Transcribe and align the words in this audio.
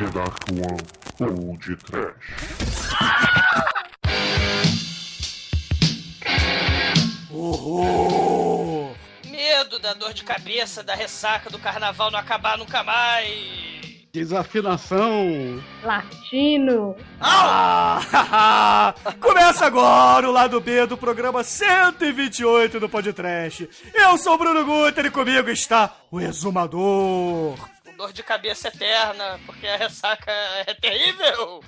The 0.00 0.06
Dark 0.06 0.48
One 0.48 0.80
ou 1.20 1.58
de 1.58 1.76
Trash. 1.76 2.14
Horror! 7.30 8.94
Medo 9.26 9.78
da 9.78 9.92
dor 9.92 10.14
de 10.14 10.24
cabeça, 10.24 10.82
da 10.82 10.94
ressaca 10.94 11.50
do 11.50 11.58
carnaval 11.58 12.10
não 12.10 12.18
acabar 12.18 12.56
nunca 12.56 12.82
mais. 12.82 13.60
Desafinação. 14.10 15.62
Latino. 15.84 16.96
Ah, 17.20 18.94
Começa 19.20 19.66
agora 19.66 20.26
o 20.26 20.32
lado 20.32 20.58
B 20.62 20.86
do 20.86 20.96
programa 20.96 21.44
128 21.44 22.80
do 22.80 22.88
Podcast. 22.88 23.68
Eu 23.94 24.16
sou 24.16 24.32
o 24.32 24.38
Bruno 24.38 24.64
Guter 24.64 25.04
e 25.04 25.10
comigo 25.10 25.50
está 25.50 25.94
o 26.10 26.18
Exumador. 26.18 27.54
Dor 28.00 28.14
de 28.14 28.22
cabeça 28.22 28.68
eterna, 28.68 29.38
porque 29.44 29.66
a 29.66 29.76
ressaca 29.76 30.32
é 30.66 30.72
terrível. 30.72 31.62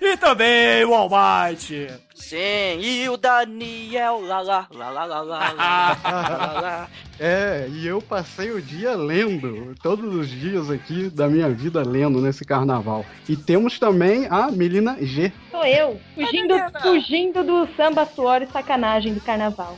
e 0.00 0.16
também 0.16 0.84
o 0.84 0.94
Almighty. 0.94 1.88
Sim, 2.14 2.78
e 2.78 3.08
o 3.08 3.16
Daniel, 3.16 4.20
lá 4.20 4.40
lá, 4.40 4.68
lá 4.72 4.90
lá 4.90 5.04
lá 5.04 5.22
lá 5.22 5.52
lá 5.52 5.98
lá 6.04 6.60
lá. 6.60 6.88
É, 7.18 7.66
e 7.68 7.84
eu 7.84 8.00
passei 8.00 8.52
o 8.52 8.62
dia 8.62 8.94
lendo, 8.94 9.74
todos 9.82 10.14
os 10.14 10.28
dias 10.28 10.70
aqui 10.70 11.10
da 11.10 11.26
minha 11.26 11.50
vida 11.50 11.82
lendo 11.82 12.20
nesse 12.20 12.44
carnaval. 12.44 13.04
E 13.28 13.36
temos 13.36 13.76
também 13.76 14.28
a 14.30 14.52
Melina 14.52 14.96
G. 15.00 15.32
Sou 15.50 15.66
eu, 15.66 16.00
fugindo, 16.14 16.54
fugindo 16.80 17.42
do 17.42 17.68
samba, 17.74 18.06
suor 18.06 18.42
e 18.42 18.46
sacanagem 18.46 19.12
do 19.12 19.20
carnaval. 19.20 19.76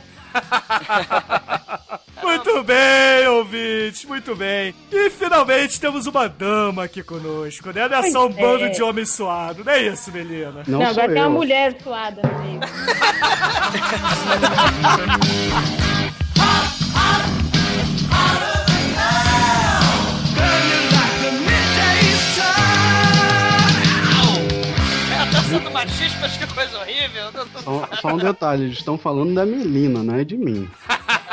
Muito 2.27 2.63
bem, 2.63 3.27
ouvintes, 3.29 4.03
muito 4.05 4.35
bem. 4.35 4.73
E 4.91 5.09
finalmente 5.09 5.79
temos 5.79 6.05
uma 6.07 6.27
dama 6.27 6.83
aqui 6.83 7.01
conosco, 7.01 7.71
né? 7.71 7.87
Não 7.87 7.97
é 7.97 8.11
só 8.11 8.25
um 8.27 8.31
Pois 8.33 8.37
é. 8.37 8.41
bando 8.41 8.69
de 8.71 8.83
homem 8.83 9.05
suado, 9.05 9.63
não 9.63 9.71
é 9.71 9.83
isso, 9.83 10.11
Melina? 10.11 10.63
Não, 10.67 10.79
Não, 10.79 10.85
agora 10.87 11.07
tem 11.07 11.17
uma 11.21 11.25
eu. 11.27 11.29
mulher 11.31 11.77
suada 11.81 12.21
no 12.21 12.39
meio. 12.43 12.59
É 25.11 25.21
a 25.21 25.25
dança 25.25 25.59
do 25.59 25.71
machismo, 25.71 26.25
acho 26.25 26.39
que 26.39 26.47
coisa 26.53 26.77
horrível. 26.79 27.31
Só, 27.63 27.89
só 28.01 28.07
um 28.09 28.17
detalhe, 28.17 28.63
eles 28.65 28.77
estão 28.79 28.97
falando 28.97 29.33
da 29.33 29.45
Melina, 29.45 30.03
não 30.03 30.15
é 30.15 30.23
de 30.23 30.37
mim. 30.37 30.69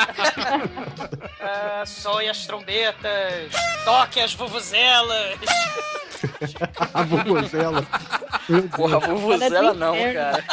Ah, 1.40 1.84
soe 1.86 2.28
as 2.28 2.46
trombetas, 2.46 3.52
toque 3.84 4.20
as 4.20 4.34
vuvuzelas. 4.34 5.38
A 6.94 7.02
vuvuzela. 7.02 7.86
Porra, 8.74 8.98
vuvuzela 9.00 9.56
Ela 9.58 9.70
é 9.70 9.72
do 9.72 9.78
não, 9.78 9.94
inferno. 9.94 10.14
cara. 10.14 10.44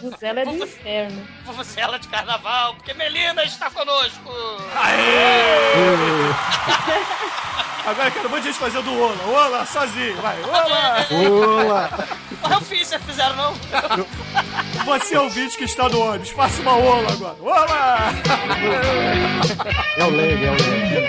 Vuvuzela 0.00 0.40
é 0.40 0.44
do 0.44 0.50
inferno. 0.64 1.28
Vuvuzela 1.44 1.98
de 1.98 2.08
carnaval, 2.08 2.74
porque 2.74 2.92
Melina 2.94 3.42
está 3.44 3.70
conosco. 3.70 4.30
Agora 7.86 8.08
eu 8.08 8.12
quero 8.12 8.28
um 8.28 8.30
monte 8.30 8.40
de 8.42 8.48
gente 8.48 8.58
fazendo 8.58 8.90
o 8.90 9.00
Ola. 9.00 9.24
Ola, 9.46 9.66
sozinho, 9.66 10.16
vai. 10.20 10.36
Ola! 10.42 11.06
Olá! 11.64 11.90
Mas 12.42 12.52
eu 12.52 12.60
fiz, 12.60 12.86
vocês 12.88 13.02
fizeram 13.04 13.34
não? 13.36 13.54
Você 14.88 15.18
ouvinte 15.18 15.58
que 15.58 15.64
está 15.64 15.86
no 15.86 16.00
ônibus, 16.00 16.30
faça 16.30 16.62
uma 16.62 16.74
Ola 16.74 17.12
agora. 17.12 17.36
Ola! 17.42 18.10
É 19.98 20.04
o 20.04 20.10
leg, 20.10 20.42
é 20.42 20.50
o 20.50 20.54
leg. 20.54 21.08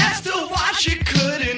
asked 0.00 0.26
her 0.26 0.48
why 0.48 0.72
she 0.76 0.96
couldn't 0.96 1.53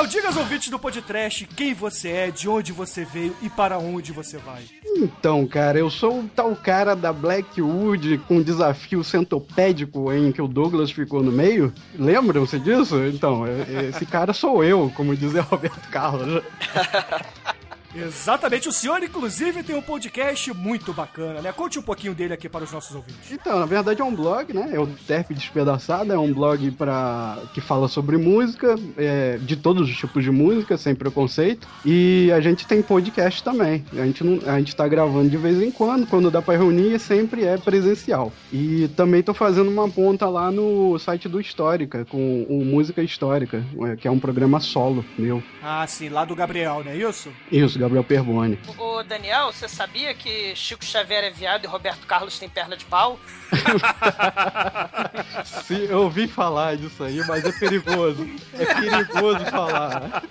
Daniel, 0.00 0.06
diga 0.06 0.28
aos 0.28 0.36
ouvintes 0.36 0.70
do 0.70 0.78
podcast 0.78 1.44
quem 1.46 1.74
você 1.74 2.08
é, 2.08 2.30
de 2.30 2.48
onde 2.48 2.72
você 2.72 3.04
veio 3.04 3.36
e 3.42 3.50
para 3.50 3.78
onde 3.78 4.12
você 4.12 4.38
vai. 4.38 4.62
Então, 4.96 5.46
cara, 5.46 5.78
eu 5.78 5.90
sou 5.90 6.20
o 6.20 6.28
tal 6.34 6.54
cara 6.56 6.94
da 6.96 7.12
Blackwood 7.12 8.18
com 8.26 8.38
o 8.38 8.44
desafio 8.44 9.04
centopédico 9.04 10.12
em 10.12 10.32
que 10.32 10.40
o 10.40 10.48
Douglas 10.48 10.90
ficou 10.90 11.22
no 11.22 11.30
meio. 11.32 11.72
Lembram-se 11.98 12.58
disso? 12.58 12.96
Então, 13.06 13.46
é- 13.46 13.88
esse 13.90 14.06
cara 14.06 14.32
sou 14.32 14.64
eu, 14.64 14.90
como 14.94 15.14
dizia 15.16 15.42
Roberto 15.42 15.88
Carlos. 15.90 16.42
Exatamente, 17.94 18.68
o 18.68 18.72
senhor 18.72 19.02
inclusive 19.02 19.62
tem 19.62 19.74
um 19.74 19.82
podcast 19.82 20.52
muito 20.54 20.92
bacana, 20.92 21.40
né? 21.40 21.52
Conte 21.52 21.78
um 21.78 21.82
pouquinho 21.82 22.14
dele 22.14 22.34
aqui 22.34 22.48
para 22.48 22.64
os 22.64 22.72
nossos 22.72 22.94
ouvintes. 22.94 23.30
Então, 23.30 23.58
na 23.58 23.66
verdade 23.66 24.00
é 24.00 24.04
um 24.04 24.14
blog, 24.14 24.52
né? 24.52 24.70
É 24.72 24.78
o 24.78 24.86
Terp 24.86 25.30
Despedaçada, 25.30 26.14
é 26.14 26.18
um 26.18 26.32
blog 26.32 26.70
pra... 26.72 27.38
que 27.52 27.60
fala 27.60 27.88
sobre 27.88 28.16
música, 28.16 28.76
é, 28.96 29.38
de 29.38 29.56
todos 29.56 29.88
os 29.88 29.96
tipos 29.96 30.22
de 30.22 30.30
música, 30.30 30.76
sem 30.76 30.94
preconceito. 30.94 31.66
E 31.84 32.30
a 32.32 32.40
gente 32.40 32.66
tem 32.66 32.82
podcast 32.82 33.42
também. 33.42 33.84
A 33.92 34.04
gente, 34.06 34.22
não, 34.22 34.40
a 34.48 34.58
gente 34.58 34.74
tá 34.76 34.86
gravando 34.86 35.28
de 35.28 35.36
vez 35.36 35.60
em 35.60 35.70
quando, 35.70 36.06
quando 36.06 36.30
dá 36.30 36.40
pra 36.40 36.56
reunir, 36.56 36.98
sempre 36.98 37.44
é 37.44 37.56
presencial. 37.56 38.32
E 38.52 38.88
também 38.96 39.22
tô 39.22 39.34
fazendo 39.34 39.70
uma 39.70 39.88
ponta 39.88 40.28
lá 40.28 40.50
no 40.50 40.98
site 40.98 41.28
do 41.28 41.40
Histórica, 41.40 42.04
com 42.04 42.44
o 42.48 42.64
Música 42.64 43.02
Histórica, 43.02 43.64
é, 43.82 43.96
que 43.96 44.06
é 44.06 44.10
um 44.10 44.18
programa 44.18 44.60
solo 44.60 45.04
meu. 45.18 45.42
Ah, 45.62 45.86
sim, 45.86 46.08
lá 46.08 46.24
do 46.24 46.34
Gabriel, 46.34 46.82
não 46.84 46.92
é 46.92 46.96
isso? 46.96 47.30
Isso, 47.50 47.78
Gabriel 47.80 48.04
Perboni. 48.04 48.58
Ô, 48.78 49.02
Daniel, 49.02 49.52
você 49.52 49.68
sabia 49.68 50.14
que 50.14 50.54
Chico 50.54 50.84
Xavier 50.84 51.24
é 51.24 51.30
viado 51.30 51.64
e 51.64 51.66
Roberto 51.66 52.06
Carlos 52.06 52.38
tem 52.38 52.48
perna 52.48 52.76
de 52.76 52.84
pau? 52.84 53.18
Sim, 55.64 55.86
eu 55.88 56.02
ouvi 56.02 56.28
falar 56.28 56.76
disso 56.76 57.02
aí, 57.02 57.24
mas 57.26 57.44
é 57.44 57.52
perigoso. 57.52 58.28
É 58.52 58.66
perigoso 58.66 59.44
falar. 59.46 60.22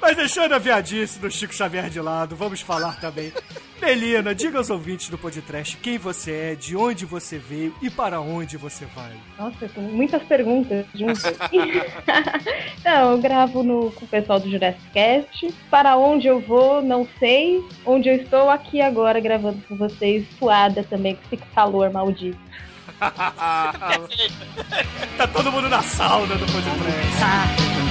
Mas 0.00 0.16
deixando 0.16 0.54
a 0.54 0.58
viadice 0.58 1.18
do 1.18 1.30
Chico 1.30 1.54
Xavier 1.54 1.90
de 1.90 2.00
lado, 2.00 2.34
vamos 2.34 2.60
falar 2.60 2.98
também. 2.98 3.32
Melina, 3.80 4.34
diga 4.34 4.58
aos 4.58 4.68
ouvintes 4.68 5.08
do 5.08 5.16
podcast 5.16 5.76
quem 5.78 5.98
você 5.98 6.32
é, 6.32 6.54
de 6.54 6.76
onde 6.76 7.06
você 7.06 7.38
veio 7.38 7.74
e 7.80 7.88
para 7.88 8.20
onde 8.20 8.56
você 8.56 8.86
vai. 8.86 9.12
Nossa, 9.38 9.68
tem 9.68 9.82
muitas 9.84 10.22
perguntas 10.22 10.86
juntas. 10.94 11.22
Não, 12.84 13.12
eu 13.12 13.18
gravo 13.18 13.62
no, 13.62 13.90
com 13.90 14.04
o 14.04 14.08
pessoal 14.08 14.38
do 14.38 14.50
Jurassic 14.50 14.82
Cast. 14.92 15.54
Para 15.70 15.96
onde 15.96 16.26
eu 16.26 16.40
vou, 16.40 16.82
não 16.82 17.06
sei. 17.18 17.62
Onde 17.84 18.08
eu 18.08 18.16
estou, 18.16 18.48
aqui 18.50 18.80
agora, 18.80 19.20
gravando 19.20 19.62
com 19.68 19.76
vocês, 19.76 20.26
suada 20.38 20.82
também, 20.84 21.14
com 21.14 21.22
esse 21.26 21.36
calor 21.54 21.90
maldito. 21.90 22.38
Tá 25.16 25.26
todo 25.26 25.52
mundo 25.52 25.68
na 25.68 25.82
sauna 25.82 26.34
do 26.34 26.46
podcast. 26.46 27.89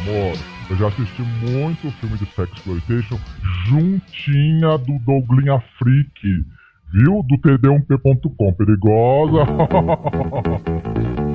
Amor, 0.00 0.32
eu 0.70 0.76
já 0.78 0.88
assisti 0.88 1.20
muito 1.20 1.90
filme 2.00 2.16
de 2.16 2.24
sexploitation 2.34 3.18
juntinha 3.66 4.78
do 4.78 4.98
Douglinha 5.04 5.62
Freak, 5.78 6.44
viu? 6.90 7.22
Do 7.22 7.36
td1p.com, 7.36 8.52
perigosa. 8.54 9.44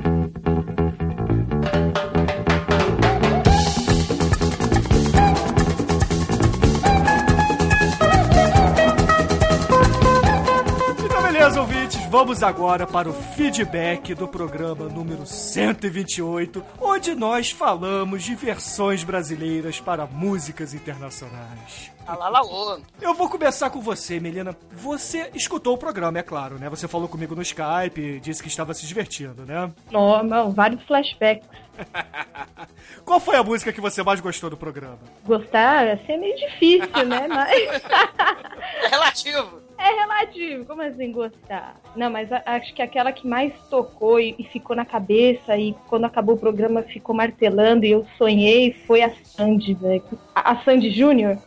vamos 12.17 12.41
agora 12.41 12.87
para 12.87 13.09
o 13.09 13.13
feedback 13.13 14.15
do 14.15 14.25
programa 14.25 14.85
número 14.85 15.25
128, 15.25 16.63
onde 16.79 17.13
nós 17.13 17.51
falamos 17.51 18.23
de 18.23 18.33
versões 18.33 19.03
brasileiras 19.03 19.81
para 19.81 20.05
músicas 20.05 20.73
internacionais. 20.73 21.91
Alalaô. 22.07 22.79
Eu 23.01 23.13
vou 23.13 23.27
começar 23.27 23.69
com 23.69 23.81
você, 23.81 24.17
Melina. 24.17 24.55
Você 24.71 25.29
escutou 25.33 25.73
o 25.73 25.77
programa, 25.77 26.17
é 26.17 26.23
claro, 26.23 26.57
né? 26.57 26.69
Você 26.69 26.87
falou 26.87 27.09
comigo 27.09 27.35
no 27.35 27.41
Skype, 27.41 28.21
disse 28.21 28.41
que 28.41 28.47
estava 28.47 28.73
se 28.73 28.87
divertindo, 28.87 29.45
né? 29.45 29.69
Não, 29.91 30.23
não, 30.23 30.51
vários 30.53 30.81
flashbacks. 30.83 31.49
Qual 33.03 33.19
foi 33.19 33.35
a 33.35 33.43
música 33.43 33.73
que 33.73 33.81
você 33.81 34.01
mais 34.01 34.21
gostou 34.21 34.49
do 34.49 34.55
programa? 34.55 34.99
Gostar 35.25 35.85
assim, 35.89 36.13
é 36.13 36.17
meio 36.17 36.37
difícil, 36.37 37.05
né? 37.07 37.27
Mas 37.27 37.83
É 38.85 38.87
relativo. 38.87 39.64
É 39.77 39.89
relativo, 39.93 40.65
como 40.65 40.81
assim 40.81 41.11
gostar? 41.11 41.75
Não, 41.95 42.09
mas 42.09 42.31
a- 42.31 42.41
acho 42.45 42.73
que 42.73 42.81
aquela 42.81 43.11
que 43.11 43.27
mais 43.27 43.51
tocou 43.69 44.19
e, 44.19 44.33
e 44.39 44.43
ficou 44.45 44.75
na 44.75 44.85
cabeça 44.85 45.57
e 45.57 45.75
quando 45.89 46.05
acabou 46.05 46.35
o 46.35 46.39
programa 46.39 46.81
ficou 46.83 47.13
martelando 47.15 47.85
e 47.85 47.91
eu 47.91 48.05
sonhei 48.17 48.73
foi 48.87 49.01
a 49.01 49.11
Sandy, 49.23 49.73
velho. 49.73 50.03
A, 50.33 50.51
a 50.53 50.63
Sandy 50.63 50.91
Júnior. 50.91 51.37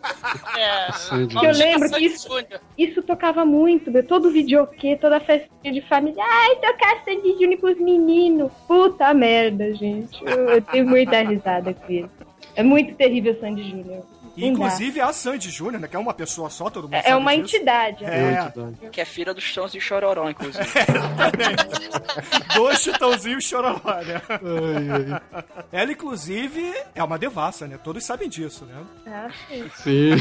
É, 0.57 0.93
Sandy. 0.93 1.35
Que 1.37 1.47
eu 1.47 1.55
chamar 1.55 1.67
lembro 1.71 1.91
que 1.91 2.05
isso-. 2.05 2.29
Isso 2.77 3.03
tocava 3.03 3.45
muito, 3.45 3.91
velho. 3.91 4.07
Todo 4.07 4.31
videokê, 4.31 4.97
toda 4.97 5.19
festinha 5.21 5.73
de 5.73 5.81
família. 5.83 6.23
Ai, 6.23 6.57
tocar 6.57 7.03
Sandy 7.05 7.33
Júnior 7.33 7.59
pros 7.59 7.79
meninos. 7.81 8.53
Puta 8.67 9.13
merda, 9.15 9.75
gente. 9.75 10.23
Eu, 10.25 10.49
eu 10.51 10.63
tenho 10.63 10.87
muita 10.87 11.23
risada 11.23 11.73
com 11.73 11.91
isso. 11.93 12.11
É 12.55 12.63
muito 12.63 12.95
terrível 12.95 13.39
Sandy 13.41 13.63
Júnior. 13.71 14.03
E, 14.39 14.47
inclusive 14.47 15.01
a 15.01 15.13
Sandy 15.13 15.51
Júnior, 15.51 15.81
né? 15.81 15.89
Que 15.89 15.97
é 15.97 15.99
uma 15.99 16.15
pessoa 16.15 16.49
só, 16.49 16.71
todo 16.71 16.85
mundo 16.85 16.95
É, 16.95 16.99
sabe 17.03 17.11
é 17.13 17.17
uma 17.17 17.37
disso. 17.37 17.57
entidade. 17.57 18.05
né? 18.05 18.35
É. 18.35 18.43
Entidade. 18.45 18.91
Que 18.93 19.01
é 19.01 19.05
filha 19.05 19.35
dos 19.35 19.53
Tons 19.53 19.73
de 19.73 19.81
Chororó, 19.81 20.31
inclusive. 20.31 20.65
Dois 22.55 22.81
chutãozinhos 22.83 23.45
chororó, 23.45 23.81
né? 24.03 24.23
Ai, 24.31 25.13
ai. 25.33 25.43
Ela, 25.73 25.93
inclusive, 25.93 26.75
é 26.95 27.03
uma 27.03 27.19
devassa, 27.19 27.67
né? 27.67 27.79
Todos 27.83 28.05
sabem 28.05 28.29
disso, 28.29 28.65
né? 28.65 28.75
Ah, 29.07 29.29
sim. 29.49 29.71
Sim, 29.77 30.17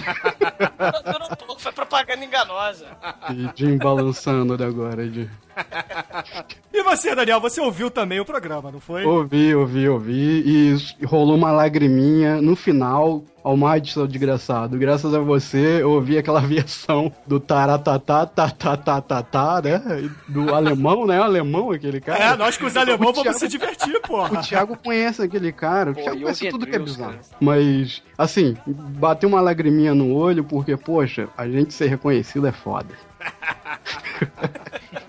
foi 1.59 1.71
propaganda 1.71 2.23
enganosa. 2.25 2.87
e 3.31 3.49
Jim 3.59 3.77
balançando 3.77 4.53
agora. 4.63 5.07
De... 5.07 5.29
E 6.73 6.83
você, 6.83 7.15
Daniel, 7.15 7.41
você 7.41 7.59
ouviu 7.59 7.89
também 7.89 8.19
o 8.19 8.25
programa, 8.25 8.71
não 8.71 8.79
foi? 8.79 9.03
Ouvi, 9.03 9.55
ouvi, 9.55 9.89
ouvi. 9.89 10.43
E 10.45 11.05
rolou 11.05 11.35
uma 11.35 11.51
lagriminha 11.51 12.39
no 12.39 12.55
final. 12.55 13.23
Almighty, 13.43 13.93
seu 13.93 14.05
desgraçado. 14.05 14.77
Graças 14.77 15.11
a 15.13 15.19
você, 15.19 15.81
eu 15.81 15.89
ouvi 15.91 16.17
aquela 16.17 16.41
versão 16.45 17.11
do 17.25 17.39
taratatá, 17.39 18.25
tatatatatá, 18.25 19.61
né? 19.63 20.09
Do 20.27 20.53
alemão, 20.53 21.07
né? 21.07 21.19
Alemão, 21.19 21.71
aquele 21.71 21.99
cara. 22.01 22.19
É, 22.23 22.35
nós 22.35 22.57
com 22.57 22.65
os 22.67 22.75
alemãos 22.77 23.09
O 23.11 23.13
vamos 23.13 23.23
Thiago- 23.23 23.39
se 23.39 23.47
divertir, 23.47 23.99
porra. 24.01 24.39
O 24.39 24.43
Thiago 24.43 24.77
conhece 24.77 25.21
aquele 25.23 25.51
cara. 25.53 25.91
O 25.91 25.95
Pô, 25.95 26.01
Thiago 26.01 26.17
o 26.17 26.21
conhece 26.23 26.49
tudo 26.49 26.67
que 26.67 26.75
é 26.75 26.79
bizarro. 26.79 27.13
cara. 27.13 27.23
Mas, 27.39 28.03
assim, 28.17 28.55
bateu 28.67 29.29
uma 29.29 29.41
lagriminha 29.41 29.95
no 29.95 30.13
olho 30.13 30.43
porque, 30.43 30.75
poxa, 30.77 31.27
a 31.37 31.47
gente 31.47 31.73
ser 31.73 31.87
reconhecido 31.87 32.45
é 32.47 32.51
foda. 32.51 32.93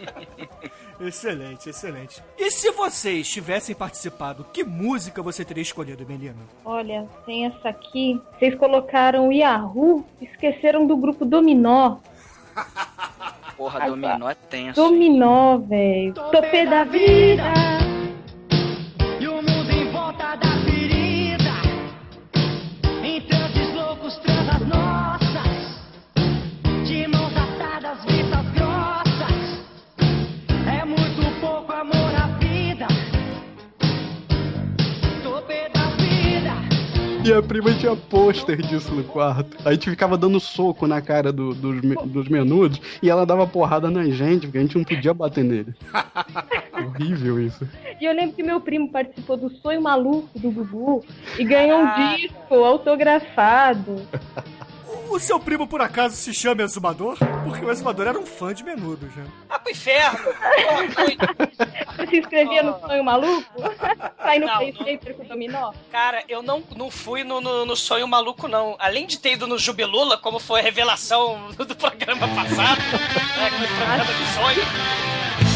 Excelente, 1.01 1.71
excelente. 1.71 2.23
E 2.37 2.51
se 2.51 2.71
vocês 2.73 3.29
tivessem 3.29 3.75
participado, 3.75 4.45
que 4.53 4.65
música 4.65 5.23
você 5.23 5.45
teria 5.45 5.63
escolhido, 5.63 6.05
Melina? 6.07 6.35
Olha, 6.65 7.07
tem 7.25 7.47
essa 7.47 7.69
aqui. 7.69 8.21
Vocês 8.39 8.55
colocaram 8.57 9.29
o 9.29 9.33
Yahoo, 9.33 10.05
esqueceram 10.21 10.87
do 10.87 10.97
grupo 10.97 11.25
Dominó. 11.25 11.99
Porra, 13.57 13.81
Ai, 13.83 13.91
dominó 13.91 14.31
é 14.31 14.35
tenso. 14.35 14.81
Dominó, 14.81 15.59
velho. 15.59 16.15
Topê 16.15 16.65
da 16.65 16.85
vida. 16.85 17.43
E 19.21 19.27
o 19.27 19.35
mundo 19.43 19.71
em 19.71 19.91
volta 19.91 20.37
da 20.37 20.65
ferida 20.65 20.78
vida 37.39 37.39
E 37.39 37.41
a 37.41 37.43
prima 37.43 37.75
tinha 37.75 37.97
pôster 37.97 38.57
disso 38.63 38.93
no 38.95 39.05
quarto. 39.05 39.57
A 39.65 39.73
gente 39.73 39.91
ficava 39.91 40.17
dando 40.17 40.41
soco 40.41 40.87
na 40.87 41.01
cara 41.01 41.33
do- 41.33 41.55
dos, 41.55 41.81
dos 42.07 42.29
menudos 42.29 42.81
e 43.03 43.09
ela 43.09 43.25
dava 43.25 43.47
porrada 43.47 43.91
na 43.91 44.05
gente, 44.07 44.47
porque 44.47 44.59
a 44.59 44.61
gente 44.63 44.77
não 44.77 44.85
podia 44.85 45.15
bater 45.15 45.45
nele. 45.45 45.75
Horrível 46.73 47.41
isso. 47.41 47.67
E 48.01 48.05
eu 48.05 48.13
lembro 48.15 48.35
que 48.37 48.43
meu 48.43 48.61
primo 48.61 48.91
participou 48.91 49.37
do 49.37 49.51
Sonho 49.51 49.83
Maluco 49.83 50.29
do 50.39 50.51
Gugu 50.51 51.05
e 51.39 51.45
ganhou 51.45 51.81
um 51.83 52.15
disco 52.17 52.55
autografado. 52.55 53.97
O 55.11 55.19
seu 55.19 55.39
primo, 55.41 55.67
por 55.67 55.81
acaso, 55.81 56.17
se 56.17 56.33
chama 56.33 56.63
Exumador? 56.63 57.17
Porque 57.45 57.65
o 57.65 57.71
Exumador 57.71 58.07
era 58.07 58.19
um 58.19 58.27
fã 58.27 58.55
de 58.55 58.63
menudos, 58.63 59.15
né? 59.15 59.27
Ah, 59.49 59.59
pro 59.59 59.73
inferno. 59.73 60.19
Se 62.09 62.19
inscrevia 62.19 62.63
no 62.63 62.79
Sonho 62.81 63.05
Maluco? 63.05 63.45
Sai 64.23 64.39
no 64.39 64.47
Não, 64.47 64.59
PlayStation 64.59 65.15
com 65.15 65.23
o 65.23 65.27
Dominó? 65.27 65.73
Cara, 65.91 66.23
eu 66.29 66.43
não, 66.43 66.63
não 66.77 66.91
fui 66.91 67.25
no, 67.25 67.41
no, 67.41 67.65
no 67.67 67.77
sonho 67.77 68.07
maluco, 68.07 68.47
não. 68.47 68.77
Além 68.79 69.07
de 69.07 69.19
ter 69.19 69.33
ido 69.33 69.47
no 69.47 69.59
Jubilula, 69.59 70.19
como 70.19 70.39
foi 70.39 70.61
a 70.61 70.63
revelação 70.63 71.49
do 71.57 71.75
programa 71.75 72.29
passado, 72.29 72.81
né? 73.37 73.47
Aquele 73.47 73.67
programa 73.69 74.05
de 74.05 74.35
sonho. 74.35 75.48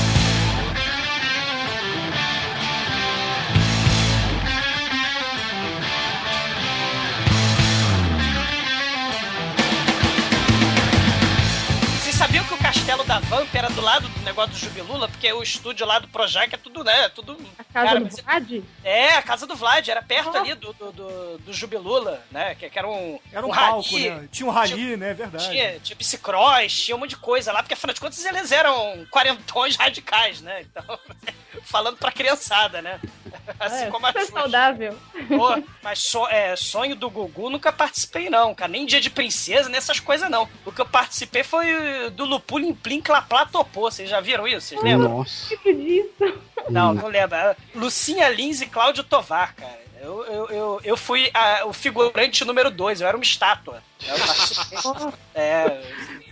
Vocês 12.33 12.41
sabiam 12.41 12.45
que 12.47 12.55
o 12.55 12.62
castelo 12.73 13.05
da 13.05 13.19
Vamp 13.19 13.55
era 13.55 13.69
do 13.69 13.83
lado 13.83 14.09
do 14.09 14.21
negócio 14.21 14.53
do 14.53 14.57
Jubilula? 14.59 15.07
Porque 15.07 15.31
o 15.31 15.43
estúdio 15.43 15.87
lá 15.87 15.99
do 15.99 16.09
Projac 16.09 16.55
é 16.55 16.57
tudo, 16.57 16.83
né? 16.83 17.05
é 17.05 17.09
Tudo. 17.11 17.37
A 17.59 17.65
casa 17.65 17.87
Cara, 17.87 18.01
do 18.01 18.05
mas- 18.07 18.21
Vlad? 18.21 18.63
É, 18.83 19.09
a 19.15 19.23
casa 19.23 19.47
do 19.47 19.55
Vlad, 19.55 19.87
era 19.89 20.01
perto 20.03 20.37
ali 20.39 20.55
do, 20.55 20.73
do, 20.73 20.91
do, 20.93 21.39
do 21.39 21.53
Jubilula, 21.53 22.23
né? 22.31 22.55
Que, 22.55 22.71
que 22.71 22.79
era 22.79 22.89
um. 22.89 23.21
Era 23.31 23.45
um, 23.47 23.51
um 23.51 23.55
palco, 23.55 23.91
rally, 23.91 24.11
né? 24.11 24.29
Tinha 24.33 24.49
um 24.49 24.51
rally, 24.53 24.97
né? 24.97 25.13
Verdade. 25.13 25.51
Tinha, 25.51 25.79
tinha 25.81 25.97
bicicross, 25.97 26.73
tinha 26.73 26.97
um 26.97 27.01
monte 27.01 27.11
de 27.11 27.17
coisa 27.17 27.53
lá, 27.53 27.63
porque 27.63 27.75
afinal 27.75 27.93
de 27.93 28.01
contas 28.01 28.25
eles 28.25 28.51
eram 28.51 29.07
quarentões 29.11 29.77
radicais, 29.77 30.41
né? 30.41 30.63
Então, 30.63 30.99
falando 31.65 31.99
pra 31.99 32.11
criançada, 32.11 32.81
né? 32.81 32.99
Assim 33.61 33.85
é, 33.85 33.91
como 33.91 34.07
a 34.07 34.13
Xuxa. 34.13 34.33
saudável. 34.33 34.99
Pô, 35.29 35.63
mas 35.83 35.99
so- 35.99 36.29
é, 36.29 36.57
sonho 36.57 36.97
do 36.97 37.11
Gugu 37.11 37.51
nunca 37.51 37.71
participei, 37.73 38.31
não, 38.31 38.55
cara. 38.55 38.71
Nem 38.71 38.87
dia 38.87 39.01
de 39.01 39.11
princesa, 39.11 39.69
nessas 39.69 40.01
coisas, 40.01 40.31
não. 40.31 40.49
O 40.65 40.73
que 40.73 40.81
eu 40.81 40.87
participei 40.87 41.43
foi 41.43 41.67
do 42.13 42.25
Lupulim 42.25 42.62
Plim 42.73 43.01
Claplá 43.01 43.47
Topô. 43.47 43.91
Vocês 43.91 44.09
já 44.11 44.21
viram 44.21 44.47
isso? 44.47 44.69
Vocês 44.69 44.83
lembram? 44.83 45.09
Nossa. 45.19 45.49
Tipo 45.49 45.73
disso. 45.75 46.39
Não, 46.69 46.95
não 46.95 47.09
lembro. 47.09 47.37
Lucinha 47.75 48.29
Lins 48.29 48.61
e 48.61 48.67
Cláudio 48.67 49.03
Tovar, 49.03 49.55
cara. 49.57 49.81
Eu, 50.01 50.25
eu, 50.25 50.49
eu, 50.51 50.81
eu 50.85 50.97
fui 50.97 51.31
a- 51.33 51.65
o 51.65 51.73
figurante 51.73 52.45
número 52.45 52.71
2, 52.73 53.01
eu 53.01 53.07
era 53.09 53.17
uma 53.17 53.23
estátua. 53.25 53.83
Eu. 54.07 55.13
É, 55.35 55.81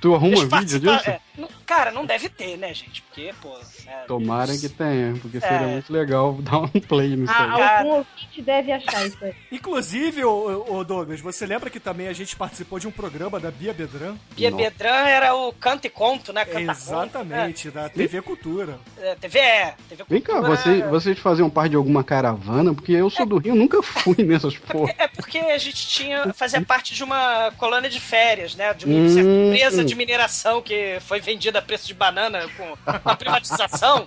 Tu 0.00 0.14
arruma 0.14 0.44
vídeo 0.58 0.78
disso? 0.80 1.08
é, 1.10 1.20
não- 1.38 1.48
cara, 1.70 1.92
não 1.92 2.04
deve 2.04 2.28
ter, 2.28 2.56
né, 2.56 2.74
gente? 2.74 3.00
Porque, 3.02 3.32
pô. 3.40 3.56
é, 3.86 3.92
Tomara 4.08 4.56
que 4.58 4.68
tenha, 4.68 5.14
porque 5.22 5.38
seria 5.40 5.56
É. 5.68 5.72
muito 5.72 5.92
legal 5.92 6.34
dar 6.42 6.58
um 6.58 6.68
play 6.68 7.14
nisso 7.16 7.32
Ah, 7.32 7.44
aí. 7.44 7.50
cara. 7.60 7.78
algum 7.78 7.90
ouvinte 7.98 8.42
deve 8.42 8.72
achar 8.72 9.06
isso 9.06 9.24
aí. 9.24 9.32
Inclusive, 9.52 10.24
ô, 10.24 10.64
ô, 10.68 10.82
Douglas, 10.84 11.20
você 11.20 11.46
lembra 11.46 11.70
que 11.70 11.78
também 11.78 12.08
a 12.08 12.12
gente 12.12 12.34
participou 12.34 12.78
de 12.80 12.88
um 12.88 12.90
programa 12.90 13.38
da 13.38 13.50
Bia 13.52 13.72
Bedran? 13.72 14.16
Bia 14.34 14.50
Nossa. 14.50 14.64
Bedran 14.64 15.06
era 15.06 15.34
o 15.34 15.52
Canto 15.52 15.86
e 15.86 15.90
Conto, 15.90 16.32
né? 16.32 16.44
Canta 16.44 16.72
Exatamente, 16.72 17.70
da 17.70 17.88
TV 17.88 18.20
Cultura. 18.22 18.72
Conto, 18.96 19.04
é, 19.06 19.14
TV 19.14 19.38
é. 19.38 19.74
TV 19.88 20.04
Vem 20.08 20.20
cá, 20.20 20.40
você, 20.40 20.80
é- 20.80 20.86
vocês 20.88 21.18
faziam 21.20 21.48
parte 21.48 21.70
de 21.70 21.76
alguma 21.76 22.02
caravana? 22.02 22.74
Porque 22.74 22.92
eu 22.92 23.08
sou 23.10 23.24
do 23.26 23.38
Rio, 23.38 23.54
nunca 23.54 23.80
fui 23.82 24.16
nessas 24.24 24.56
porra. 24.56 24.92
É 24.98 25.06
porque 25.06 25.38
a 25.38 25.58
gente 25.58 25.86
tinha 25.88 26.32
fazia 26.34 26.60
parte 26.62 26.94
de 26.94 27.04
uma 27.04 27.52
colônia 27.58 27.88
de 27.88 28.00
férias, 28.00 28.54
né? 28.56 28.74
De 28.74 28.86
uma 28.86 28.94
Hum. 28.94 29.08
certa 29.08 29.28
empresa 29.30 29.84
de 29.84 29.94
mineração 29.94 30.60
que 30.62 30.98
foi 31.00 31.20
vendida 31.20 31.59
a 31.60 31.62
preço 31.62 31.86
de 31.86 31.94
banana 31.94 32.48
com 32.56 32.76
a 33.04 33.14
privatização. 33.16 34.06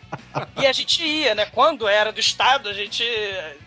e 0.61 0.65
a 0.67 0.73
gente 0.73 1.01
ia, 1.03 1.33
né? 1.33 1.45
Quando 1.45 1.87
era 1.87 2.11
do 2.11 2.19
Estado, 2.19 2.67
a 2.69 2.73
gente 2.73 3.03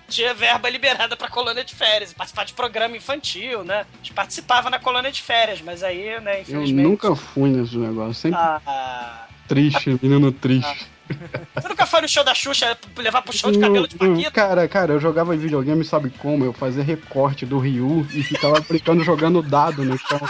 tinha 0.09 0.35
verba 0.35 0.69
liberada 0.69 1.17
pra 1.17 1.29
colônia 1.29 1.65
de 1.65 1.75
férias, 1.75 2.13
participar 2.13 2.45
de 2.45 2.53
programa 2.53 2.97
infantil, 2.97 3.65
né? 3.65 3.87
A 3.95 3.97
gente 3.99 4.13
participava 4.13 4.71
na 4.71 4.79
colônia 4.79 5.11
de 5.11 5.23
férias, 5.23 5.61
mas 5.61 5.83
aí, 5.83 6.21
né, 6.21 6.37
Eu 6.39 6.43
infelizmente. 6.43 6.73
nunca 6.87 7.17
fui 7.17 7.49
nesse 7.51 7.77
negócio. 7.77 8.15
Sempre 8.15 8.39
Ah, 8.39 9.27
triste, 9.49 9.99
menino 10.03 10.31
triste. 10.33 10.87
você 11.55 11.69
nunca 11.69 11.87
foi 11.87 12.01
no 12.01 12.09
show 12.09 12.25
da 12.25 12.35
Xuxa 12.35 12.77
levar 12.97 13.23
puxão 13.23 13.53
de 13.53 13.61
cabelo 13.61 13.87
de 13.87 13.95
Paquita? 13.97 14.31
Cara, 14.33 14.67
cara, 14.69 14.93
eu 14.95 15.01
jogava 15.01 15.37
videogame, 15.37 15.85
sabe 15.85 16.11
como? 16.11 16.45
Eu 16.45 16.53
fazia 16.53 16.83
recorte 16.83 17.47
do 17.47 17.59
Ryu 17.61 18.07
e 18.13 18.23
ficava 18.25 18.61
brincando 18.61 19.05
jogando 19.05 19.41
dado 19.41 19.85
no 19.85 19.97
chão. 19.99 20.21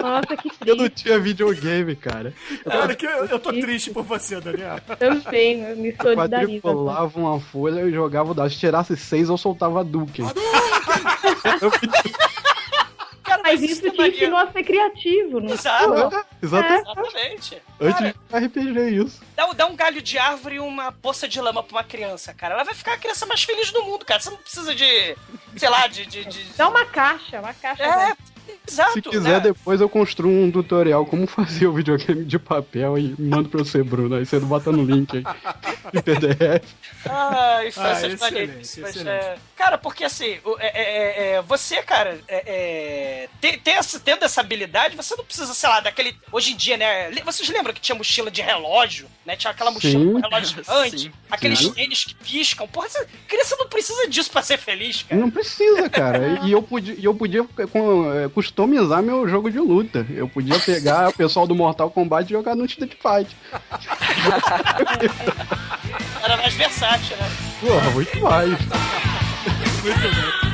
Nossa, 0.00 0.36
que 0.36 0.50
Eu 0.66 0.76
não 0.76 0.84
triste. 0.88 1.04
tinha 1.04 1.18
videogame, 1.18 1.96
cara. 1.96 2.32
Cara, 2.64 2.94
que 2.94 3.06
eu, 3.06 3.26
eu 3.26 3.38
tô 3.38 3.50
triste 3.52 3.90
por 3.90 4.02
você, 4.02 4.40
Daniel. 4.40 4.78
Também, 4.98 5.74
me 5.76 5.94
solidarizo. 5.94 6.60
Quadriculava 6.62 7.18
uma 7.18 7.40
folha 7.40 7.82
e 7.82 7.92
jogava 7.92 8.30
o 8.30 8.34
dado. 8.34 8.50
Se 8.50 8.58
tirasse 8.58 8.96
seis, 8.96 9.28
eu 9.28 9.36
soltava 9.36 9.82
Duke. 9.84 10.22
Cara, 13.24 13.40
Mas 13.42 13.62
isso 13.62 13.86
é 13.86 13.90
te 13.90 13.96
maneiro. 13.96 14.16
ensinou 14.16 14.38
a 14.38 14.52
ser 14.52 14.62
criativo, 14.64 15.40
não 15.40 15.54
Exato, 15.54 16.24
Exatamente. 16.42 16.82
exatamente. 16.82 17.62
Antes 17.80 18.14
Cara, 18.28 18.40
de 18.40 18.46
RPG 18.46 19.02
isso. 19.02 19.22
Dá, 19.34 19.46
dá 19.54 19.66
um 19.66 19.74
galho 19.74 20.02
de 20.02 20.18
árvore 20.18 20.56
e 20.56 20.60
uma 20.60 20.92
poça 20.92 21.26
de 21.26 21.40
lama 21.40 21.62
pra 21.62 21.78
uma 21.78 21.84
criança, 21.84 22.34
cara. 22.34 22.54
Ela 22.54 22.64
vai 22.64 22.74
ficar 22.74 22.92
a 22.94 22.98
criança 22.98 23.24
mais 23.24 23.42
feliz 23.42 23.72
do 23.72 23.82
mundo, 23.82 24.04
cara. 24.04 24.20
Você 24.20 24.28
não 24.28 24.36
precisa 24.36 24.74
de, 24.74 25.16
sei 25.56 25.68
lá, 25.70 25.86
de. 25.86 26.04
de, 26.04 26.24
de- 26.26 26.44
Dá 26.54 26.68
uma 26.68 26.84
caixa, 26.84 27.40
uma 27.40 27.54
caixa. 27.54 27.82
É, 27.82 27.96
né? 27.96 28.16
Exato. 28.66 28.92
Se 28.94 29.02
quiser, 29.02 29.22
né? 29.34 29.40
depois 29.40 29.80
eu 29.80 29.88
construo 29.88 30.30
um 30.30 30.50
tutorial 30.50 31.04
como 31.06 31.26
fazer 31.26 31.66
o 31.66 31.72
videogame 31.72 32.24
de 32.24 32.38
papel 32.38 32.98
e 32.98 33.14
mando 33.18 33.48
pra 33.48 33.62
você, 33.62 33.82
Bruno. 33.82 34.16
Aí 34.16 34.24
você 34.24 34.40
bota 34.40 34.72
no 34.72 34.82
link 34.84 35.16
aí. 35.18 35.24
Em 35.92 36.00
PDF. 36.02 36.64
Ai, 37.06 37.66
Ah, 37.66 37.66
infâncias 37.66 38.12
excelente, 38.14 38.20
maneiríssimas, 38.20 38.90
excelente. 38.90 39.08
é. 39.24 39.36
Cara, 39.56 39.78
porque 39.78 40.04
assim, 40.04 40.38
o- 40.44 40.56
é, 40.58 40.66
é, 40.74 41.32
é, 41.36 41.42
você, 41.42 41.82
cara, 41.82 42.18
é, 42.26 42.42
é, 42.46 43.28
tem, 43.40 43.58
tem 43.58 43.74
essa, 43.74 44.00
tendo 44.00 44.24
essa 44.24 44.40
habilidade, 44.40 44.96
você 44.96 45.14
não 45.16 45.24
precisa, 45.24 45.52
sei 45.54 45.68
lá, 45.68 45.80
daquele. 45.80 46.16
Hoje 46.32 46.52
em 46.52 46.56
dia, 46.56 46.76
né? 46.76 47.10
Vocês 47.24 47.48
lembram 47.48 47.72
que 47.74 47.80
tinha 47.80 47.96
mochila 47.96 48.30
de 48.30 48.40
relógio, 48.42 49.06
né? 49.24 49.36
Tinha 49.36 49.50
aquela 49.50 49.70
mochila 49.70 50.04
Sim. 50.04 50.12
com 50.12 50.20
relógio 50.20 50.48
gigante, 50.64 50.98
Sim. 50.98 51.12
aqueles 51.30 51.58
Sim. 51.58 51.72
tênis 51.72 52.04
que 52.04 52.14
piscam. 52.14 52.66
Porra, 52.66 52.88
você, 52.88 53.06
criança 53.28 53.56
não 53.58 53.68
precisa 53.68 54.08
disso 54.08 54.30
pra 54.30 54.42
ser 54.42 54.58
feliz, 54.58 55.02
cara. 55.02 55.20
Não 55.20 55.30
precisa, 55.30 55.88
cara. 55.90 56.14
E 56.44 56.52
eu 56.52 56.62
podia, 56.62 56.96
eu 57.00 57.14
podia 57.14 57.44
com- 57.70 58.12
é, 58.12 58.28
customizar 58.54 59.02
meu 59.02 59.28
jogo 59.28 59.50
de 59.50 59.58
luta. 59.58 60.06
Eu 60.10 60.28
podia 60.28 60.58
pegar 60.60 61.08
o 61.08 61.12
pessoal 61.12 61.44
do 61.44 61.54
Mortal 61.56 61.90
Kombat 61.90 62.30
e 62.30 62.36
jogar 62.36 62.54
no 62.54 62.64
Street 62.64 62.92
Fight. 62.92 63.36
Era 66.22 66.36
mais 66.36 66.54
versátil, 66.54 67.16
né? 67.16 67.28
Porra, 67.60 67.90
muito 67.90 68.20
mais. 68.20 68.52
Ô, 70.50 70.53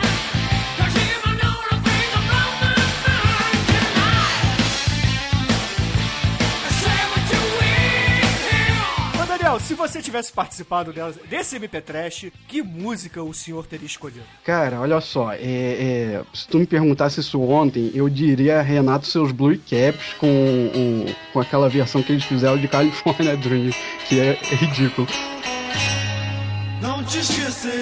Daniel, 9.51 9.61
se 9.67 9.75
você 9.75 10.01
tivesse 10.01 10.33
participado 10.33 10.93
dela- 10.93 11.13
desse 11.29 11.57
MP 11.57 11.81
Trash, 11.81 12.27
que 12.47 12.63
música 12.63 13.21
o 13.23 13.35
senhor 13.35 13.67
teria 13.67 13.87
escolhido? 13.87 14.23
Cara, 14.45 14.81
olha 14.81 15.01
só, 15.01 15.33
é, 15.33 15.39
é, 15.43 16.23
se 16.33 16.47
tu 16.47 16.59
me 16.59 16.67
perguntasse 16.67 17.19
isso 17.19 17.41
ontem, 17.41 17.91
eu 17.93 18.09
diria 18.09 18.63
Renato 18.63 19.07
seus 19.09 19.33
Blue 19.33 19.59
Caps 19.59 20.15
com, 20.19 20.29
o- 20.29 21.07
com 21.33 21.41
aquela 21.41 21.69
versão 21.69 22.01
que 22.01 22.13
eles 22.13 22.23
fizeram 22.25 22.59
de 22.59 22.69
California 22.69 23.35
Dream, 23.39 23.71
que 24.09 24.21
é 24.21 24.39
ridículo. 24.55 25.09
Não 26.81 27.03
te 27.05 27.19
esquecerei, 27.19 27.81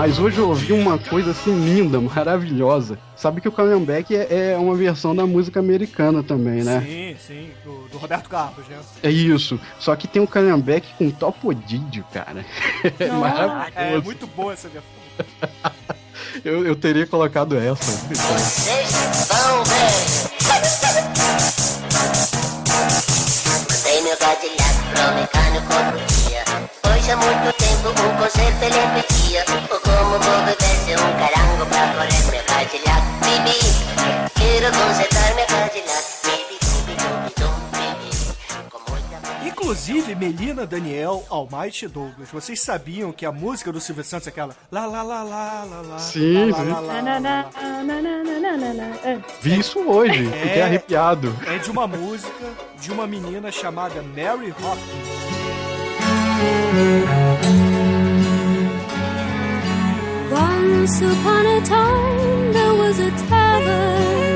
Mas 0.00 0.18
hoje 0.18 0.38
eu 0.38 0.48
ouvi 0.48 0.72
uma 0.72 0.98
coisa 0.98 1.32
assim 1.32 1.52
linda, 1.52 2.00
maravilhosa. 2.00 2.98
Sabe 3.14 3.38
que 3.38 3.46
o 3.46 3.52
Calhambeck 3.52 4.16
é, 4.16 4.52
é 4.52 4.56
uma 4.56 4.74
versão 4.74 5.14
da 5.14 5.26
música 5.26 5.60
americana 5.60 6.22
também, 6.22 6.64
né? 6.64 6.80
Sim, 6.80 7.16
sim, 7.26 7.50
do, 7.62 7.86
do 7.86 7.98
Roberto 7.98 8.30
Carlos, 8.30 8.66
né? 8.66 8.78
É 9.02 9.10
isso. 9.10 9.60
Só 9.78 9.94
que 9.94 10.08
tem 10.08 10.22
o 10.22 10.26
Calhambeck 10.26 10.88
com 10.94 11.10
Topodídio, 11.10 12.02
cara. 12.14 12.46
É 12.98 13.08
maravilhoso. 13.08 13.72
É 13.76 14.00
muito 14.00 14.26
boa 14.28 14.54
essa 14.54 14.70
versão. 14.70 14.90
Eu, 16.44 16.64
eu 16.64 16.76
teria 16.76 17.06
colocado 17.06 17.56
essa. 17.56 17.90
Vocês 18.14 19.10
Desde 27.10 27.26
muito 27.26 27.52
tempo 27.56 27.88
o 27.88 27.92
concerto 28.22 28.62
ele 28.62 29.02
pedia 29.02 29.42
O 29.42 29.80
como 29.80 30.10
bobo 30.12 30.54
desce 30.60 30.94
um 30.94 31.10
carango 31.18 31.66
pra 31.66 31.88
correr 31.94 32.22
meu 32.30 32.44
Cadillac 32.44 33.02
Bibi, 33.24 33.58
quero 34.36 34.70
consertar 34.78 35.34
meu 35.34 35.46
Cadillac 35.46 36.04
Baby, 36.22 36.56
baby, 36.86 36.94
baby, 37.72 38.12
baby 39.40 39.48
Inclusive, 39.48 40.14
Melina, 40.14 40.64
Daniel, 40.64 41.24
Almighty 41.28 41.88
Douglas, 41.88 42.30
vocês 42.30 42.60
sabiam 42.60 43.10
que 43.10 43.26
a 43.26 43.32
música 43.32 43.72
do 43.72 43.80
Silvio 43.80 44.04
Santos 44.04 44.28
é 44.28 44.30
aquela 44.30 44.54
lá 44.70 44.86
lá 44.86 45.02
lá 45.02 45.24
lá 45.24 45.64
lá 45.64 45.80
lá 45.80 45.98
Sim, 45.98 46.52
sim. 46.52 46.62
Vi 49.42 49.58
isso 49.58 49.80
hoje, 49.80 50.26
fiquei 50.26 50.60
é, 50.60 50.62
arrepiado. 50.62 51.36
É 51.48 51.58
de 51.58 51.72
uma 51.72 51.88
música 51.88 52.50
de 52.80 52.92
uma 52.92 53.08
menina 53.08 53.50
chamada 53.50 54.00
Mary 54.00 54.54
Hopkins. 54.62 55.39
Once 60.30 61.00
upon 61.02 61.46
a 61.46 61.60
time 61.64 62.52
there 62.52 62.74
was 62.74 62.98
a 62.98 63.10
tavern 63.28 64.29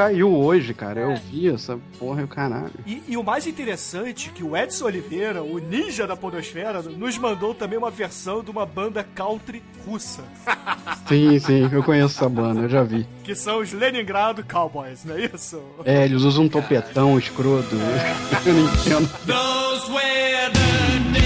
caiu 0.00 0.34
hoje, 0.34 0.72
cara. 0.72 1.00
Eu 1.00 1.14
vi 1.14 1.50
essa 1.50 1.78
porra 1.98 2.22
e 2.22 2.24
o 2.24 2.28
caralho. 2.28 2.72
E, 2.86 3.02
e 3.06 3.16
o 3.18 3.22
mais 3.22 3.46
interessante 3.46 4.30
é 4.30 4.32
que 4.32 4.42
o 4.42 4.56
Edson 4.56 4.86
Oliveira, 4.86 5.42
o 5.42 5.58
ninja 5.58 6.06
da 6.06 6.16
podosfera, 6.16 6.80
nos 6.80 7.18
mandou 7.18 7.54
também 7.54 7.76
uma 7.78 7.90
versão 7.90 8.42
de 8.42 8.50
uma 8.50 8.64
banda 8.64 9.06
country 9.14 9.62
russa, 9.86 10.22
Sim, 11.06 11.38
sim, 11.38 11.68
eu 11.72 11.82
conheço 11.82 12.16
essa 12.16 12.28
banda, 12.28 12.60
eu 12.62 12.68
já 12.68 12.82
vi. 12.82 13.06
que 13.24 13.34
são 13.34 13.58
os 13.60 13.72
Leningrado 13.72 14.44
Cowboys, 14.44 15.04
não 15.04 15.16
é 15.16 15.26
isso? 15.34 15.60
É, 15.84 16.04
eles 16.04 16.22
usam 16.22 16.44
um 16.44 16.48
topetão 16.48 17.18
escroto. 17.18 17.74
Eu 18.46 18.54
não 18.54 18.64
entendo. 18.64 19.08
Those 19.26 19.90
were 19.90 20.50
the 20.52 21.19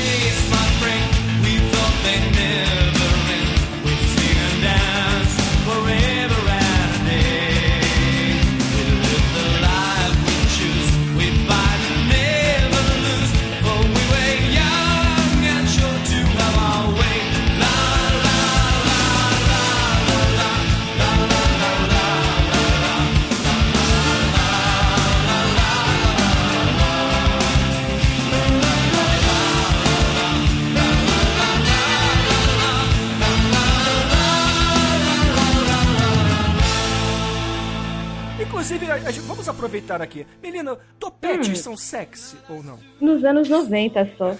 Inclusive, 38.65 38.91
a- 38.91 38.95
a 38.95 39.11
gente- 39.11 39.27
vamos 39.27 39.47
aproveitar 39.47 40.01
aqui. 40.01 40.27
Menina, 40.43 40.79
topetes 40.99 41.59
são 41.59 41.77
sexy 41.77 42.35
ou 42.49 42.63
não? 42.63 42.79
Nos 42.99 43.23
anos 43.23 43.47
90 43.47 44.11
só. 44.17 44.35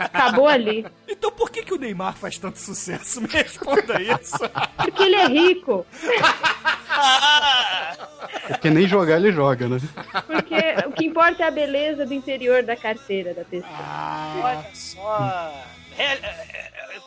Acabou 0.00 0.48
ali. 0.48 0.84
Então 1.10 1.30
por 1.32 1.48
que, 1.50 1.62
que 1.62 1.72
o 1.72 1.78
Neymar 1.78 2.14
faz 2.16 2.38
tanto 2.38 2.58
sucesso? 2.58 3.20
Me 3.20 3.28
responda 3.28 4.00
isso. 4.02 4.36
Porque 4.76 5.02
ele 5.04 5.14
é 5.16 5.26
rico. 5.26 5.86
Porque 8.48 8.68
nem 8.70 8.86
jogar 8.86 9.16
ele 9.16 9.32
joga, 9.32 9.68
né? 9.68 9.78
Porque 10.26 10.56
o 10.86 10.92
que 10.92 11.06
importa 11.06 11.44
é 11.44 11.46
a 11.46 11.50
beleza 11.50 12.04
do 12.04 12.12
interior 12.14 12.62
da 12.64 12.76
carteira 12.76 13.32
da 13.32 13.44
pessoa. 13.44 13.72
Olha 14.42 14.66
só. 14.74 15.54
É, 15.96 16.04
é, 16.04 16.12
é, 16.14 16.57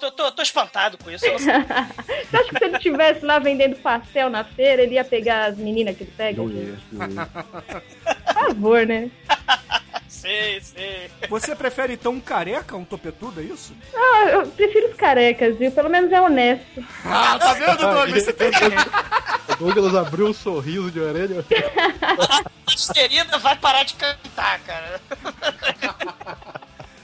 tô, 0.01 0.11
tô- 0.11 0.31
tô 0.31 0.41
espantado 0.41 0.97
com 0.97 1.11
isso. 1.11 1.23
Você 1.31 1.51
acha 1.51 2.49
que 2.49 2.57
se 2.57 2.63
ele 2.63 2.77
estivesse 2.77 3.23
lá 3.23 3.37
vendendo 3.37 3.75
pastel 3.77 4.29
na 4.29 4.43
feira, 4.43 4.81
ele 4.81 4.95
ia 4.95 5.03
pegar 5.05 5.45
as 5.45 5.57
meninas 5.57 5.95
que 5.95 6.03
ele 6.03 6.13
pega? 6.17 6.41
Não 6.41 6.49
ia, 6.49 6.77
não 6.91 7.07
ia. 7.09 7.25
Por 7.27 8.33
favor, 8.33 8.85
né? 8.87 9.11
sei, 10.07 10.59
sei. 10.61 11.09
Você 11.29 11.55
prefere 11.55 11.93
então 11.93 12.13
um 12.13 12.19
careca, 12.19 12.75
um 12.75 12.83
topetudo, 12.85 13.41
é 13.41 13.43
isso? 13.43 13.75
Ah, 13.93 14.25
eu 14.31 14.47
prefiro 14.47 14.87
os 14.89 14.95
carecas, 14.95 15.57
viu? 15.57 15.71
Pelo 15.71 15.89
menos 15.89 16.11
é 16.11 16.19
honesto. 16.19 16.83
Ah, 17.05 17.37
tá 17.39 17.53
vendo, 17.53 17.77
Douglas? 17.77 18.23
Você 18.23 18.33
tem 18.33 18.49
O 19.49 19.55
Douglas 19.55 19.95
abriu 19.95 20.27
um 20.27 20.33
sorriso 20.33 20.89
de 20.91 20.99
orelha. 20.99 21.45
A 22.71 23.37
vai 23.37 23.55
parar 23.57 23.83
de 23.83 23.93
cantar, 23.95 24.59
cara. 24.61 25.01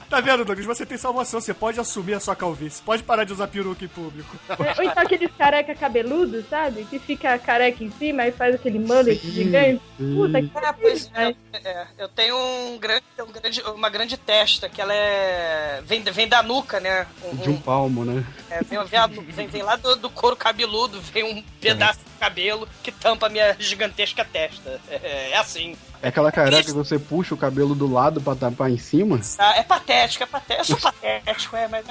Tá 0.08 0.20
vendo, 0.22 0.42
Douglas? 0.44 0.64
Você 0.66 0.86
tem 0.86 0.96
salvação, 0.96 1.38
você 1.40 1.52
pode 1.52 1.78
assumir 1.78 2.14
a 2.14 2.20
sua 2.20 2.34
calvície. 2.34 2.80
Pode 2.82 3.02
parar 3.02 3.24
de 3.24 3.32
usar 3.34 3.46
peruca 3.48 3.84
em 3.84 3.88
público. 3.88 4.34
Ou 4.78 4.84
então 4.84 5.02
aqueles 5.02 5.30
careca 5.36 5.74
cabeludos, 5.74 6.46
sabe? 6.48 6.84
Que 6.88 6.98
fica 6.98 7.38
careca 7.38 7.84
em 7.84 7.90
cima 7.90 8.26
e 8.26 8.32
faz 8.32 8.54
aquele 8.54 8.78
mullet 8.78 9.18
gigante. 9.30 9.82
Puta 9.98 10.40
que 10.40 10.50
É, 10.58 10.72
pois 10.72 11.10
é, 11.14 11.34
é, 11.52 11.86
eu 11.98 12.08
tenho 12.08 12.36
um 12.38 12.78
grande, 12.78 13.04
um 13.20 13.30
grande- 13.32 13.62
uma 13.62 13.90
grande 13.90 14.16
testa, 14.16 14.66
que 14.68 14.80
ela 14.80 14.94
é. 14.94 15.82
Vem, 15.84 16.02
vem 16.02 16.26
da 16.26 16.42
nuca, 16.42 16.80
né? 16.80 17.06
Um- 17.24 17.36
De 17.36 17.50
um 17.50 17.60
palmo, 17.60 18.02
né? 18.04 18.24
é, 18.50 18.62
vem, 18.62 18.78
vem, 18.84 19.24
vem- 19.26 19.46
vem 19.48 19.62
lá 19.62 19.76
do, 19.76 19.94
do 19.96 20.08
couro 20.08 20.36
cabeludo, 20.36 21.00
vem 21.02 21.24
um 21.24 21.42
pedaço 21.60 21.98
de 22.00 22.18
cabelo 22.18 22.66
que 22.82 22.90
tampa 22.90 23.26
a 23.26 23.28
minha 23.28 23.54
gigantesca 23.58 24.24
testa. 24.24 24.80
É, 24.88 25.30
é 25.32 25.36
assim. 25.36 25.76
É 26.02 26.08
aquela 26.08 26.30
careca 26.30 26.62
que 26.64 26.72
você 26.72 26.98
puxa 26.98 27.34
o 27.34 27.38
cabelo 27.38 27.74
do 27.74 27.90
lado 27.92 28.20
pra 28.20 28.34
tapar 28.36 28.70
em 28.70 28.78
cima. 28.78 29.20
Ah, 29.38 29.56
é 29.56 29.62
patético, 29.62 30.22
é 30.22 30.26
patético. 30.26 30.72
Eu 30.72 30.78
sou 30.80 30.92
patético, 30.92 31.56
é, 31.56 31.66
mas, 31.68 31.84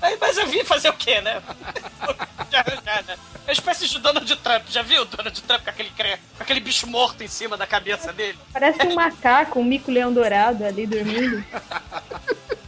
mas, 0.00 0.18
mas 0.20 0.36
eu 0.36 0.46
vim 0.48 0.64
fazer 0.64 0.88
o 0.88 0.92
quê, 0.94 1.20
né? 1.20 1.40
já, 2.50 2.64
já, 2.84 3.02
né? 3.02 3.16
É 3.46 3.50
uma 3.50 3.52
espécie 3.52 3.86
de 3.88 3.98
Donald 4.00 4.36
Trump, 4.36 4.62
já 4.68 4.82
viu 4.82 5.02
o 5.02 5.04
Donald 5.04 5.40
Trump 5.42 5.62
com 5.62 5.70
aquele, 5.70 5.90
cre- 5.90 6.18
com 6.36 6.42
aquele 6.42 6.58
bicho 6.60 6.86
morto 6.88 7.22
em 7.22 7.28
cima 7.28 7.56
da 7.56 7.66
cabeça 7.66 8.12
dele? 8.12 8.36
Parece 8.52 8.84
um 8.84 8.94
macaco, 8.94 9.60
um 9.60 9.64
mico-leão 9.64 10.12
dourado 10.12 10.64
ali 10.64 10.84
dormindo. 10.86 11.44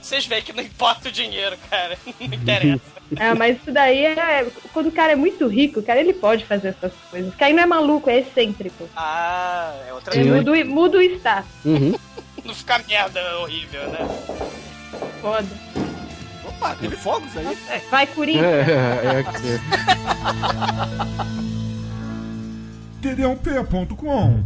Vocês 0.00 0.25
veem 0.26 0.42
que 0.42 0.52
não 0.52 0.62
importa 0.62 1.08
o 1.08 1.12
dinheiro, 1.12 1.56
cara. 1.68 1.99
Não 2.20 2.26
interessa. 2.35 2.80
Ah, 3.19 3.35
mas 3.35 3.57
isso 3.57 3.73
daí 3.73 4.05
é. 4.05 4.47
Quando 4.73 4.88
o 4.88 4.93
cara 4.93 5.12
é 5.12 5.17
muito 5.17 5.47
rico, 5.47 5.83
cara, 5.83 5.99
ele 6.00 6.12
pode 6.12 6.45
fazer 6.45 6.69
essas 6.69 6.93
coisas. 7.11 7.31
Porque 7.31 7.45
aí 7.45 7.53
não 7.55 7.62
é 7.62 7.67
maluco, 7.67 8.11
é 8.11 8.19
excêntrico. 8.19 8.87
Ah, 8.95 9.75
é 9.88 9.93
outra 9.95 10.12
Sim. 10.12 10.25
muda, 10.31 10.53
o- 10.53 10.67
muda 10.67 10.99
o 10.99 11.03
status. 11.03 11.50
Uhum. 11.65 11.95
Não 12.45 12.55
ficar 12.55 12.83
merda 12.87 13.38
horrível, 13.41 13.88
né? 13.91 13.99
Foda. 15.21 15.47
Opa, 16.47 16.75
teve 16.77 16.97
fogos 16.97 17.37
aí. 17.37 17.59
Vai, 17.91 18.07
Coringa. 18.07 18.47
É, 18.47 18.61
é, 19.05 19.21
é. 19.21 19.25
td1p.com 23.03 24.45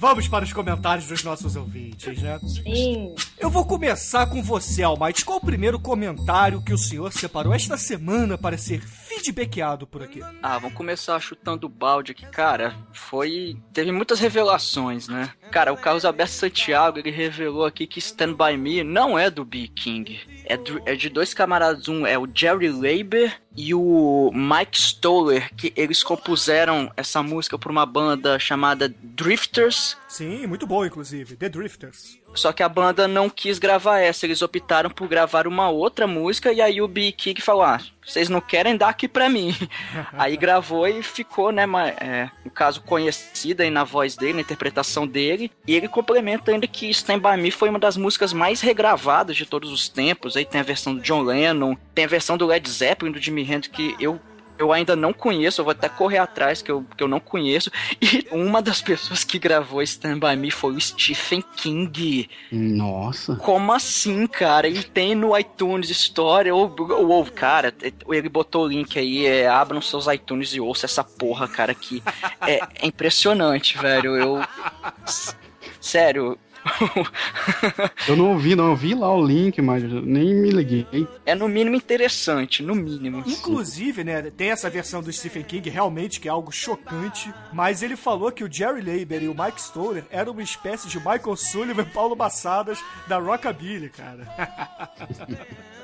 Vamos 0.00 0.28
para 0.28 0.44
os 0.44 0.52
comentários 0.52 1.08
dos 1.08 1.24
nossos 1.24 1.56
ouvintes, 1.56 2.22
né? 2.22 2.38
Sim. 2.46 3.16
Eu 3.36 3.50
vou 3.50 3.64
começar 3.64 4.26
com 4.26 4.40
você, 4.40 4.84
Almighty. 4.84 5.24
Qual 5.24 5.38
o 5.38 5.44
primeiro 5.44 5.76
comentário 5.80 6.62
que 6.62 6.72
o 6.72 6.78
senhor 6.78 7.12
separou 7.12 7.52
esta 7.52 7.76
semana 7.76 8.38
para 8.38 8.56
ser 8.56 8.80
feedbackado 9.18 9.86
por 9.86 10.02
aqui? 10.02 10.20
Ah, 10.42 10.58
vamos 10.58 10.76
começar 10.76 11.18
chutando 11.20 11.66
o 11.66 11.70
balde 11.70 12.12
aqui, 12.12 12.26
cara. 12.26 12.74
Foi. 12.92 13.56
Teve 13.72 13.92
muitas 13.92 14.20
revelações, 14.20 15.08
né? 15.08 15.30
Cara, 15.50 15.72
o 15.72 15.76
Carlos 15.76 16.04
Alberto 16.04 16.32
Santiago, 16.32 16.98
ele 16.98 17.10
revelou 17.10 17.64
aqui 17.64 17.86
que 17.86 17.98
Stand 17.98 18.34
By 18.34 18.56
Me 18.56 18.82
não 18.82 19.18
é 19.18 19.30
do 19.30 19.44
B. 19.44 19.68
King. 19.68 20.20
É, 20.44 20.56
do- 20.56 20.80
é 20.86 20.94
de 20.94 21.08
dois 21.08 21.34
camaradas, 21.34 21.88
um 21.88 22.06
é 22.06 22.18
o 22.18 22.28
Jerry 22.32 22.68
Leiber 22.70 23.40
e 23.56 23.74
o 23.74 24.30
Mike 24.32 24.78
Stoller, 24.78 25.54
que 25.56 25.72
eles 25.76 26.02
compuseram 26.02 26.90
essa 26.96 27.22
música 27.22 27.58
por 27.58 27.70
uma 27.70 27.84
banda 27.84 28.38
chamada 28.38 28.88
Drifters. 29.02 29.96
Sim, 30.08 30.46
muito 30.46 30.66
bom, 30.66 30.84
inclusive. 30.86 31.36
The 31.36 31.48
Drifters. 31.48 32.17
Só 32.34 32.52
que 32.52 32.62
a 32.62 32.68
banda 32.68 33.08
não 33.08 33.28
quis 33.28 33.58
gravar 33.58 33.98
essa, 33.98 34.24
eles 34.26 34.42
optaram 34.42 34.90
por 34.90 35.08
gravar 35.08 35.46
uma 35.48 35.68
outra 35.70 36.06
música 36.06 36.52
e 36.52 36.60
aí 36.60 36.80
o 36.80 36.86
B. 36.86 37.10
King 37.10 37.40
falou: 37.40 37.62
Ah, 37.62 37.80
vocês 38.06 38.28
não 38.28 38.40
querem 38.40 38.76
dar 38.76 38.90
aqui 38.90 39.08
pra 39.08 39.28
mim. 39.28 39.54
aí 40.12 40.36
gravou 40.36 40.86
e 40.86 41.02
ficou, 41.02 41.50
né, 41.50 41.66
ma- 41.66 41.88
é, 41.88 42.30
no 42.44 42.50
caso, 42.50 42.80
conhecida 42.82 43.64
aí 43.64 43.70
na 43.70 43.82
voz 43.82 44.14
dele, 44.16 44.34
na 44.34 44.40
interpretação 44.42 45.06
dele. 45.06 45.50
E 45.66 45.74
ele 45.74 45.88
complementa 45.88 46.50
ainda 46.52 46.66
que 46.66 46.88
Stand 46.90 47.18
By 47.18 47.36
Me 47.40 47.50
foi 47.50 47.70
uma 47.70 47.78
das 47.78 47.96
músicas 47.96 48.32
mais 48.32 48.60
regravadas 48.60 49.36
de 49.36 49.44
todos 49.46 49.72
os 49.72 49.88
tempos. 49.88 50.36
Aí 50.36 50.44
tem 50.44 50.60
a 50.60 50.64
versão 50.64 50.94
do 50.94 51.00
John 51.00 51.22
Lennon, 51.22 51.76
tem 51.94 52.04
a 52.04 52.08
versão 52.08 52.36
do 52.36 52.46
Led 52.46 52.68
Zeppelin, 52.70 53.10
do 53.10 53.20
Jimi 53.20 53.42
Hendrix, 53.42 53.68
que 53.68 53.96
eu 53.98 54.20
eu 54.58 54.72
ainda 54.72 54.96
não 54.96 55.12
conheço, 55.12 55.60
eu 55.60 55.64
vou 55.64 55.72
até 55.72 55.88
correr 55.88 56.18
atrás, 56.18 56.60
que 56.60 56.70
eu, 56.70 56.84
que 56.96 57.02
eu 57.02 57.08
não 57.08 57.20
conheço. 57.20 57.70
E 58.00 58.26
uma 58.30 58.62
das 58.62 58.80
pessoas 58.80 59.24
que 59.24 59.38
gravou 59.38 59.82
Stand 59.82 60.18
By 60.18 60.36
Me 60.36 60.50
foi 60.50 60.72
o 60.72 60.80
Stephen 60.80 61.42
King. 61.56 62.28
Nossa. 62.50 63.36
Como 63.36 63.72
assim, 63.72 64.26
cara? 64.26 64.66
Ele 64.66 64.82
tem 64.82 65.14
no 65.14 65.36
iTunes 65.36 65.90
Store, 65.90 66.50
ou, 66.50 66.74
ou, 66.78 67.24
cara, 67.26 67.74
ele 68.08 68.28
botou 68.28 68.64
o 68.64 68.68
link 68.68 68.98
aí, 68.98 69.26
é, 69.26 69.48
abram 69.48 69.82
seus 69.82 70.06
iTunes 70.06 70.54
e 70.54 70.60
ouça 70.60 70.86
essa 70.86 71.02
porra, 71.02 71.48
cara, 71.48 71.74
que 71.74 72.02
é, 72.46 72.60
é 72.80 72.86
impressionante, 72.86 73.76
velho. 73.76 74.16
Eu. 74.16 74.42
Sério. 75.80 76.38
Eu 78.06 78.16
não 78.16 78.32
ouvi, 78.32 78.54
não. 78.54 78.68
Eu 78.70 78.76
vi 78.76 78.94
lá 78.94 79.14
o 79.14 79.24
link, 79.24 79.60
mas 79.60 79.82
nem 79.82 80.34
me 80.34 80.50
liguei. 80.50 80.86
é 81.24 81.34
no 81.34 81.48
mínimo 81.48 81.76
interessante, 81.76 82.62
no 82.62 82.74
mínimo. 82.74 83.22
Inclusive, 83.26 84.04
né, 84.04 84.22
tem 84.30 84.50
essa 84.50 84.70
versão 84.70 85.02
do 85.02 85.12
Stephen 85.12 85.42
King, 85.42 85.68
realmente, 85.70 86.20
que 86.20 86.28
é 86.28 86.30
algo 86.30 86.52
chocante, 86.52 87.32
mas 87.52 87.82
ele 87.82 87.96
falou 87.96 88.30
que 88.32 88.44
o 88.44 88.52
Jerry 88.52 88.80
Leiber 88.80 89.22
e 89.22 89.28
o 89.28 89.34
Mike 89.34 89.60
Stoller 89.60 90.04
eram 90.10 90.32
uma 90.32 90.42
espécie 90.42 90.88
de 90.88 90.98
Michael 90.98 91.36
Sullivan 91.36 91.82
e 91.82 91.86
Paulo 91.86 92.16
Massadas 92.16 92.78
da 93.06 93.18
Rockabilly, 93.18 93.90
cara. 93.90 94.26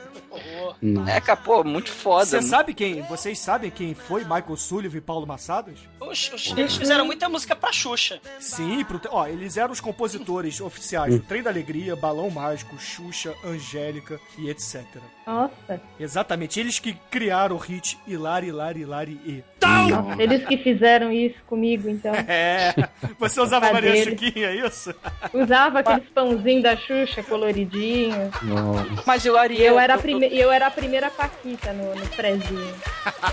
Não. 0.80 1.08
É, 1.08 1.20
cara, 1.20 1.36
pô, 1.36 1.62
muito 1.64 1.90
foda. 1.90 2.24
Você 2.26 2.42
sabe 2.42 2.74
quem, 2.74 3.02
vocês 3.02 3.38
sabem 3.38 3.70
quem 3.70 3.94
foi 3.94 4.22
Michael 4.24 4.56
Sullivan 4.56 4.98
e 4.98 5.00
Paulo 5.00 5.26
Massadas? 5.26 5.78
Os- 6.00 6.30
os- 6.32 6.54
eles 6.56 6.76
fizeram 6.76 7.04
muita 7.06 7.28
música 7.28 7.56
pra 7.56 7.72
Xuxa. 7.72 8.20
Sim, 8.38 8.84
pro, 8.84 9.00
ó, 9.10 9.26
eles 9.26 9.56
eram 9.56 9.72
os 9.72 9.80
compositores 9.80 10.60
oficiais 10.60 11.14
do 11.14 11.20
Trem 11.24 11.42
da 11.42 11.50
Alegria, 11.50 11.96
Balão 11.96 12.30
Mágico, 12.30 12.78
Xuxa, 12.78 13.34
Angélica 13.44 14.20
e 14.38 14.48
etc. 14.50 14.84
Nossa. 15.26 15.80
Exatamente, 15.98 16.60
eles 16.60 16.78
que 16.78 16.94
criaram 17.10 17.56
o 17.56 17.58
hit 17.58 17.98
Hilari, 18.06 18.48
Hilari, 18.48 18.80
Hilari 18.80 19.12
e. 19.24 19.44
Nossa, 19.66 20.22
eles 20.22 20.44
que 20.46 20.56
fizeram 20.58 21.12
isso 21.12 21.36
comigo, 21.46 21.88
então. 21.88 22.12
É, 22.26 22.74
você 23.18 23.40
usava 23.40 23.72
Maria 23.72 23.92
dele. 23.92 24.10
Chiquinha, 24.18 24.46
é 24.48 24.66
isso? 24.66 24.94
Usava 25.32 25.80
aqueles 25.80 26.08
pãozinhos 26.08 26.62
da 26.62 26.76
Xuxa 26.76 27.22
coloridinho. 27.22 28.30
Nossa. 28.42 29.02
Mas 29.06 29.24
o 29.24 29.34
E 29.34 29.38
Ariel. 29.38 29.74
eu 29.74 29.78
era 29.78 29.94
a, 29.94 29.98
prime... 29.98 30.26
eu 30.36 30.50
era 30.50 30.66
a 30.66 30.70
primeira 30.70 31.10
Paquita 31.10 31.72
no, 31.72 31.94
no 31.94 32.06
prezinho. 32.08 32.74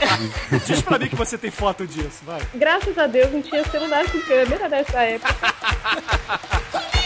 Diz 0.65 0.81
pra 0.81 0.99
mim 0.99 1.07
que 1.07 1.15
você 1.15 1.37
tem 1.37 1.51
foto 1.51 1.87
disso, 1.87 2.23
vai. 2.25 2.41
Graças 2.53 2.97
a 2.97 3.07
Deus 3.07 3.31
não 3.31 3.41
tinha 3.41 3.63
celular 3.65 4.03
com 4.09 4.19
câmera 4.21 4.67
nessa 4.69 5.01
época. 5.01 5.35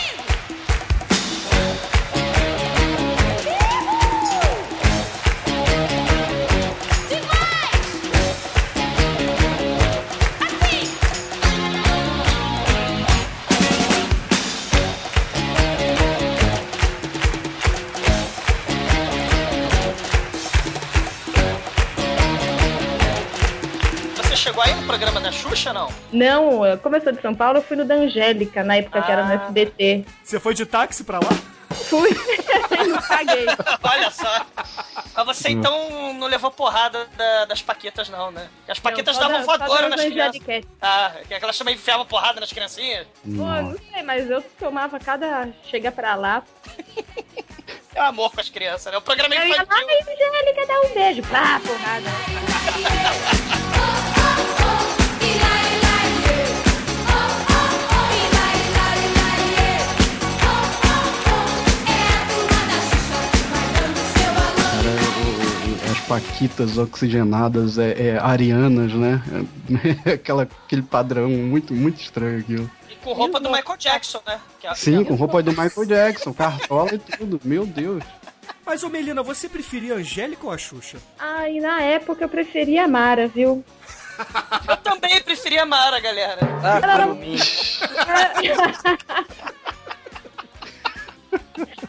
chegou 24.45 24.62
aí 24.63 24.75
no 24.75 24.84
programa 24.86 25.19
da 25.19 25.31
Xuxa, 25.31 25.73
não? 25.73 25.89
Não, 26.12 26.63
eu- 26.65 26.77
como 26.77 26.95
eu 26.95 27.01
sou 27.01 27.12
de 27.12 27.19
São 27.21 27.34
Paulo, 27.34 27.58
eu 27.58 27.63
fui 27.63 27.75
no 27.75 27.84
da 27.84 27.95
Angélica, 27.95 28.63
na 28.63 28.75
época 28.77 29.01
que 29.01 29.12
era 29.12 29.25
no 29.25 29.31
Ah. 29.31 29.36
SBT. 29.45 30.05
Você 30.23 30.39
foi 30.39 30.53
de 30.53 30.65
táxi 30.67 31.03
pra 31.03 31.17
lá? 31.17 31.29
Fui, 31.89 32.10
não 32.88 33.01
paguei. 33.01 33.45
Olha 33.84 34.12
só. 34.12 34.45
Mas 35.15 35.25
você 35.25 35.49
então 35.49 36.13
não 36.13 36.27
levou 36.27 36.51
porrada 36.51 37.08
da- 37.17 37.45
das 37.45 37.62
paquetas, 37.63 38.08
não, 38.08 38.29
né? 38.31 38.47
Porque 38.58 38.71
As 38.71 38.79
paquetas 38.79 39.17
Não, 39.17 39.27
davam 39.29 39.43
voadora 39.45 39.89
nas 39.89 40.01
crianças. 40.05 40.41
Ah, 40.79 41.12
que 41.27 41.34
aquelas 41.34 41.58
também 41.58 41.73
enfiavam 41.73 42.05
porrada 42.05 42.39
nas 42.39 42.53
criancinhas? 42.53 43.08
Pô, 43.23 43.29
não 43.31 43.75
sei, 43.91 44.03
mas 44.03 44.29
eu 44.29 44.41
tomava 44.60 44.99
cada. 44.99 45.49
Chega 45.69 45.91
pra 45.91 46.13
lá. 46.15 46.43
É 47.95 48.01
um 48.03 48.05
amor 48.05 48.31
com 48.31 48.41
as 48.41 48.49
crianças, 48.49 48.91
né? 48.91 48.97
O 48.97 49.01
programa 49.01 49.34
Eu 49.34 49.47
ia 49.47 49.55
lá, 49.55 49.63
infantil. 49.63 49.88
"Ai, 49.89 50.13
Angélica, 50.13 50.67
dá 50.67 50.81
um 50.81 50.93
beijo. 50.93 51.21
Pá, 51.23 51.60
porrada. 51.65 53.36
paquitas 66.08 66.78
oxigenadas 66.78 67.78
é, 67.78 68.10
é, 68.10 68.18
arianas, 68.18 68.94
né? 68.94 69.22
É, 70.06 70.12
aquela, 70.13 70.44
aquele 70.44 70.82
padrão 70.82 71.30
muito, 71.30 71.74
muito 71.74 72.02
estranho 72.02 72.39
aquilo. 72.39 72.72
E 72.89 72.96
com 72.96 73.13
roupa 73.13 73.39
do 73.39 73.50
Michael 73.52 73.78
Jackson, 73.78 74.22
né? 74.26 74.39
Que 74.60 74.68
é- 74.68 74.76
Sim, 74.76 75.04
com 75.04 75.15
roupa 75.15 75.41
do 75.44 75.52
Michael 75.52 75.86
Jackson, 75.86 76.34
cartola 76.34 76.96
e 76.96 77.00
tudo. 77.00 77.39
Meu 77.44 77.65
Deus. 77.65 78.04
Mas, 78.65 78.84
ô 78.84 78.89
Melina, 78.89 79.22
você 79.24 79.48
preferia 79.48 79.94
a 79.94 79.98
Angélica 79.98 80.46
ou 80.46 80.52
a 80.52 80.58
Xuxa? 80.58 80.98
Ai, 81.20 81.60
na 81.60 81.82
época 81.82 82.24
eu 82.24 82.30
preferia 82.30 82.86
a 82.86 82.88
Mara, 82.88 83.28
viu? 83.28 83.63
Eu 84.68 84.78
também 84.78 85.22
preferia 85.22 85.63
a 85.63 85.65
Mara, 85.65 86.00
galera. 86.00 86.39
Ah, 86.63 86.80
Ela 86.82 86.94
era- 86.94 87.08
por 87.08 87.15
mim. 87.15 87.36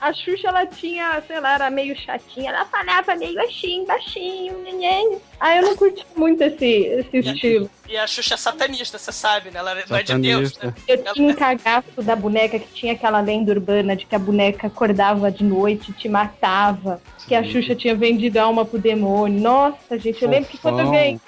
A 0.01 0.13
Xuxa, 0.13 0.49
ela 0.49 0.67
tinha, 0.67 1.23
sei 1.27 1.41
lá, 1.41 1.55
era 1.55 1.71
meio 1.71 1.97
chatinha. 1.97 2.51
Ela 2.51 2.65
falava 2.67 3.15
meio 3.17 3.41
assim, 3.43 3.85
baixinho, 3.85 4.59
neném. 4.63 5.19
Aí 5.41 5.59
eu 5.59 5.65
não 5.65 5.77
curti 5.77 6.07
muito 6.17 6.43
esse, 6.43 6.65
esse 6.65 7.19
estilo. 7.19 7.71
E 7.89 7.97
a 7.97 8.07
Xuxa 8.07 8.35
é 8.35 8.37
satanista, 8.37 8.99
você 8.99 9.13
sabe, 9.13 9.51
né? 9.51 9.59
Ela 9.59 9.75
não 9.89 9.97
é 9.97 10.03
de 10.03 10.19
Deus, 10.19 10.57
né? 10.57 10.73
Satanista. 10.73 10.93
Eu 10.93 11.15
tinha 11.15 11.29
um 11.29 11.35
cagaço 11.35 12.03
da 12.03 12.17
boneca 12.17 12.59
que 12.59 12.73
tinha 12.73 12.93
aquela 12.93 13.21
lenda 13.21 13.53
urbana 13.53 13.95
de 13.95 14.07
que 14.07 14.15
a 14.15 14.19
boneca 14.19 14.67
acordava 14.67 15.31
de 15.31 15.45
noite 15.45 15.91
e 15.91 15.95
te 15.95 16.09
matava. 16.09 17.01
Que 17.27 17.35
a 17.35 17.43
Xuxa 17.43 17.75
tinha 17.75 17.95
vendido 17.95 18.39
a 18.39 18.45
alma 18.45 18.65
pro 18.65 18.79
demônio. 18.79 19.41
Nossa, 19.41 19.99
gente, 19.99 20.23
eu 20.23 20.31
lembro 20.31 20.49
que 20.49 20.59
quando 20.59 20.81
eu 20.81 20.87
Fofão. 20.87 21.01
ganhei. 21.01 21.21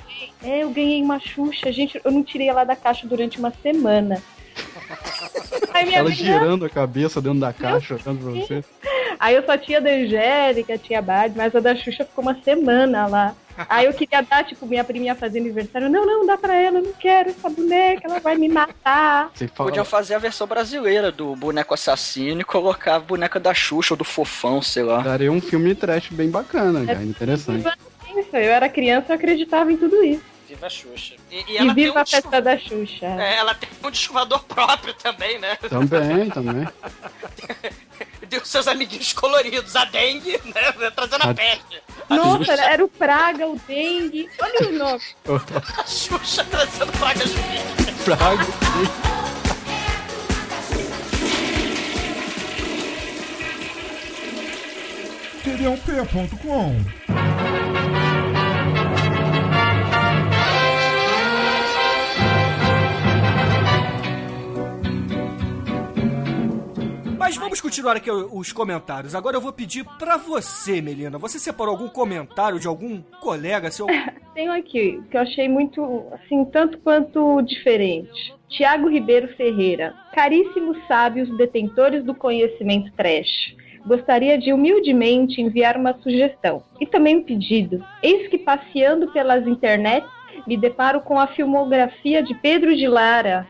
É, 0.43 0.63
eu 0.63 0.71
ganhei 0.71 1.03
uma 1.03 1.19
Xuxa, 1.19 1.73
gente, 1.73 2.01
eu 2.05 2.11
não 2.11 2.23
tirei 2.23 2.49
ela 2.49 2.65
da 2.65 2.77
caixa 2.77 3.07
durante 3.07 3.39
uma 3.39 3.53
semana. 3.63 4.23
Aí 5.73 5.85
minha 5.87 5.99
Ela 5.99 6.09
amiga- 6.09 6.25
girando 6.25 6.65
a 6.65 6.71
cabeça 6.71 7.21
dentro 7.21 7.41
da 7.41 7.53
caixa, 7.55 7.95
olhando 7.95 8.21
pra 8.23 8.31
você. 8.41 8.65
Aí 9.21 9.35
eu 9.35 9.45
só 9.45 9.57
tinha 9.59 9.81
da 9.81 9.91
Angélica, 9.91 10.79
tinha 10.79 11.03
Bard, 11.03 11.37
mas 11.37 11.55
a 11.55 11.61
da 11.61 11.75
Xuxa 11.75 12.05
ficou 12.05 12.23
uma 12.23 12.41
semana 12.43 13.07
lá. 13.07 13.35
Aí 13.69 13.87
eu 13.87 13.93
queria 13.93 14.21
dar, 14.23 14.45
tipo, 14.45 14.65
minha 14.67 14.85
priminha 14.85 15.17
fazer 15.17 15.41
aniversário. 15.41 15.89
Não, 15.89 16.07
não, 16.07 16.25
dá 16.25 16.37
pra 16.39 16.55
ela, 16.55 16.79
eu 16.79 16.85
não 16.85 16.93
quero 16.93 17.31
essa 17.31 17.51
boneca, 17.51 18.03
ela 18.09 18.21
vai 18.21 18.37
me 18.37 18.49
matar. 18.49 19.33
Podiam 19.57 19.85
fazer 19.85 20.15
a 20.15 20.19
versão 20.21 20.47
brasileira 20.47 21.11
do 21.11 21.35
boneco 21.35 21.75
assassino 21.75 22.41
e 22.41 22.45
colocar 22.45 22.95
a 22.95 23.01
boneca 23.01 23.41
da 23.41 23.53
Xuxa 23.53 23.95
ou 23.95 23.99
do 23.99 24.05
Fofão, 24.05 24.63
sei 24.63 24.85
lá. 24.85 24.99
daria 25.01 25.33
um 25.33 25.41
filme 25.41 25.75
trash 25.75 26.11
bem 26.11 26.31
bacana, 26.31 26.87
cara. 26.87 27.03
Interessante. 27.03 27.65
Eu 28.33 28.39
era 28.53 28.69
criança, 28.69 29.07
eu 29.11 29.17
acreditava 29.17 29.73
em 29.73 29.77
tudo 29.77 30.05
isso. 30.05 30.23
Viva 30.49 30.67
a 30.67 30.71
Xuxa. 30.71 31.15
E, 31.31 31.37
e 31.37 31.45
E, 31.53 31.57
ela 31.59 31.75
tem 31.75 31.85
viva 31.85 31.99
um 31.99 32.01
a 32.01 32.07
festa 32.07 32.41
da 32.41 32.59
Xuxa. 32.59 33.07
É, 33.07 33.37
ela 33.37 33.55
tem 33.55 33.69
um 33.85 33.91
descovador 33.91 34.43
próprio 34.45 34.95
também, 34.95 35.39
né? 35.39 35.57
Também, 35.57 36.31
também. 36.31 36.67
Tem 38.29 38.39
os 38.39 38.49
seus 38.51 38.69
amiguinhos 38.69 39.15
coloridos, 39.15 39.75
a 39.75 39.87
dengue, 39.87 40.39
né? 40.55 40.73
Trazendo 40.95 41.23
a 41.23 41.31
A- 41.31 41.35
peste. 41.35 41.83
Nossa, 42.11 42.53
era, 42.53 42.65
era 42.73 42.85
o 42.85 42.89
Praga, 42.89 43.47
o 43.47 43.59
Dengue. 43.67 44.29
Olha 44.39 44.69
o 44.69 44.73
nome. 44.73 45.03
A 45.79 45.87
Xuxa 45.87 46.45
trazendo 46.45 46.93
pragas 46.93 47.31
vírus. 47.33 48.05
Praga. 48.05 48.45
td1p.com. 55.45 56.75
Mas 67.29 67.37
vamos 67.37 67.61
continuar 67.61 67.95
aqui 67.95 68.11
os 68.11 68.53
comentários. 68.55 69.15
Agora 69.15 69.37
eu 69.37 69.41
vou 69.43 69.53
pedir 69.53 69.85
pra 69.99 70.17
você, 70.17 70.81
Melina. 70.81 71.19
Você 71.19 71.39
separou 71.39 71.75
algum 71.75 71.87
comentário 71.87 72.59
de 72.59 72.67
algum 72.67 73.03
colega 73.21 73.71
seu? 73.71 73.87
Tenho 74.33 74.51
aqui, 74.51 75.03
que 75.11 75.15
eu 75.15 75.21
achei 75.21 75.47
muito, 75.47 76.07
assim, 76.11 76.43
tanto 76.47 76.79
quanto 76.79 77.43
diferente. 77.43 78.35
Tiago 78.49 78.89
Ribeiro 78.89 79.29
Ferreira. 79.37 79.95
Caríssimos 80.15 80.79
sábios 80.89 81.29
detentores 81.37 82.03
do 82.03 82.15
conhecimento 82.15 82.91
trash. 82.97 83.55
Gostaria 83.85 84.39
de 84.39 84.51
humildemente 84.51 85.43
enviar 85.43 85.77
uma 85.77 85.93
sugestão 86.01 86.63
e 86.81 86.87
também 86.87 87.19
um 87.19 87.23
pedido. 87.23 87.85
Eis 88.03 88.27
que 88.29 88.39
passeando 88.39 89.13
pelas 89.13 89.47
internets 89.47 90.09
me 90.47 90.57
deparo 90.57 91.03
com 91.03 91.19
a 91.19 91.27
filmografia 91.27 92.23
de 92.23 92.35
Pedro 92.37 92.75
de 92.75 92.89
Lara. 92.89 93.47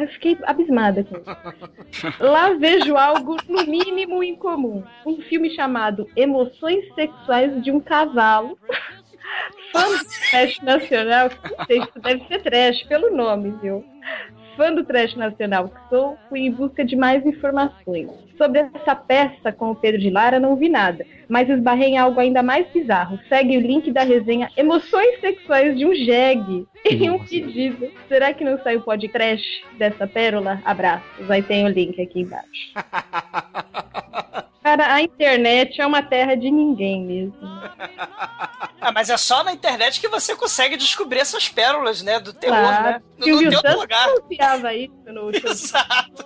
Aí 0.00 0.06
eu 0.06 0.08
fiquei 0.08 0.38
abismada 0.44 1.04
com 1.04 1.16
isso. 1.16 2.16
Lá 2.20 2.54
vejo 2.54 2.96
algo, 2.96 3.36
no 3.46 3.66
mínimo, 3.66 4.24
incomum. 4.24 4.82
Um 5.04 5.20
filme 5.22 5.50
chamado 5.50 6.08
Emoções 6.16 6.86
Sexuais 6.94 7.62
de 7.62 7.70
um 7.70 7.78
Cavalo. 7.78 8.58
Fã 9.72 9.88
do 9.88 10.04
trash 10.04 10.58
nacional, 10.62 11.28
não 11.28 11.66
sei, 11.66 11.78
isso 11.78 12.00
deve 12.00 12.26
ser 12.26 12.42
trash 12.42 12.82
pelo 12.84 13.14
nome, 13.14 13.54
viu? 13.62 13.84
Fã 14.56 14.72
do 14.72 14.84
trash 14.84 15.14
nacional 15.14 15.68
que 15.68 15.88
sou, 15.90 16.18
fui 16.28 16.40
em 16.40 16.50
busca 16.50 16.84
de 16.84 16.96
mais 16.96 17.24
informações. 17.24 18.10
Sobre 18.40 18.60
essa 18.74 18.96
peça 18.96 19.52
com 19.52 19.70
o 19.70 19.74
Pedro 19.76 20.00
de 20.00 20.08
Lara, 20.08 20.40
não 20.40 20.56
vi 20.56 20.70
nada, 20.70 21.04
mas 21.28 21.46
esbarrei 21.50 21.88
em 21.90 21.98
algo 21.98 22.18
ainda 22.18 22.42
mais 22.42 22.66
bizarro. 22.72 23.18
Segue 23.28 23.58
o 23.58 23.60
link 23.60 23.92
da 23.92 24.02
resenha 24.02 24.48
Emoções 24.56 25.20
Sexuais 25.20 25.76
de 25.76 25.84
um 25.84 25.94
jegue. 25.94 26.66
E 26.90 27.10
um 27.10 27.18
pedido. 27.22 27.90
Será 28.08 28.32
que 28.32 28.42
não 28.42 28.56
saiu 28.62 28.80
podcast 28.80 29.44
dessa 29.76 30.06
pérola? 30.06 30.58
Abraços. 30.64 31.30
Aí 31.30 31.42
tem 31.42 31.66
o 31.66 31.68
link 31.68 32.00
aqui 32.00 32.20
embaixo. 32.20 32.72
Cara, 34.64 34.92
a 34.94 35.02
internet 35.02 35.78
é 35.80 35.86
uma 35.86 36.02
terra 36.02 36.34
de 36.34 36.50
ninguém 36.50 37.02
mesmo. 37.02 37.34
Ah, 38.80 38.92
mas 38.92 39.10
é 39.10 39.16
só 39.18 39.44
na 39.44 39.52
internet 39.52 40.00
que 40.00 40.08
você 40.08 40.34
consegue 40.34 40.76
descobrir 40.78 41.18
essas 41.18 41.48
pérolas, 41.48 42.02
né? 42.02 42.18
Do 42.20 42.32
terror, 42.32 42.56
Claro. 42.58 42.84
né? 42.84 43.02
Tem 43.20 43.32
outro 43.34 43.52
Santos 43.52 43.74
lugar. 43.82 44.08
confiava 44.20 44.74
isso 44.74 44.94
no 45.08 45.26
último. 45.26 45.48
Exato. 45.52 46.24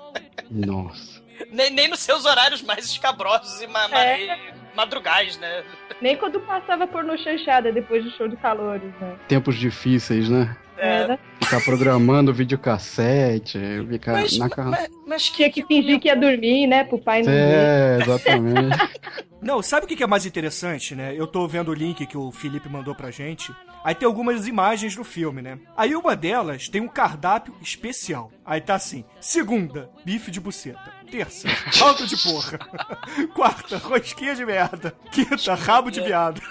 Nossa. 0.50 1.13
Nem, 1.50 1.70
nem 1.70 1.88
nos 1.88 2.00
seus 2.00 2.24
horários 2.24 2.62
mais 2.62 2.84
escabrosos 2.86 3.60
e, 3.62 3.66
ma 3.66 3.86
É. 3.92 4.36
madrugais, 4.74 5.36
né? 5.38 5.62
Nem 6.00 6.16
quando 6.16 6.40
passava 6.40 6.86
porno 6.86 7.16
chanchada 7.18 7.70
depois 7.72 8.02
do 8.04 8.10
show 8.12 8.28
de 8.28 8.36
calores, 8.36 8.90
né? 9.00 9.16
Tempos 9.28 9.56
difíceis, 9.56 10.28
né? 10.28 10.56
É. 10.76 11.02
Era. 11.02 11.18
Ficar 11.40 11.62
programando 11.64 12.32
videocassete, 12.34 13.58
ficar 13.88 14.12
Mas, 14.12 14.36
na 14.38 14.48
casa. 14.50 14.70
mas, 14.70 14.88
mas 15.06 15.28
que, 15.28 15.36
Tinha 15.36 15.50
que 15.50 15.64
fingir 15.66 16.00
que 16.00 16.08
ia 16.08 16.16
dormir, 16.16 16.66
né? 16.66 16.82
Pro 16.84 16.98
pai 16.98 17.22
não 17.22 17.30
ver. 17.30 17.38
É, 17.38 17.98
exatamente. 18.02 18.78
Não, 19.44 19.60
sabe 19.60 19.84
o 19.84 19.86
que 19.86 19.94
que 19.94 20.02
é 20.02 20.06
mais 20.06 20.24
interessante, 20.24 20.94
né? 20.94 21.12
Eu 21.14 21.26
tô 21.26 21.46
vendo 21.46 21.70
o 21.70 21.74
link 21.74 22.06
que 22.06 22.16
o 22.16 22.32
Felipe 22.32 22.66
mandou 22.66 22.94
pra 22.94 23.10
gente. 23.10 23.54
Aí 23.84 23.94
tem 23.94 24.06
algumas 24.06 24.48
imagens 24.48 24.96
do 24.96 25.04
filme, 25.04 25.42
né? 25.42 25.58
Aí 25.76 25.94
uma 25.94 26.16
delas 26.16 26.66
tem 26.70 26.80
um 26.80 26.88
cardápio 26.88 27.54
especial. 27.60 28.32
Aí 28.42 28.58
tá 28.58 28.74
assim: 28.74 29.04
segunda, 29.20 29.90
bife 30.02 30.30
de 30.30 30.40
buceta. 30.40 30.90
Terça, 31.14 31.48
caldo 31.78 32.04
de 32.08 32.16
porra. 32.16 32.58
Quarta, 33.32 33.78
rosquinha 33.78 34.34
de 34.34 34.44
merda. 34.44 34.92
Quinta, 35.12 35.54
rabo 35.54 35.88
de 35.88 36.00
viado. 36.00 36.42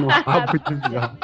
no 0.00 0.08
rabo 0.08 0.58
de 0.58 0.88
viado. 0.88 1.18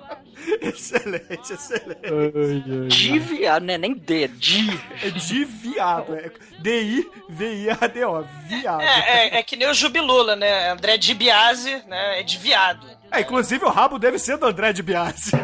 excelente, 0.62 1.52
excelente. 1.52 2.00
Ai, 2.04 2.64
ai, 2.82 2.88
De 2.88 3.18
viado, 3.18 3.64
né? 3.64 3.76
Nem 3.76 3.92
D, 3.92 4.28
de. 4.28 4.70
É 5.02 5.10
de 5.10 5.44
viado. 5.44 6.14
É 6.14 6.30
D-I-V-I-A-D-O. 6.58 8.24
Viado. 8.48 8.80
É, 8.80 9.26
é, 9.36 9.38
é 9.38 9.42
que 9.42 9.54
nem 9.54 9.68
o 9.68 9.74
Jubilula, 9.74 10.34
né? 10.34 10.70
André 10.70 10.96
de 10.96 11.12
Biase, 11.12 11.82
né? 11.86 12.20
É 12.20 12.22
de 12.22 12.38
viado. 12.38 12.86
É, 13.14 13.20
inclusive 13.20 13.64
o 13.64 13.70
rabo 13.70 13.96
deve 13.96 14.18
ser 14.18 14.36
do 14.36 14.46
André 14.46 14.72
de 14.72 14.82
Biasi. 14.82 15.30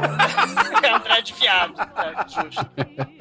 É 0.82 0.92
André 0.92 1.20
de 1.20 1.34
viado. 1.34 1.74
É, 1.78 2.28
justo. 2.28 2.66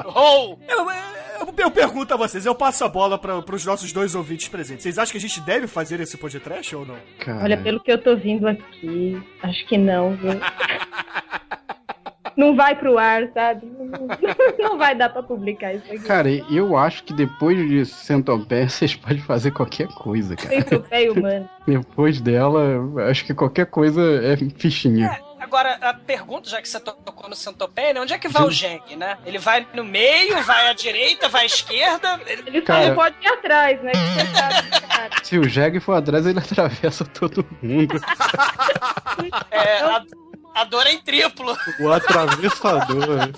Rou! 0.05 0.57
Eu, 0.67 0.89
eu, 0.89 1.53
eu 1.57 1.71
pergunto 1.71 2.13
a 2.13 2.17
vocês, 2.17 2.45
eu 2.45 2.55
passo 2.55 2.85
a 2.85 2.87
bola 2.87 3.17
para 3.17 3.53
os 3.53 3.65
nossos 3.65 3.91
dois 3.91 4.15
ouvintes 4.15 4.47
presentes. 4.47 4.83
Vocês 4.83 4.97
acham 4.97 5.11
que 5.11 5.17
a 5.17 5.21
gente 5.21 5.41
deve 5.41 5.67
fazer 5.67 5.99
esse 5.99 6.17
podcast 6.17 6.73
ou 6.73 6.85
não? 6.85 6.95
Cara, 7.19 7.43
Olha, 7.43 7.57
pelo 7.61 7.81
que 7.81 7.91
eu 7.91 8.01
tô 8.01 8.15
vindo 8.15 8.47
aqui, 8.47 9.21
acho 9.43 9.67
que 9.67 9.77
não, 9.77 10.15
viu? 10.15 10.39
Não 12.39 12.55
vai 12.55 12.73
pro 12.73 12.97
ar, 12.97 13.27
sabe? 13.33 13.67
Não, 14.57 14.77
vai 14.77 14.95
dar 14.95 15.09
pra 15.09 15.21
publicar 15.21 15.73
isso 15.73 15.83
aqui. 15.87 15.99
Cara, 15.99 16.29
eu 16.49 16.77
acho 16.77 17.03
que 17.03 17.11
depois 17.11 17.57
de 17.57 17.85
Centopé, 17.85 18.63
vocês 18.69 18.95
podem 18.95 19.19
fazer 19.19 19.51
qualquer 19.51 19.87
coisa, 19.89 20.37
cara. 20.37 20.63
Troféu 20.63 21.13
humano. 21.13 21.49
Depois 21.67 22.21
dela, 22.21 22.61
acho 23.09 23.25
que 23.25 23.33
qualquer 23.33 23.65
coisa 23.65 24.01
é 24.23 24.37
fichinha. 24.57 25.19
Agora, 25.37 25.77
a 25.81 25.93
pergunta, 25.93 26.49
já 26.49 26.61
que 26.61 26.69
você 26.69 26.79
tocou 26.79 27.27
no 27.29 27.35
centopeia, 27.35 27.93
né? 27.93 27.99
Onde 28.01 28.13
é 28.13 28.17
que 28.17 28.29
vai 28.29 28.43
o 28.43 28.51
Geng, 28.51 28.95
né? 28.95 29.17
Ele 29.25 29.37
vai 29.39 29.67
no 29.73 29.83
meio, 29.83 30.41
vai 30.43 30.69
à 30.69 30.73
direita, 30.73 31.27
vai 31.27 31.43
à 31.43 31.45
esquerda? 31.45 32.21
Ele- 32.25 32.61
Cara. 32.61 32.93
pode 32.95 33.15
ir 33.21 33.27
atrás, 33.27 33.81
né? 33.81 33.91
Cara. 34.87 35.11
Se 35.23 35.37
o 35.37 35.43
Jeg 35.49 35.79
for 35.81 35.93
atrás, 35.95 36.25
ele 36.25 36.39
atravessa 36.39 37.03
todo 37.03 37.45
mundo. 37.61 37.99
É, 39.51 39.81
a, 39.81 40.03
a 40.53 40.63
dor 40.63 40.85
é 40.87 40.93
em 40.93 40.99
triplo. 40.99 41.55
O 41.79 41.91
atravessador. 41.91 43.31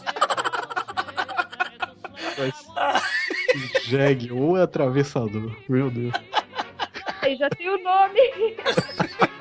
Vai 2.38 2.52
ser 2.52 3.90
Jeg 3.90 4.32
ou 4.32 4.56
atravessador. 4.56 5.56
Meu 5.68 5.90
Deus. 5.90 6.14
Aí 7.22 7.36
já 7.36 7.50
tem 7.50 7.70
o 7.70 7.84
nome. 7.84 8.20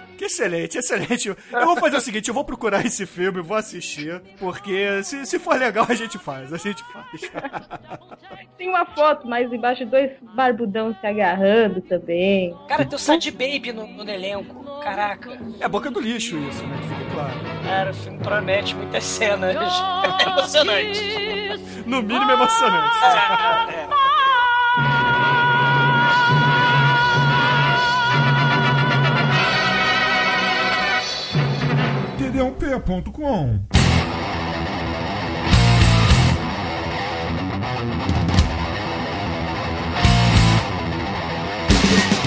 Que 0.16 0.26
excelente, 0.26 0.78
excelente. 0.78 1.28
Eu 1.28 1.66
vou 1.66 1.76
fazer 1.76 1.96
o 1.96 2.00
seguinte, 2.00 2.28
eu 2.28 2.34
vou 2.34 2.44
procurar 2.44 2.84
esse 2.84 3.04
filme, 3.06 3.40
vou 3.40 3.56
assistir, 3.56 4.20
porque 4.38 5.02
se, 5.02 5.26
se 5.26 5.38
for 5.38 5.56
legal 5.56 5.86
a 5.88 5.94
gente 5.94 6.18
faz, 6.18 6.52
a 6.52 6.56
gente 6.56 6.82
faz. 6.92 7.20
Tem 8.56 8.68
uma 8.68 8.86
foto 8.86 9.26
mais 9.26 9.52
embaixo, 9.52 9.84
dois 9.84 10.12
barbudão 10.34 10.94
se 11.00 11.06
agarrando 11.06 11.80
também. 11.82 12.56
Cara, 12.68 12.84
tem 12.84 12.96
o 12.96 12.98
Sad 12.98 13.30
Baby 13.32 13.72
no, 13.72 13.86
no 13.86 14.08
elenco. 14.08 14.64
Caraca. 14.80 15.38
É 15.60 15.68
boca 15.68 15.90
do 15.90 16.00
lixo 16.00 16.36
isso, 16.38 16.64
né? 16.66 16.78
Fica 16.82 17.14
claro. 17.14 17.34
Cara, 17.64 17.90
o 17.90 17.94
filme 17.94 18.18
promete 18.18 18.74
muitas 18.76 19.04
cenas. 19.04 19.54
É 20.24 20.28
emocionante. 20.28 21.00
No 21.86 22.02
mínimo 22.02 22.30
emocionante. 22.30 22.96
É. 23.70 24.13
td1p.com 32.34 33.60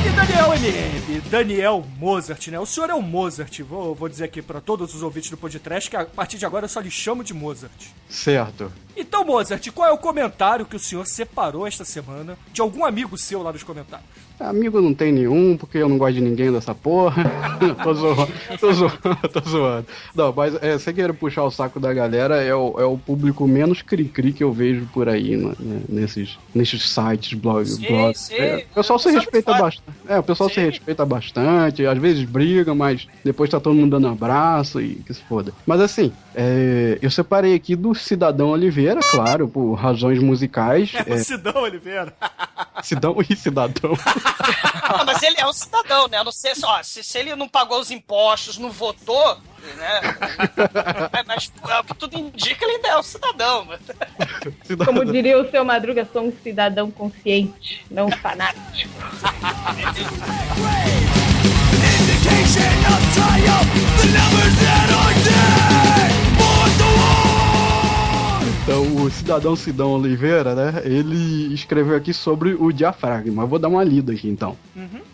E 0.06 0.10
Daniel 0.16 0.54
MM, 0.54 1.22
Daniel 1.30 1.86
Mozart, 2.00 2.48
né? 2.48 2.58
O 2.58 2.66
senhor 2.66 2.90
é 2.90 2.94
o 2.94 3.02
Mozart. 3.02 3.60
Vou, 3.64 3.94
vou 3.94 4.08
dizer 4.08 4.24
aqui 4.24 4.42
pra 4.42 4.62
todos 4.62 4.96
os 4.96 5.04
ouvintes 5.04 5.30
do 5.30 5.36
podcast 5.36 5.90
que 5.90 5.98
a 5.98 6.06
partir 6.06 6.38
de 6.38 6.46
agora 6.46 6.66
eu 6.66 6.70
só 6.70 6.80
lhe 6.80 6.90
chamo 6.90 7.22
de 7.22 7.34
Mozart. 7.34 7.88
Certo. 8.08 8.72
Então, 8.98 9.24
Mozart, 9.24 9.70
qual 9.72 9.88
é 9.88 9.92
o 9.92 9.98
comentário 9.98 10.66
que 10.66 10.76
o 10.76 10.80
senhor 10.80 11.06
separou 11.06 11.68
esta 11.68 11.86
semana 11.86 12.36
de 12.52 12.62
algum 12.62 12.84
amigo 12.84 13.16
seu 13.16 13.44
lá 13.44 13.54
nos 13.54 13.62
comentários? 13.62 14.10
Amigo 14.40 14.80
não 14.80 14.94
tem 14.94 15.12
nenhum, 15.12 15.58
porque 15.58 15.80
eu 15.80 15.90
não 15.90 15.98
gosto 15.98 16.14
de 16.14 16.22
ninguém 16.22 16.52
dessa 16.52 16.74
porra. 16.74 17.24
tô 17.84 17.94
zoando, 17.94 18.32
tô 18.60 18.72
zoando, 18.72 19.30
tô 19.34 19.50
zoando. 19.50 19.88
Não, 20.14 20.32
mas 20.32 20.56
é, 20.62 20.78
sem 20.78 20.94
querer 20.94 21.14
puxar 21.14 21.44
o 21.44 21.50
saco 21.50 21.80
da 21.80 21.92
galera, 21.92 22.42
é 22.44 22.54
o, 22.54 22.76
é 22.80 22.86
o 22.86 23.00
público 23.00 23.48
menos 23.48 23.82
cri-cri 23.82 24.32
que 24.32 24.44
eu 24.44 24.54
vejo 24.54 24.88
por 24.94 25.10
aí, 25.10 25.36
né, 25.36 25.54
né, 25.60 25.82
nesses, 25.90 26.38
nesses 26.54 26.88
sites, 26.88 27.34
blogs. 27.34 27.78
Sim. 27.78 28.36
É, 28.36 28.66
o 28.72 28.76
pessoal 28.76 29.00
se 29.00 29.10
respeita 29.10 29.54
bastante. 29.54 29.98
É, 30.08 30.20
o 30.20 30.24
pessoal 30.24 30.50
se 30.50 30.56
Sim. 30.56 30.66
respeita 30.66 31.04
bastante, 31.04 31.86
às 31.88 31.98
vezes 31.98 32.24
briga, 32.24 32.76
mas 32.76 33.08
depois 33.26 33.50
tá 33.50 33.60
todo 33.60 33.74
mundo 33.74 34.00
dando 34.00 34.08
abraço 34.08 34.80
e 34.80 34.96
que 34.96 35.16
se 35.16 35.24
foda. 35.24 35.52
Mas 35.66 35.82
assim, 35.82 36.12
é, 36.36 37.00
eu 37.02 37.10
separei 37.10 37.56
aqui 37.56 37.76
do 37.76 37.96
Cidadão 37.96 38.50
Oliveira, 38.50 38.87
claro, 39.12 39.48
por 39.48 39.74
razões 39.74 40.20
musicais. 40.20 40.92
É 40.94 41.12
o 41.12 41.14
É, 41.16 41.18
Sidão 41.24 41.62
Oliveira. 41.62 42.14
Cidadão 42.84 43.16
e 43.28 43.36
Cidadão. 43.36 43.92
Não, 44.98 45.06
mas 45.06 45.22
ele 45.24 45.36
é 45.40 45.48
um 45.48 45.54
cidadão, 45.54 46.08
né? 46.08 46.20
Eu 46.20 46.24
não 46.24 46.32
sei 46.32 46.54
se, 46.54 46.66
ó, 46.66 46.82
se, 46.84 47.04
se 47.04 47.18
ele 47.18 47.36
não 47.36 47.50
pagou 47.50 47.80
os 47.80 47.90
impostos, 47.90 48.58
não 48.58 48.70
votou, 48.70 49.38
né? 49.76 50.00
É, 51.12 51.24
mas 51.24 51.52
é 51.70 51.80
o 51.80 51.84
que 51.84 51.96
tudo 51.96 52.18
indica, 52.18 52.64
ele 52.64 52.76
ainda 52.76 52.90
é 52.90 52.98
um 53.00 53.04
cidadão. 53.04 53.68
Cidadão. 54.64 54.94
Como 54.94 55.12
diria 55.12 55.40
o 55.42 55.50
seu 55.50 55.66
Madruga, 55.66 56.08
sou 56.14 56.24
um 56.28 56.34
cidadão 56.44 56.92
consciente, 56.92 57.84
não 57.90 58.10
fanático. 58.12 58.94
Então, 68.68 68.98
o 68.98 69.10
cidadão 69.10 69.56
Sidão 69.56 69.92
Oliveira, 69.92 70.54
né? 70.54 70.82
Ele 70.84 71.54
escreveu 71.54 71.96
aqui 71.96 72.14
sobre 72.14 72.54
o 72.54 72.70
diafragma. 72.74 73.44
Eu 73.44 73.48
vou 73.48 73.58
dar 73.58 73.70
uma 73.70 73.82
lida 73.82 74.12
aqui, 74.12 74.28
então. 74.28 74.58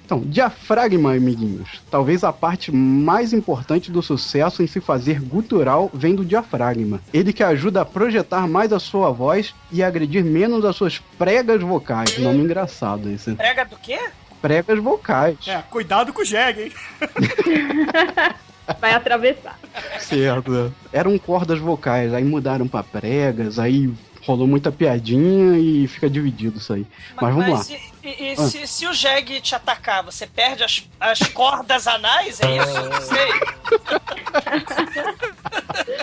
Então, 0.04 0.22
diafragma, 0.22 1.13
amiguinhos. 1.13 1.80
Talvez 1.92 2.24
a 2.24 2.34
parte 2.34 2.72
mais 2.72 3.32
importante 3.32 3.92
do 3.92 4.02
sucesso 4.02 4.63
em 4.63 4.68
se 4.68 4.82
fazer 4.82 5.22
gutural 5.22 5.92
vem 5.94 6.16
do 6.16 6.26
diafragma. 6.26 7.00
Ele 7.13 7.32
que 7.32 7.44
ajuda 7.44 7.82
a 7.82 7.86
projetar 7.86 8.48
mais 8.48 8.74
a 8.74 8.80
sua 8.80 9.12
voz 9.12 9.54
e 9.72 9.84
agredir 9.84 10.26
menos 10.26 10.66
as 10.66 10.76
suas 10.76 10.98
pregas 11.20 11.62
vocais. 11.62 12.18
Nome 12.18 12.39
engraçado 12.39 13.08
esse. 13.08 13.36
Prega 13.36 13.66
do 13.66 13.78
quê? 13.78 14.00
Pregas 14.42 14.80
vocais. 14.80 15.38
É, 15.46 15.62
cuidado 15.70 16.12
com 16.12 16.24
o 16.24 16.26
Jeg, 16.26 16.60
hein? 16.60 16.72
Vai 18.80 18.93
atravessar. 18.93 19.60
Certo. 19.99 20.73
Eram 20.91 21.17
cordas 21.17 21.60
vocais, 21.60 22.13
aí 22.13 22.23
mudaram 22.23 22.67
pra 22.67 22.84
pregas, 22.84 23.60
aí 23.60 23.91
rolou 24.26 24.47
muita 24.47 24.71
piadinha 24.71 25.58
e 25.60 25.86
fica 25.88 26.10
dividido 26.10 26.58
isso 26.58 26.71
aí. 26.73 26.86
Mas 27.21 27.36
vamos 27.36 27.69
lá. 27.69 27.78
e, 28.04 28.08
e- 28.08 28.32
e 28.34 28.38
se, 28.38 28.65
se 28.67 28.88
o 28.88 28.93
Jeg 28.93 29.41
te 29.41 29.54
atacar, 29.54 30.02
você 30.04 30.26
perde 30.26 30.63
as, 30.63 30.88
as 30.99 31.19
cordas 31.28 31.88
anais? 31.88 32.39
É 32.41 32.58
isso? 32.58 32.89
Não 32.89 33.02
sei. 33.02 33.28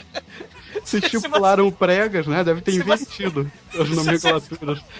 Se 0.90 1.00
se 1.08 1.16
estipularam 1.16 1.70
pregas, 1.70 2.26
né? 2.26 2.42
Deve 2.44 2.60
ter 2.60 2.72
se 2.72 2.82
você- 2.82 3.02
invertido 3.04 3.52
as 3.68 3.72
se 3.88 3.94
você- 3.94 3.94
nomenclaturas. 4.30 4.80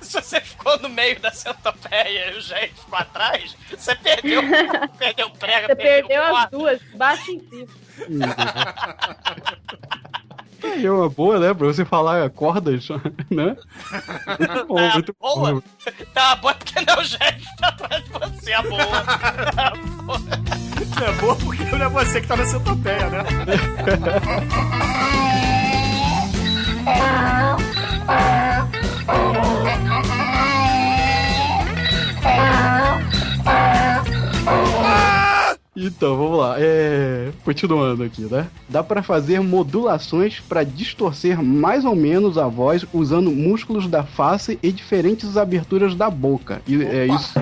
Se 0.00 0.12
você 0.22 0.40
ficou 0.40 0.78
no 0.78 0.88
meio 0.88 1.18
da 1.20 1.30
centopeia 1.32 2.30
e 2.32 2.38
o 2.38 2.40
Jeg 2.40 2.68
ficou 2.72 2.98
atrás, 2.98 3.54
você 3.68 3.94
perdeu, 3.96 4.40
perdeu 4.96 5.28
prega, 5.30 5.66
Você 5.66 5.76
perdeu 5.76 6.22
as 6.22 6.30
corda. 6.30 6.48
duas, 6.56 6.80
bate 6.94 7.30
em 7.32 7.66
É 10.64 10.90
uma 10.90 11.08
boa, 11.08 11.38
né? 11.38 11.54
Pra 11.54 11.66
você 11.66 11.84
falar 11.84 12.28
cordas, 12.30 12.88
né? 13.30 13.56
Muito 14.38 14.66
bom, 14.66 14.76
Tá 14.76 14.92
muito 14.94 15.16
boa? 15.20 15.54
bom. 15.54 15.62
Tá 16.14 16.36
boa 16.36 16.54
porque 16.54 16.80
não 16.80 16.94
é 16.94 16.98
o 16.98 17.04
Jeg 17.04 17.40
que 17.40 17.56
tá 17.58 17.68
atrás 17.68 18.04
de 18.04 18.10
você, 18.10 18.52
a 18.52 18.62
boa. 18.62 18.86
Tá 19.54 19.72
boa. 20.04 20.18
Não 21.00 21.06
é 21.06 21.12
boa 21.20 21.36
porque 21.36 21.64
não 21.64 21.86
é 21.86 21.88
você 21.88 22.20
que 22.20 22.26
tá 22.26 22.36
na 22.36 22.46
centopeia, 22.46 23.08
né? 23.10 23.22
Então, 35.82 36.16
vamos 36.16 36.38
lá. 36.38 36.54
É... 36.58 37.30
Continuando 37.44 38.04
aqui, 38.04 38.22
né? 38.22 38.46
Dá 38.68 38.82
pra 38.82 39.02
fazer 39.02 39.40
modulações 39.40 40.40
pra 40.40 40.62
distorcer 40.62 41.42
mais 41.42 41.84
ou 41.84 41.96
menos 41.96 42.38
a 42.38 42.46
voz 42.46 42.86
usando 42.92 43.30
músculos 43.30 43.88
da 43.88 44.04
face 44.04 44.58
e 44.62 44.70
diferentes 44.70 45.36
aberturas 45.36 45.94
da 45.94 46.08
boca. 46.08 46.62
E 46.66 46.82
é 46.82 47.06
isso. 47.06 47.34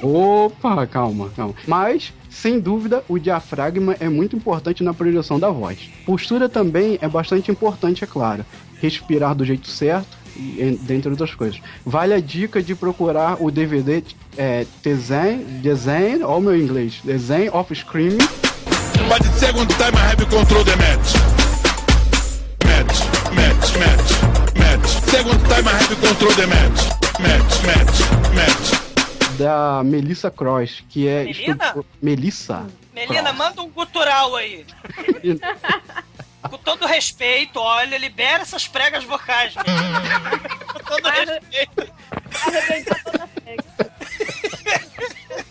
Opa, 0.00 0.86
calma, 0.86 1.30
calma. 1.36 1.54
Mas, 1.66 2.12
sem 2.28 2.58
dúvida, 2.58 3.04
o 3.08 3.18
diafragma 3.18 3.96
é 4.00 4.08
muito 4.08 4.36
importante 4.36 4.82
na 4.82 4.94
projeção 4.94 5.38
da 5.38 5.48
voz. 5.48 5.90
Postura 6.04 6.48
também 6.48 6.98
é 7.00 7.08
bastante 7.08 7.50
importante, 7.50 8.02
é 8.02 8.06
claro. 8.06 8.44
Respirar 8.80 9.34
do 9.34 9.44
jeito 9.44 9.68
certo, 9.68 10.16
dentre 10.80 11.10
outras 11.10 11.34
coisas. 11.34 11.60
Vale 11.84 12.14
a 12.14 12.20
dica 12.20 12.62
de 12.62 12.74
procurar 12.74 13.36
o 13.40 13.50
DVD 13.50 14.02
é, 14.36 14.66
Design, 14.82 15.44
Design, 15.60 16.22
ó 16.22 16.38
o 16.38 16.40
meu 16.40 16.56
inglês, 16.56 17.00
Design 17.04 17.50
of 17.50 17.74
Screaming, 17.74 18.18
But 19.08 19.22
the 19.22 19.32
second 19.38 19.68
time 19.76 19.94
I 19.94 20.10
have 20.10 20.24
control 20.30 20.64
the 20.64 20.76
match. 20.76 21.12
Match, 22.64 23.00
match, 23.34 23.76
match, 23.76 24.56
match. 24.56 24.88
Second 25.10 25.40
time 25.48 25.68
I 25.68 25.72
have 25.72 26.00
control 26.00 26.32
the 26.32 26.46
match. 26.46 26.88
Match, 27.20 27.62
match, 27.66 28.34
match. 28.34 28.92
da 29.38 29.82
Melissa 29.84 30.30
Cross, 30.30 30.84
que 30.88 31.08
é... 31.08 31.24
Melina? 31.24 31.74
Melissa? 32.00 32.66
Melina, 32.94 33.32
manda 33.32 33.62
um 33.62 33.70
gutural 33.70 34.36
aí. 34.36 34.64
Com 36.48 36.58
todo 36.58 36.86
respeito, 36.86 37.58
olha, 37.58 37.96
libera 37.98 38.42
essas 38.42 38.66
pregas 38.66 39.04
vocais. 39.04 39.54
Com 39.54 40.84
todo 40.84 41.08
respeito. 41.08 41.92
Arrebentou 42.46 42.96
toda 43.04 43.24
a 43.24 43.28
pega. 43.28 43.64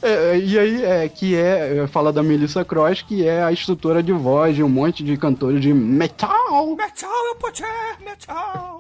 É, 0.02 0.38
e 0.38 0.58
aí, 0.58 0.84
é, 0.84 1.10
que 1.10 1.36
é, 1.36 1.78
é, 1.78 1.88
fala 1.88 2.12
da 2.12 2.24
Melissa 2.24 2.66
Cross, 2.66 3.04
que 3.04 3.28
é 3.28 3.44
a 3.44 3.52
instrutora 3.52 4.02
de 4.02 4.12
voz 4.12 4.56
de 4.56 4.64
um 4.64 4.70
monte 4.70 5.04
de 5.04 5.16
cantores 5.16 5.62
de 5.62 5.72
metal. 5.74 6.76
Metal, 6.76 7.26
eu 7.28 7.36
poder, 7.36 7.98
metal. 8.04 8.80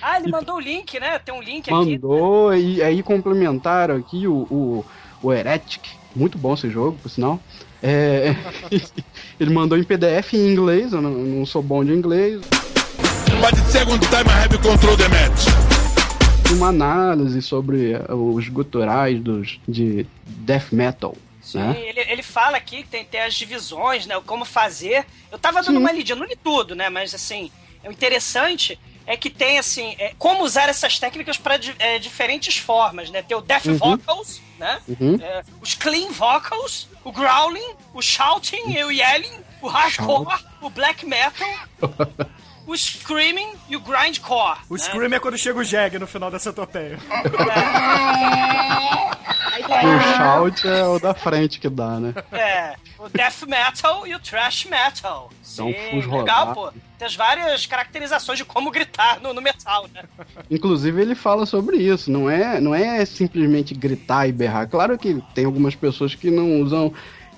Ah, 0.00 0.20
ele 0.20 0.30
mandou 0.30 0.56
o 0.56 0.60
link, 0.60 0.98
né? 1.00 1.18
Tem 1.18 1.34
um 1.34 1.42
link 1.42 1.72
aqui. 1.72 1.92
Mandou, 1.92 2.54
e 2.54 2.80
aí 2.80 3.02
complementaram 3.02 3.96
aqui 3.96 4.28
o, 4.28 4.46
o, 4.50 4.84
o 5.20 5.32
Heretic. 5.32 5.82
Muito 6.14 6.38
bom 6.38 6.54
esse 6.54 6.70
jogo, 6.70 6.96
por 7.02 7.08
sinal. 7.08 7.40
É, 7.82 8.34
ele 9.38 9.50
mandou 9.50 9.78
em 9.78 9.84
PDF 9.84 10.34
em 10.34 10.52
inglês, 10.52 10.92
eu 10.92 11.00
não, 11.00 11.10
não 11.10 11.46
sou 11.46 11.62
bom 11.62 11.84
de 11.84 11.92
inglês. 11.92 12.40
But 13.40 13.54
the 13.54 13.70
second 13.70 14.00
time 14.00 14.28
I 14.28 14.44
have 14.44 14.58
control 14.58 14.96
the 14.96 15.08
match. 15.08 15.46
Uma 16.50 16.68
análise 16.68 17.40
sobre 17.42 17.92
eh, 17.92 18.12
os 18.12 18.48
guturais 18.48 19.20
dos, 19.20 19.60
de 19.68 20.06
death 20.24 20.72
metal. 20.72 21.14
Sim, 21.40 21.58
né? 21.58 21.76
ele, 21.78 22.00
ele 22.00 22.22
fala 22.22 22.56
aqui 22.56 22.82
que 22.82 22.88
tem, 22.88 23.04
tem 23.04 23.20
as 23.20 23.34
divisões, 23.34 24.06
né? 24.06 24.20
Como 24.26 24.44
fazer. 24.44 25.06
Eu 25.30 25.38
tava 25.38 25.62
dando 25.62 25.76
Sim. 25.76 25.78
uma 25.78 25.92
lidinha, 25.92 26.16
não 26.16 26.26
li 26.26 26.36
tudo, 26.36 26.74
né? 26.74 26.88
Mas 26.88 27.14
assim, 27.14 27.50
o 27.84 27.92
interessante 27.92 28.78
é 29.06 29.16
que 29.16 29.30
tem, 29.30 29.58
assim, 29.58 29.94
é, 29.98 30.12
como 30.18 30.42
usar 30.42 30.68
essas 30.68 30.98
técnicas 30.98 31.38
para 31.38 31.56
diferentes 31.98 32.56
formas, 32.56 33.10
né? 33.10 33.22
Tem 33.22 33.36
o 33.36 33.40
death 33.40 33.66
vocals, 33.66 34.40
né? 34.58 34.80
Uhum. 34.88 35.18
É, 35.20 35.42
os 35.60 35.74
clean 35.74 36.10
vocals, 36.10 36.88
o 37.04 37.12
growling, 37.12 37.74
o 37.94 38.02
shouting 38.02 38.72
e 38.72 38.84
o 38.84 38.90
yelling, 38.90 39.44
o 39.62 39.68
hardcore, 39.68 40.44
o 40.60 40.70
black 40.70 41.06
metal, 41.06 41.48
o 42.68 42.76
screaming 42.76 43.54
e 43.66 43.76
o 43.76 43.80
grindcore. 43.80 44.58
O 44.68 44.74
né? 44.74 44.80
Scream 44.80 45.14
é 45.14 45.18
quando 45.18 45.38
chega 45.38 45.58
o 45.58 45.64
Jeg 45.64 45.98
no 45.98 46.06
final 46.06 46.30
dessa 46.30 46.52
topeia. 46.52 46.98
O 49.68 50.00
shout 50.16 50.68
é 50.68 50.84
o 50.84 50.98
da 50.98 51.14
frente 51.14 51.58
que 51.58 51.68
dá, 51.68 51.98
né? 51.98 52.14
É, 52.30 52.74
o 52.98 53.08
death 53.08 53.42
metal 53.46 54.06
e 54.06 54.14
o 54.14 54.20
thrash 54.20 54.66
metal. 54.66 55.30
Um 55.30 55.42
Sim, 55.42 55.74
legal, 56.10 56.52
pô. 56.52 56.70
Tem 56.98 57.06
as 57.06 57.16
várias 57.16 57.64
caracterizações 57.64 58.38
de 58.38 58.44
como 58.44 58.70
gritar 58.70 59.18
no, 59.20 59.32
no 59.32 59.40
metal, 59.40 59.88
né? 59.94 60.02
Inclusive 60.50 61.00
ele 61.00 61.14
fala 61.14 61.46
sobre 61.46 61.76
isso, 61.76 62.10
não 62.10 62.28
é, 62.28 62.60
não 62.60 62.74
é 62.74 63.04
simplesmente 63.06 63.72
gritar 63.74 64.28
e 64.28 64.32
berrar. 64.32 64.68
Claro 64.68 64.98
que 64.98 65.22
tem 65.34 65.46
algumas 65.46 65.74
pessoas 65.74 66.14
que 66.14 66.30
não 66.30 66.60
usam 66.60 66.92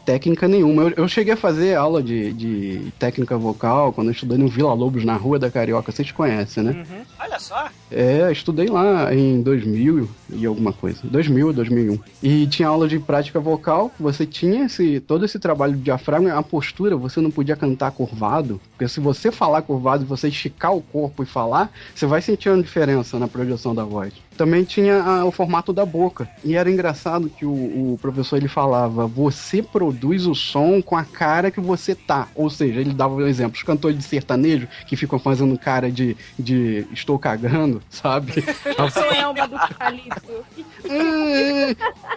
técnica 0.05 0.49
nenhuma. 0.49 0.83
Eu, 0.83 0.93
eu 0.97 1.09
cheguei 1.09 1.35
a 1.35 1.37
fazer 1.37 1.75
aula 1.75 2.03
de, 2.03 2.33
de 2.33 2.93
técnica 2.99 3.37
vocal 3.37 3.93
quando 3.93 4.09
eu 4.09 4.13
estudei 4.13 4.39
no 4.39 4.49
Vila 4.49 4.73
Lobos, 4.73 5.05
na 5.05 5.17
Rua 5.17 5.39
da 5.39 5.51
Carioca, 5.51 5.93
vocês 5.93 6.11
conhecem, 6.13 6.63
né? 6.63 6.85
Olha 7.19 7.39
só. 7.39 7.69
É, 7.91 8.31
estudei 8.31 8.69
lá 8.69 9.13
em 9.15 9.43
2000 9.43 10.09
e 10.31 10.47
alguma 10.47 10.73
coisa. 10.73 11.01
2000, 11.05 11.53
2001. 11.53 11.99
E 12.23 12.47
tinha 12.47 12.69
aula 12.69 12.87
de 12.87 12.99
prática 12.99 13.41
vocal. 13.41 13.91
Você 13.99 14.25
tinha 14.25 14.67
esse, 14.67 15.01
todo 15.01 15.25
esse 15.25 15.39
trabalho 15.39 15.75
de 15.75 15.83
diafragma, 15.83 16.33
a 16.33 16.43
postura, 16.43 16.97
você 16.97 17.21
não 17.21 17.31
podia 17.31 17.57
cantar 17.57 17.91
curvado. 17.91 18.61
Porque 18.73 18.89
se 18.89 19.01
você 19.01 19.33
falar 19.33 19.63
curvado 19.63 20.05
e 20.05 20.07
você 20.07 20.29
esticar 20.29 20.75
o 20.75 20.81
corpo 20.81 21.23
e 21.23 21.27
falar, 21.27 21.73
você 21.95 22.07
vai 22.07 22.23
sentir 22.23 22.49
uma 22.49 22.63
diferença 22.63 23.19
na 23.19 23.29
projeção 23.29 23.75
da 23.75 23.85
voz. 23.85 24.13
Também 24.41 24.65
tinha 24.65 25.03
ah, 25.03 25.25
o 25.27 25.31
formato 25.31 25.71
da 25.71 25.85
boca. 25.85 26.27
E 26.43 26.57
era 26.57 26.71
engraçado 26.71 27.29
que 27.29 27.45
o, 27.45 27.93
o 27.93 27.99
professor 28.01 28.39
ele 28.39 28.49
falava: 28.49 29.07
você 29.07 29.63
produz 29.63 30.25
o 30.25 30.35
som 30.35 30.81
com 30.81 30.97
a 30.97 31.05
cara 31.05 31.51
que 31.51 31.61
você 31.61 31.95
tá. 31.95 32.27
Ou 32.35 32.49
seja, 32.49 32.81
ele 32.81 32.95
dava 32.95 33.17
um 33.17 33.27
exemplo: 33.27 33.59
os 33.59 33.63
cantores 33.63 33.99
de 33.99 34.03
sertanejo 34.03 34.67
que 34.87 34.97
ficam 34.97 35.19
fazendo 35.19 35.59
cara 35.59 35.91
de, 35.93 36.17
de 36.39 36.87
estou 36.91 37.19
cagando, 37.19 37.83
sabe? 37.91 38.43
Sou 38.91 39.13
Elba 39.13 39.47
do 39.47 39.59
Calipso. 39.77 40.43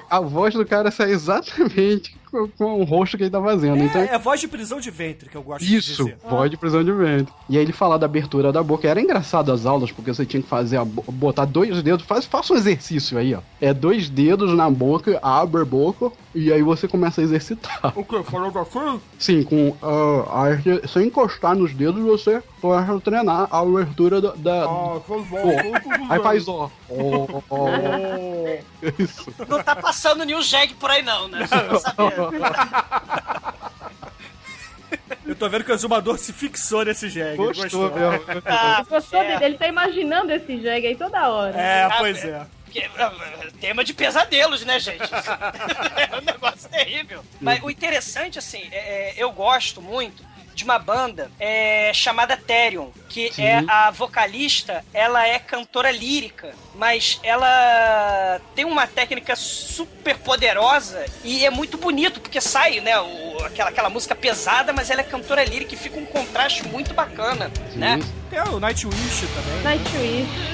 a 0.10 0.20
voz 0.22 0.54
do 0.54 0.66
cara 0.66 0.92
sai 0.92 1.12
exatamente 1.12 2.23
com, 2.58 2.82
o 2.82 2.84
rosto 2.84 3.18
que 3.18 3.24
ele 3.24 3.30
tá 3.30 3.42
fazendo. 3.42 3.78
Então, 3.84 4.02
É, 4.02 4.16
é 4.16 4.20
voz 4.20 4.40
de 4.40 4.48
prisão 4.48 4.80
de 4.80 4.90
ventre 4.92 5.30
que 5.30 5.36
eu 5.38 5.44
gosto 5.44 5.64
de 5.66 5.76
isso, 5.76 6.04
dizer. 6.04 6.18
voz 6.30 6.50
de 6.50 6.58
prisão 6.58 6.84
de 6.84 6.92
vento. 6.92 7.32
E 7.50 7.58
aí 7.58 7.64
ele 7.64 7.72
fala 7.74 7.98
da 8.00 8.06
abertura 8.06 8.52
da 8.52 8.62
boca. 8.64 8.88
Era 8.88 9.00
engraçado 9.02 9.52
as 9.52 9.66
aulas, 9.66 9.92
porque 9.92 10.14
você 10.14 10.26
tinha 10.26 10.42
que 10.42 10.50
fazer 10.50 10.78
a 10.78 10.86
bo- 10.86 11.04
botar 11.08 11.46
dois 11.46 11.82
dedos. 11.84 12.06
Faz, 12.06 12.26
faça 12.26 12.54
um 12.54 12.58
exercício 12.58 13.18
aí, 13.18 13.34
ó. 13.36 13.40
É 13.62 13.74
dois 13.74 14.10
dedos 14.10 14.54
na 14.54 14.70
boca, 14.70 15.20
abre 15.22 15.62
a 15.62 15.66
boca, 15.66 16.12
e 16.36 16.52
aí 16.52 16.62
você 16.62 16.88
começa 16.88 17.22
a 17.22 17.24
exercitar. 17.24 17.94
O 17.98 18.04
que? 18.04 18.24
Falando 18.24 18.58
assim? 18.60 19.00
Sim, 19.20 19.44
com 19.44 19.76
ah, 19.82 20.50
a- 20.50 20.88
sem 20.88 21.08
encostar 21.08 21.56
nos 21.56 21.74
dedos, 21.74 22.04
você 22.04 22.42
começa 22.62 22.94
a 22.96 23.00
treinar 23.00 23.48
a 23.52 23.60
abertura 23.60 24.20
da. 24.22 24.32
da- 24.36 24.64
Ah, 24.64 25.00
bom. 25.08 25.28
Ó, 26.10 26.14
aí 26.14 26.20
faz 26.22 26.48
ó. 26.48 26.70
Ó, 26.90 27.42
ó. 27.50 27.68
Isso. 29.00 29.34
Não 29.48 29.62
tá 29.64 29.76
passando 29.76 30.24
New 30.26 30.42
Jag 30.42 30.74
por 30.76 30.90
aí, 30.90 31.02
não, 31.04 31.28
né? 31.28 31.46
Só 31.48 31.60
pra 31.60 31.80
saber. 31.80 32.14
Eu 35.26 35.36
tô 35.36 35.48
vendo 35.50 35.64
que 35.64 35.72
o 35.72 35.74
exumador 35.74 36.18
se 36.18 36.34
fixou 36.34 36.84
nesse 36.86 37.10
Jeg. 37.10 37.30
ele 37.30 37.38
Gostou 37.38 37.90
gostou. 37.90 37.92
mesmo. 37.96 38.24
Ah, 38.46 38.84
Gostou 38.88 39.22
é. 39.22 39.34
dele? 39.34 39.46
Ele 39.46 39.58
tá 39.58 39.68
imaginando 39.68 40.32
esse 40.32 40.62
jegue 40.62 40.88
aí 40.88 40.96
toda 40.96 41.30
hora. 41.30 41.58
É, 41.58 41.84
Ah, 41.86 41.96
pois 41.98 42.24
é. 42.24 42.46
É. 42.80 42.90
Que- 42.90 43.52
Tema 43.60 43.84
de 43.84 43.94
pesadelos, 43.94 44.64
né, 44.66 44.80
gente? 44.80 45.04
é 46.12 46.18
um 46.18 46.22
negócio 46.22 46.70
terrível. 46.70 47.24
Mas 47.40 47.62
o 47.64 47.70
interessante, 47.70 48.38
assim, 48.40 48.68
é- 48.72 48.76
é, 49.10 49.14
eu 49.18 49.32
gosto 49.32 49.82
muito 49.82 50.24
de 50.54 50.64
uma 50.64 50.78
banda 50.78 51.32
é, 51.40 51.92
chamada 51.96 52.38
Therion, 52.38 52.90
que 53.10 53.32
Sim. 53.34 53.42
é 53.44 53.64
a 53.68 53.90
vocalista, 53.90 54.86
ela 54.94 55.28
é 55.28 55.40
cantora 55.40 55.90
lírica, 55.90 56.54
mas 56.76 57.20
ela 57.24 58.40
tem 58.54 58.64
uma 58.64 58.86
técnica 58.86 59.36
super 59.36 60.16
poderosa 60.20 61.06
e 61.24 61.44
é 61.44 61.50
muito 61.50 61.76
bonito, 61.76 62.22
porque 62.22 62.40
sai, 62.40 62.80
né, 62.82 63.00
o- 63.00 63.44
aquela, 63.44 63.70
aquela 63.72 63.90
música 63.90 64.14
pesada, 64.14 64.72
mas 64.72 64.92
ela 64.92 65.02
é 65.02 65.04
cantora 65.04 65.44
lírica 65.44 65.74
e 65.74 65.78
fica 65.78 65.98
um 66.00 66.06
contraste 66.06 66.68
muito 66.68 66.94
bacana, 66.94 67.52
né? 67.76 68.00
Tem 68.30 68.40
o 68.42 68.60
Nightwish 68.60 69.26
também. 69.34 69.64
Nightwish. 69.64 70.28
Vocês 70.28 70.53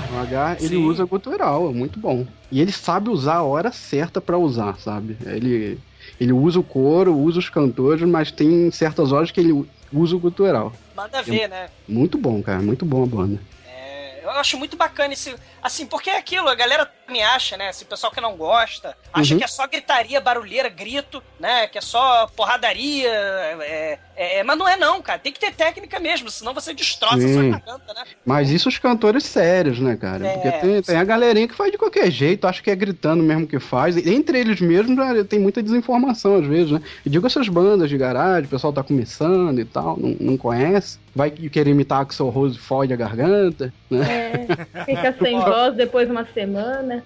conhecem 0.00 0.16
o 0.16 0.20
Hagar, 0.20 0.56
ele 0.60 0.68
Sim. 0.68 0.84
usa 0.84 1.04
gutural, 1.04 1.68
é 1.70 1.72
muito 1.72 1.98
bom. 1.98 2.26
E 2.50 2.60
ele 2.60 2.72
sabe 2.72 3.10
usar 3.10 3.36
a 3.36 3.42
hora 3.42 3.72
certa 3.72 4.20
pra 4.20 4.38
usar, 4.38 4.78
sabe? 4.78 5.16
Ele, 5.24 5.78
ele 6.20 6.32
usa 6.32 6.60
o 6.60 6.64
coro, 6.64 7.16
usa 7.16 7.38
os 7.38 7.48
cantores, 7.48 8.08
mas 8.08 8.30
tem 8.30 8.70
certas 8.70 9.12
horas 9.12 9.30
que 9.30 9.40
ele 9.40 9.66
usa 9.92 10.16
o 10.16 10.20
gutural. 10.20 10.72
Manda 10.96 11.22
ver, 11.22 11.48
né? 11.48 11.68
Muito 11.86 12.18
bom, 12.18 12.42
cara, 12.42 12.60
muito 12.60 12.84
bom 12.84 13.02
a 13.02 13.06
banda. 13.06 13.40
É, 13.66 14.20
eu 14.24 14.30
acho 14.30 14.58
muito 14.58 14.76
bacana 14.76 15.12
esse. 15.12 15.34
Assim, 15.62 15.86
porque 15.86 16.10
é 16.10 16.18
aquilo, 16.18 16.48
a 16.48 16.54
galera 16.54 16.90
me 17.08 17.22
acha, 17.22 17.56
né? 17.56 17.70
Esse 17.70 17.84
pessoal 17.84 18.12
que 18.12 18.20
não 18.20 18.36
gosta, 18.36 18.96
acha 19.12 19.32
Uhum. 19.34 19.38
que 19.38 19.44
é 19.44 19.48
só 19.48 19.66
gritaria, 19.66 20.20
barulheira, 20.20 20.68
grito, 20.68 21.22
né? 21.40 21.66
Que 21.66 21.78
é 21.78 21.80
só 21.80 22.26
porradaria. 22.36 23.08
é- 23.08 23.98
é- 24.16 24.42
mas 24.42 24.58
não 24.58 24.68
é, 24.68 24.76
não, 24.76 25.00
cara. 25.00 25.18
Tem 25.18 25.32
que 25.32 25.38
ter 25.40 25.52
técnica 25.54 25.98
mesmo, 26.00 26.28
senão 26.30 26.52
você 26.52 26.74
destroça 26.74 27.16
a 27.16 27.20
Sim. 27.20 27.32
sua 27.34 27.42
garganta, 27.50 27.94
né? 27.94 28.02
Mas 28.24 28.50
isso 28.50 28.68
os 28.68 28.78
cantores 28.78 29.24
sérios, 29.24 29.78
né, 29.78 29.96
cara? 29.96 30.26
É, 30.26 30.32
Porque 30.34 30.50
tem, 30.58 30.82
tem 30.82 30.96
a 30.96 31.04
galerinha 31.04 31.46
que 31.48 31.54
faz 31.54 31.70
de 31.70 31.78
qualquer 31.78 32.10
jeito, 32.10 32.46
acha 32.46 32.62
que 32.62 32.70
é 32.70 32.74
gritando 32.76 33.22
mesmo 33.22 33.46
que 33.46 33.58
faz. 33.60 33.96
E 33.96 34.10
entre 34.12 34.38
eles 34.38 34.60
mesmos 34.60 34.96
tem 35.28 35.38
muita 35.38 35.62
desinformação 35.62 36.36
às 36.36 36.46
vezes, 36.46 36.72
né? 36.72 36.82
Eu 37.04 37.10
digo 37.12 37.26
essas 37.26 37.48
bandas 37.48 37.88
de 37.88 37.96
garagem, 37.96 38.46
o 38.46 38.48
pessoal 38.48 38.72
tá 38.72 38.82
começando 38.82 39.60
e 39.60 39.64
tal, 39.64 39.96
não, 39.98 40.16
não 40.20 40.36
conhece. 40.36 40.98
Vai 41.14 41.30
querer 41.30 41.70
imitar 41.70 42.00
Axel 42.02 42.28
Rose 42.28 42.56
e 42.56 42.60
fode 42.60 42.92
a 42.92 42.96
garganta, 42.96 43.72
né? 43.90 44.46
É, 44.76 44.84
fica 44.84 45.14
sem 45.20 45.38
voz 45.40 45.74
depois 45.74 46.06
de 46.06 46.12
uma 46.12 46.26
semana. 46.32 46.97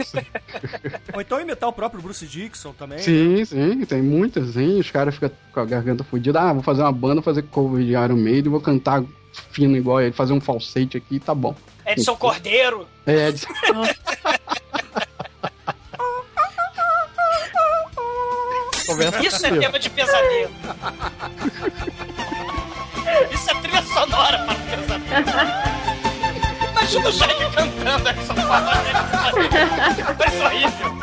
Isso. 0.00 0.16
Ou 1.14 1.20
então 1.20 1.40
imitar 1.40 1.68
o 1.68 1.72
próprio 1.72 2.02
Bruce 2.02 2.26
Dixon 2.26 2.72
também. 2.72 2.98
né? 2.98 3.04
Sim, 3.04 3.44
sim, 3.44 3.84
tem 3.84 4.02
muitas, 4.02 4.54
sim. 4.54 4.78
Os 4.78 4.90
caras 4.90 5.14
ficam 5.14 5.30
com 5.52 5.60
a 5.60 5.64
garganta 5.64 6.04
fodida. 6.04 6.40
Ah, 6.40 6.52
vou 6.52 6.62
fazer 6.62 6.82
uma 6.82 6.92
banda, 6.92 7.22
fazer 7.22 7.42
cover 7.42 7.84
de 7.84 7.92
Iron 7.92 8.16
Maiden, 8.16 8.50
vou 8.50 8.60
cantar 8.60 9.02
fino 9.50 9.76
igual 9.76 10.00
ele, 10.00 10.12
fazer 10.12 10.32
um 10.32 10.40
falsete 10.40 10.96
aqui, 10.96 11.20
tá 11.20 11.34
bom. 11.34 11.54
Edson 11.84 12.16
Cordeiro. 12.16 12.86
É, 13.06 13.32
Conversa 18.86 19.26
Isso 19.26 19.44
é 19.46 19.58
tema 19.58 19.78
de 19.78 19.90
pesadelo. 19.90 20.50
Isso 23.32 23.50
é 23.50 23.54
trilha 23.60 23.82
sonora 23.82 24.38
para 24.44 24.54
o 24.54 24.58
pesadelo. 24.60 25.75
Imagina 26.86 27.08
o 27.08 27.12
Jack 27.12 27.34
cantando 27.50 28.08
Edson 28.08 28.34
Cordeiro. 28.34 29.00
Vai 30.16 30.30
ser 30.30 30.44
horrível. 30.44 30.94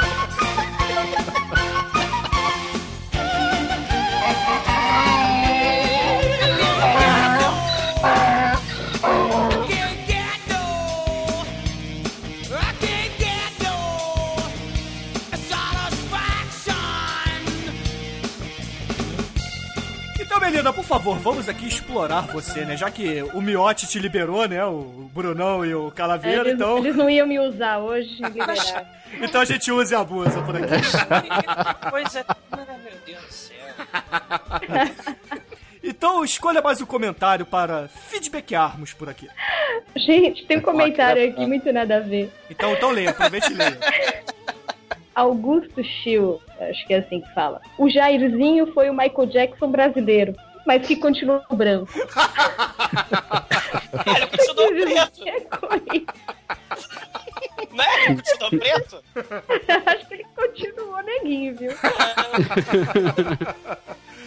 Favor, 21.04 21.20
vamos 21.20 21.50
aqui 21.50 21.68
explorar 21.68 22.22
você, 22.22 22.64
né? 22.64 22.78
Já 22.78 22.90
que 22.90 23.22
o 23.34 23.42
Miotti 23.42 23.86
te 23.86 24.00
liberou, 24.00 24.48
né? 24.48 24.64
O 24.64 25.10
Brunão 25.14 25.66
e 25.66 25.76
o 25.76 25.92
Calaveira, 25.92 26.44
eles, 26.44 26.54
então, 26.54 26.78
eles 26.78 26.96
não 26.96 27.10
iam 27.10 27.28
me 27.28 27.38
usar 27.40 27.80
hoje, 27.80 28.18
então 29.22 29.42
a 29.42 29.46
gente 29.46 29.70
usa 29.70 29.96
e 29.96 29.98
abusa 29.98 30.42
por 30.44 30.56
aqui. 30.56 30.66
Coisa. 31.92 32.26
Ah, 32.30 32.58
meu 32.58 32.94
Deus 33.06 33.22
do 33.22 33.34
céu. 33.34 33.58
Então 35.86 36.24
escolha 36.24 36.62
mais 36.62 36.80
um 36.80 36.86
comentário 36.86 37.46
para 37.46 37.90
feedbackarmos 37.90 38.94
por 38.94 39.10
aqui. 39.10 39.28
Gente, 39.98 40.46
tem 40.46 40.60
um 40.60 40.62
comentário 40.62 41.22
é 41.22 41.26
aqui 41.26 41.46
muito 41.46 41.70
nada 41.74 41.98
a 41.98 42.00
ver. 42.00 42.32
Então, 42.50 42.72
então 42.72 42.90
leia, 42.90 43.10
aproveite 43.10 43.52
e 43.52 43.54
leia. 43.54 43.78
Augusto 45.14 45.84
Schill, 45.84 46.42
acho 46.58 46.88
que 46.88 46.94
é 46.94 47.00
assim 47.00 47.20
que 47.20 47.34
fala. 47.34 47.60
O 47.78 47.90
Jairzinho 47.90 48.68
foi 48.68 48.90
o 48.90 48.94
Michael 48.94 49.28
Jackson 49.28 49.70
brasileiro, 49.70 50.34
mas 50.66 50.86
que 50.86 50.96
continuou 50.96 51.42
branco. 51.52 51.92
Ele 54.06 54.28
continuou 54.28 54.70
preto, 54.74 55.28
É 55.28 55.40
coisa. 55.42 56.06
né? 57.74 58.06
Ele 58.06 58.16
continuou 58.22 58.50
preto. 58.60 59.04
Acho 59.86 60.08
que 60.08 60.14
ele 60.14 60.26
continuou 60.36 61.02
neguinho, 61.04 61.56
viu? 61.58 61.72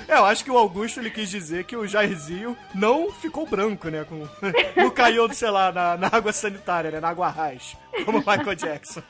É, 0.08 0.14
eu 0.14 0.24
acho 0.24 0.44
que 0.44 0.50
o 0.52 0.56
Augusto 0.56 1.00
ele 1.00 1.10
quis 1.10 1.28
dizer 1.28 1.64
que 1.64 1.76
o 1.76 1.84
Jairzinho 1.86 2.56
não 2.72 3.10
ficou 3.10 3.44
branco, 3.44 3.88
né? 3.88 4.04
Com... 4.08 4.28
Não 4.76 4.88
caiu, 4.90 5.32
sei 5.34 5.50
lá, 5.50 5.72
na, 5.72 5.96
na 5.96 6.06
água 6.12 6.32
sanitária, 6.32 6.92
né? 6.92 7.00
Na 7.00 7.08
água 7.08 7.28
raiz, 7.28 7.76
como 8.04 8.18
o 8.18 8.20
Michael 8.20 8.54
Jackson. 8.54 9.02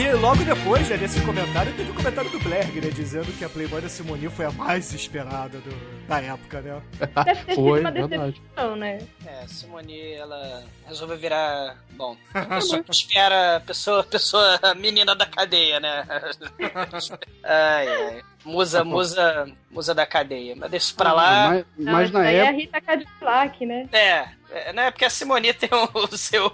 E 0.00 0.12
logo 0.14 0.42
depois, 0.44 0.88
né, 0.88 0.96
desse 0.96 1.20
comentário, 1.20 1.74
teve 1.74 1.90
o 1.90 1.94
comentário 1.94 2.30
do 2.30 2.38
Blerg, 2.40 2.80
né? 2.80 2.88
Dizendo 2.90 3.30
que 3.36 3.44
a 3.44 3.48
Playboy 3.50 3.82
da 3.82 3.88
Simone 3.88 4.30
foi 4.30 4.46
a 4.46 4.50
mais 4.50 4.94
esperada 4.94 5.58
do- 5.58 6.06
da 6.08 6.22
época, 6.22 6.62
né? 6.62 6.80
Deve 7.24 7.44
ter 7.44 7.54
Foi, 7.54 7.78
sido 7.84 7.98
uma 8.06 8.08
decepção, 8.08 8.76
né? 8.76 8.98
É, 9.26 9.46
Simone, 9.46 10.12
ela 10.12 10.64
resolveu 10.86 11.18
virar. 11.18 11.76
Bom, 11.90 12.16
a 12.32 12.46
pessoa 12.46 12.82
que 12.82 12.90
espera. 12.90 13.56
a 13.56 13.60
Pessoa, 13.60 14.02
pessoa 14.02 14.58
menina 14.74 15.14
da 15.14 15.26
cadeia, 15.26 15.78
né? 15.80 16.06
Ai, 17.44 17.88
ai. 17.88 18.22
Musa, 18.42 18.82
musa, 18.82 19.46
musa 19.70 19.94
da 19.94 20.06
cadeia. 20.06 20.54
Mas 20.56 20.70
deixa 20.70 20.94
pra 20.96 21.12
lá. 21.12 21.48
Mas, 21.50 21.64
mas 21.76 22.08
Ah, 22.14 22.18
na 22.20 22.30
é 22.30 22.40
a 22.40 22.44
época. 22.44 22.56
Rita 22.58 22.80
Cadillac, 22.80 23.66
né? 23.66 23.86
É, 23.92 24.28
é, 24.50 24.72
né? 24.72 24.90
Porque 24.90 25.04
a 25.04 25.10
Simone 25.10 25.52
tem 25.52 25.68
o 25.72 26.16
seu. 26.16 26.50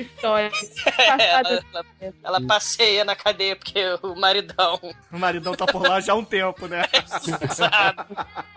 História. 0.00 0.50
Ela, 0.98 1.62
ela, 1.72 1.84
ela 2.22 2.40
passeia 2.46 3.04
na 3.04 3.14
cadeia 3.16 3.56
porque 3.56 3.80
o 4.02 4.14
maridão. 4.14 4.78
O 5.12 5.18
maridão 5.18 5.54
tá 5.54 5.66
por 5.66 5.82
lá 5.82 6.00
já 6.00 6.12
há 6.12 6.16
um 6.16 6.24
tempo, 6.24 6.66
né? 6.66 6.82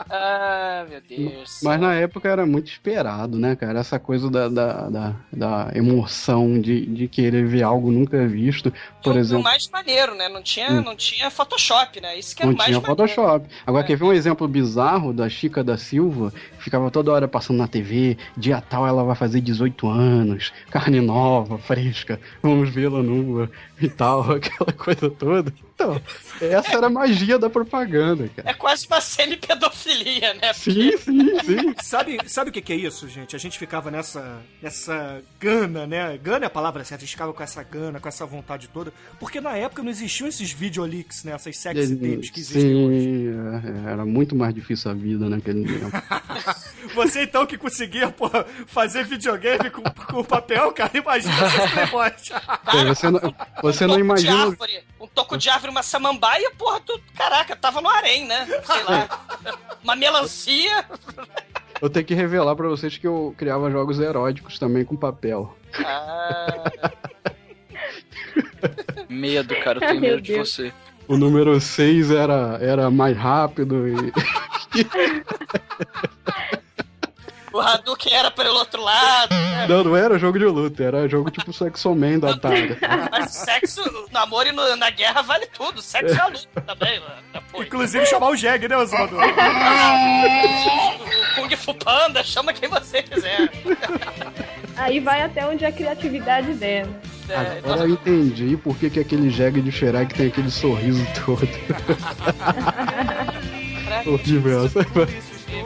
Ah, 0.09 0.85
meu 0.89 1.01
Deus. 1.01 1.59
Mas 1.63 1.79
na 1.79 1.93
época 1.95 2.29
era 2.29 2.45
muito 2.45 2.67
esperado, 2.69 3.37
né, 3.37 3.55
cara? 3.55 3.79
Essa 3.79 3.97
coisa 3.99 4.29
da, 4.29 4.47
da, 4.47 4.73
da, 4.89 5.15
da 5.31 5.71
emoção 5.73 6.59
de, 6.59 6.85
de 6.85 7.07
querer 7.07 7.45
ver 7.47 7.63
algo 7.63 7.91
nunca 7.91 8.27
visto. 8.27 8.71
Por 9.01 9.11
E 9.11 9.13
o- 9.13 9.15
e 9.15 9.17
o 9.17 9.21
exemplo, 9.21 9.43
mais 9.43 9.69
maneiro, 9.69 10.13
né? 10.15 10.29
Não 10.29 10.41
tinha, 10.43 10.69
Hum. 10.71 10.81
não 10.81 10.95
tinha 10.95 11.29
Photoshop, 11.31 11.99
né? 12.01 12.17
Isso 12.17 12.35
que 12.35 12.43
é 12.43 12.45
não 12.45 12.53
o 12.53 12.57
mais 12.57 12.69
tinha 12.69 12.79
maneiro. 12.79 12.95
Photoshop. 13.07 13.47
Agora, 13.65 13.83
É. 13.83 13.87
quer 13.87 13.95
ver 13.97 14.03
um 14.05 14.13
exemplo 14.13 14.47
bizarro 14.47 15.13
da 15.13 15.27
Chica 15.29 15.63
da 15.63 15.77
Silva? 15.77 16.31
Ficava 16.59 16.89
toda 16.91 17.11
hora 17.11 17.27
passando 17.27 17.57
na 17.57 17.67
TV, 17.67 18.17
dia 18.37 18.61
tal 18.61 18.85
ela 18.87 19.03
vai 19.03 19.15
fazer 19.15 19.41
18 19.41 19.87
anos, 19.89 20.53
carne 20.69 21.01
nova, 21.01 21.32
fresca, 21.59 22.19
vamos 22.41 22.69
vê-la 22.69 23.01
nua 23.01 23.49
e 23.81 23.89
tal, 23.89 24.21
aquela 24.31 24.71
coisa 24.73 25.09
toda. 25.09 25.53
Então, 25.83 26.01
essa 26.41 26.77
era 26.77 26.87
a 26.87 26.89
magia 26.89 27.37
da 27.37 27.49
propaganda, 27.49 28.29
cara. 28.35 28.49
É 28.49 28.53
quase 28.53 28.87
uma 28.87 28.99
semi-pedofilia, 29.01 30.33
né? 30.35 30.53
Sim, 30.53 30.97
sim, 30.97 31.39
sim. 31.41 31.75
Sabe, 31.81 32.17
sabe 32.25 32.49
o 32.49 32.53
que, 32.53 32.73
é 32.73 32.75
isso, 32.75 33.07
gente? 33.07 33.35
A 33.35 33.39
gente 33.39 33.57
ficava 33.59 33.91
nessa, 33.91 34.41
nessa 34.61 35.21
gana, 35.39 35.85
né? 35.85 36.17
Gana 36.17 36.45
é 36.45 36.47
a 36.47 36.49
palavra 36.49 36.83
certa, 36.83 37.03
a 37.03 37.05
gente 37.05 37.11
ficava 37.15 37.33
com 37.33 37.43
essa 37.43 37.61
gana, 37.63 37.99
com 37.99 38.07
essa 38.07 38.25
vontade 38.25 38.67
toda. 38.67 38.91
Porque 39.19 39.39
na 39.39 39.55
época 39.55 39.83
não 39.83 39.89
existiam 39.89 40.27
esses 40.27 40.51
videoleaks, 40.51 41.23
né? 41.23 41.33
Essas 41.33 41.57
sexy 41.57 41.95
tapes 41.95 42.29
que 42.29 42.39
existem 42.39 42.75
hoje. 42.75 43.03
Sim, 43.03 43.87
é, 43.87 43.91
era 43.91 44.05
muito 44.05 44.35
mais 44.35 44.53
difícil 44.53 44.91
a 44.91 44.93
vida 44.93 45.29
naquele 45.29 45.65
tempo. 45.65 45.91
Você 46.95 47.23
então 47.23 47.45
que 47.45 47.57
conseguia, 47.57 48.09
pô, 48.09 48.29
fazer 48.67 49.03
videogame 49.05 49.69
com, 49.69 49.81
com 49.83 50.23
papel, 50.23 50.71
cara, 50.71 50.91
imagina 50.93 51.33
esses 51.47 51.71
playboys. 51.71 52.87
Você 52.87 53.09
não, 53.09 53.35
você 53.61 53.87
não 53.87 53.95
toco 53.95 53.97
de 53.97 54.01
imagina. 54.01 54.43
árvore, 54.43 54.83
um 54.99 55.07
toco 55.07 55.37
de 55.37 55.49
árvore, 55.49 55.72
uma 55.73 55.83
samambaia, 55.83 56.49
porra, 56.57 56.79
tu, 56.79 56.97
caraca, 57.17 57.55
tava 57.55 57.81
no 57.81 57.89
harém, 57.89 58.25
né? 58.25 58.45
Sei 58.63 58.83
lá. 58.83 59.09
Uma 59.83 59.97
melancia. 59.97 60.85
Eu 61.81 61.89
tenho 61.89 62.05
que 62.05 62.13
revelar 62.13 62.55
pra 62.55 62.69
vocês 62.69 62.97
que 62.97 63.05
eu 63.05 63.35
criava 63.37 63.69
jogos 63.69 63.99
eróticos 63.99 64.57
também 64.57 64.85
com 64.85 64.95
papel. 64.95 65.57
Ah, 65.83 66.71
Medo, 69.09 69.53
cara, 69.61 69.79
eu 69.79 69.87
tenho 69.87 69.99
medo 69.99 70.21
de 70.21 70.33
Deus. 70.33 70.55
você. 70.55 70.71
O 71.05 71.17
número 71.17 71.59
6 71.59 72.11
era, 72.11 72.57
era 72.61 72.89
mais 72.89 73.17
rápido 73.17 73.85
e. 73.89 74.13
o 77.53 77.59
Hadouken 77.61 78.13
era 78.13 78.29
pelo 78.31 78.55
outro 78.55 78.81
lado. 78.81 79.29
né? 79.33 79.67
Não, 79.67 79.83
não 79.83 79.95
era 79.95 80.17
jogo 80.19 80.37
de 80.39 80.45
luta, 80.45 80.83
era 80.83 81.07
jogo 81.07 81.29
tipo 81.31 81.53
Sexo 81.53 81.93
Man 81.95 82.19
da 82.19 82.31
Atari. 82.31 82.77
Mas 83.11 83.31
sexo, 83.35 83.81
no 84.11 84.19
amor 84.19 84.45
e 84.47 84.51
no- 84.51 84.75
na 84.75 84.89
guerra 84.89 85.21
vale 85.21 85.45
tudo. 85.47 85.81
Sexo 85.81 86.15
é 86.15 86.19
a 86.21 86.27
luta 86.27 86.61
também, 86.61 86.99
né? 86.99 87.41
Pô, 87.51 87.61
Inclusive 87.63 88.05
chamar 88.07 88.29
o 88.29 88.35
Jeg, 88.35 88.67
né, 88.67 88.75
Oswaldo? 88.77 89.15
o 89.15 89.19
Kung 91.35 91.55
Fu 91.55 91.73
Panda, 91.75 92.23
chama 92.23 92.51
quem 92.53 92.67
você 92.67 93.03
quiser. 93.03 93.49
Aí 94.75 94.99
vai 94.99 95.21
até 95.21 95.45
onde 95.45 95.63
a 95.65 95.71
criatividade 95.71 96.53
der, 96.55 96.87
né? 96.87 96.93
É, 97.29 97.59
Agora 97.59 97.81
eu 97.83 97.89
entendi 97.91 98.57
por 98.57 98.75
que, 98.75 98.89
que 98.89 98.99
aquele 98.99 99.29
jegue 99.29 99.61
de 99.61 99.71
Shrek 99.71 100.13
tem 100.13 100.27
aquele 100.27 100.51
sorriso 100.51 101.05
todo. 101.25 101.47
Horrível 104.05 104.65
essa. 104.65 104.79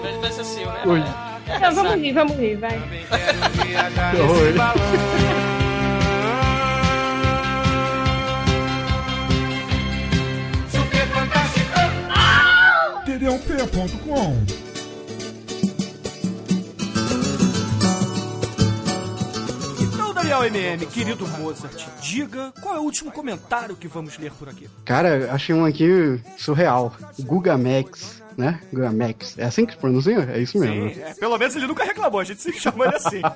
Mas 0.04 0.16
vai 0.18 0.32
ser 0.32 0.42
assim, 0.42 0.66
né? 0.66 0.84
Não, 1.62 1.74
vamos 1.76 1.96
rir, 1.96 2.14
vamos 2.14 2.36
rir, 2.38 2.56
vai. 2.58 2.78
Oi. 2.78 4.54
td1p.com 13.06 14.68
Então, 19.82 20.14
Daniel 20.14 20.44
MM, 20.46 20.86
querido 20.88 21.28
Mozart, 21.28 21.86
diga 22.02 22.52
qual 22.62 22.76
é 22.76 22.80
o 22.80 22.84
último 22.84 23.12
comentário 23.12 23.76
que 23.76 23.88
vamos 23.88 24.18
ler 24.18 24.32
por 24.32 24.50
aqui. 24.50 24.70
Cara, 24.86 25.32
achei 25.32 25.56
um 25.56 25.66
aqui 25.66 26.22
surreal. 26.38 26.94
Gugamax, 27.20 28.22
né? 28.38 28.62
Gugamax. 28.72 29.38
É 29.38 29.46
assim 29.46 29.66
que 29.66 29.74
se 29.74 29.80
pronuncia? 29.80 30.30
É 30.32 30.40
isso 30.40 30.60
mesmo. 30.60 30.94
Sim, 30.94 31.02
é, 31.02 31.14
pelo 31.16 31.38
menos 31.38 31.56
ele 31.56 31.68
nunca 31.68 31.84
reclamou, 31.84 32.20
a 32.20 32.24
gente 32.24 32.42
sempre 32.42 32.60
chamou 32.60 32.86
ele 32.86 32.96
assim. 32.96 33.22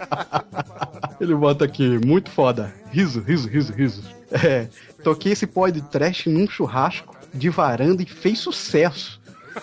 Ele 1.20 1.36
bota 1.36 1.66
aqui, 1.66 2.04
muito 2.04 2.32
foda. 2.32 2.74
Riso, 2.89 3.22
riso, 3.22 3.47
riso, 3.47 3.72
riso. 3.74 4.04
É, 4.32 4.68
toquei 5.04 5.34
esse 5.34 5.45
pó 5.45 5.70
de 5.70 5.80
trash 5.80 6.26
num 6.26 6.49
churrasco 6.49 7.16
de 7.32 7.47
varanda 7.47 8.02
e 8.02 8.08
fez 8.08 8.39
sucesso. 8.39 9.22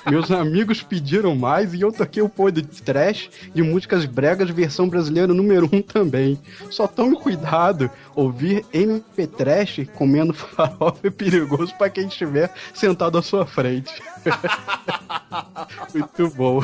Meus 0.08 0.30
amigos 0.30 0.82
pediram 0.82 1.34
mais 1.34 1.72
e 1.74 1.80
eu 1.80 1.92
toquei 1.92 2.22
o 2.22 2.28
pó 2.28 2.50
de 2.50 2.62
trash 2.62 3.30
de 3.54 3.62
músicas 3.62 4.04
bregas 4.04 4.50
versão 4.50 4.88
brasileira 4.88 5.32
número 5.32 5.68
1 5.72 5.76
um 5.76 5.82
também. 5.82 6.38
Só 6.70 6.86
tome 6.86 7.16
cuidado, 7.16 7.90
ouvir 8.14 8.64
MP 8.72 9.26
Trash 9.26 9.80
comendo 9.94 10.32
farofa 10.34 11.06
é 11.06 11.10
perigoso 11.10 11.74
pra 11.76 11.90
quem 11.90 12.06
estiver 12.06 12.52
sentado 12.74 13.18
à 13.18 13.22
sua 13.22 13.46
frente. 13.46 13.92
Muito 15.94 16.30
bom. 16.34 16.62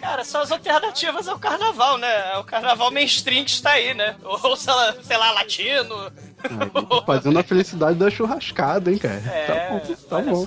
Cara, 0.00 0.24
são 0.24 0.40
as 0.40 0.50
alternativas 0.50 1.28
ao 1.28 1.38
carnaval, 1.38 1.98
né? 1.98 2.36
O 2.38 2.44
carnaval 2.44 2.90
mainstream 2.90 3.44
que 3.44 3.50
está 3.50 3.70
aí, 3.70 3.94
né? 3.94 4.16
Ou, 4.24 4.56
sei 4.56 4.72
lá, 4.72 4.94
sei 5.02 5.16
lá 5.16 5.30
latino. 5.32 5.94
Aí, 6.44 7.04
fazendo 7.06 7.38
a 7.38 7.42
felicidade 7.42 7.98
da 7.98 8.10
churrascada, 8.10 8.90
hein, 8.90 8.98
cara. 8.98 9.22
É, 9.26 9.46
tá 9.46 9.68
bom, 9.68 9.80
tá 10.08 10.20
bom. 10.20 10.44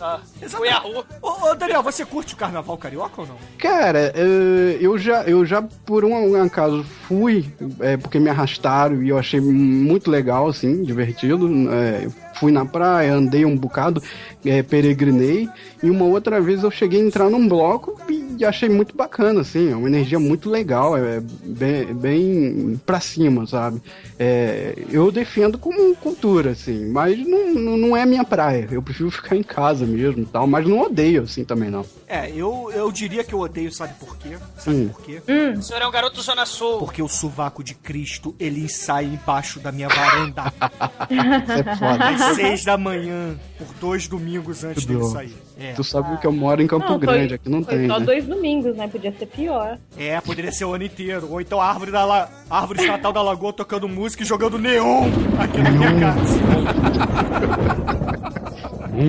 rua. 0.79 1.05
Ô, 1.21 1.49
ô, 1.49 1.55
Daniel, 1.55 1.83
você 1.83 2.05
curte 2.05 2.33
o 2.33 2.37
carnaval 2.37 2.77
carioca 2.77 3.21
ou 3.21 3.27
não? 3.27 3.37
Cara, 3.57 4.11
eh, 4.15 4.77
eu 4.79 4.97
já, 4.97 5.23
eu 5.23 5.45
já 5.45 5.61
por 5.61 6.05
um, 6.05 6.31
um 6.31 6.41
acaso 6.41 6.83
fui, 7.07 7.53
é, 7.79 7.97
porque 7.97 8.19
me 8.19 8.29
arrastaram 8.29 9.03
e 9.03 9.09
eu 9.09 9.17
achei 9.17 9.41
muito 9.41 10.09
legal, 10.09 10.47
assim, 10.47 10.83
divertido. 10.83 11.49
é, 11.71 12.07
fui 12.35 12.51
na 12.51 12.65
praia, 12.65 13.13
andei 13.13 13.45
um 13.45 13.55
bocado, 13.57 14.01
é, 14.45 14.61
peregrinei, 14.63 15.47
e 15.83 15.89
uma 15.89 16.05
outra 16.05 16.39
vez 16.41 16.63
eu 16.63 16.71
cheguei 16.71 17.01
a 17.01 17.05
entrar 17.05 17.29
num 17.29 17.47
bloco 17.47 17.99
e 18.09 18.43
achei 18.45 18.69
muito 18.69 18.95
bacana, 18.95 19.41
assim, 19.41 19.71
é 19.71 19.75
uma 19.75 19.87
energia 19.87 20.19
muito 20.19 20.49
legal, 20.49 20.97
é 20.97 21.19
bem, 21.43 21.85
bem 21.93 22.81
pra 22.85 22.99
cima, 22.99 23.45
sabe? 23.45 23.81
É, 24.17 24.73
eu 24.89 25.11
defendo 25.11 25.57
como 25.57 25.95
cultura, 25.95 26.51
assim, 26.51 26.85
mas 26.89 27.17
não, 27.27 27.77
não 27.77 27.97
é 27.97 28.05
minha 28.05 28.23
praia, 28.23 28.67
eu 28.71 28.81
prefiro 28.81 29.11
ficar 29.11 29.35
em 29.35 29.43
casa 29.43 29.85
mesmo 29.85 30.23
e 30.23 30.25
tal, 30.25 30.47
mas 30.47 30.67
não 30.67 30.79
odeio, 30.81 31.23
assim, 31.23 31.43
também 31.43 31.69
não. 31.69 31.85
É, 32.07 32.29
eu, 32.31 32.71
eu 32.73 32.91
diria 32.91 33.23
que 33.23 33.33
eu 33.33 33.39
odeio, 33.39 33.71
sabe 33.71 33.93
por 33.99 34.17
quê? 34.17 34.37
Sabe 34.57 34.77
Hum. 34.77 34.89
por 34.89 35.01
quê? 35.01 35.21
O 35.57 35.61
senhor 35.61 35.81
é 35.81 35.87
um 35.87 35.91
garoto 35.91 36.21
Zona 36.21 36.45
Sul. 36.45 36.79
Porque 36.79 37.01
o 37.01 37.07
sovaco 37.07 37.63
de 37.63 37.73
Cristo, 37.73 38.35
ele 38.39 38.61
ensaia 38.61 39.05
embaixo 39.05 39.59
da 39.59 39.71
minha 39.71 39.87
varanda 39.87 40.43
é 41.09 41.75
foda. 41.75 42.11
seis 42.35 42.63
da 42.63 42.77
manhã, 42.77 43.37
por 43.57 43.67
dois 43.79 44.07
domingos 44.07 44.63
antes 44.63 44.85
dele 44.85 45.03
sair. 45.05 45.35
É. 45.61 45.73
Tu 45.73 45.83
sabe 45.83 46.17
que 46.19 46.25
eu 46.25 46.31
moro 46.31 46.61
em 46.61 46.65
Campo 46.67 46.87
Não, 46.89 46.97
foi- 46.97 47.07
Grande, 47.07 47.33
aqui 47.35 47.47
não 47.49 47.63
Foi 47.63 47.75
tem, 47.77 47.87
só 47.87 47.99
né? 47.99 48.05
dois 48.05 48.25
domingos, 48.25 48.75
né? 48.75 48.87
Podia 48.87 49.13
ser 49.17 49.25
pior. 49.27 49.77
É, 49.97 50.19
poderia 50.21 50.51
ser 50.51 50.65
o 50.65 50.73
ano 50.73 50.83
inteiro. 50.85 51.27
Ou 51.29 51.39
então 51.39 51.61
a 51.61 51.65
árvore, 51.67 51.91
da 51.91 52.03
la... 52.03 52.29
a 52.49 52.59
árvore 52.59 52.81
estatal 52.81 53.13
da 53.13 53.21
lagoa 53.21 53.53
tocando 53.53 53.87
música 53.87 54.23
e 54.23 54.25
jogando 54.25 54.57
neon 54.57 55.09
aqui 55.39 55.59
na 55.61 55.69
minha 55.71 55.99
casa. 55.99 56.39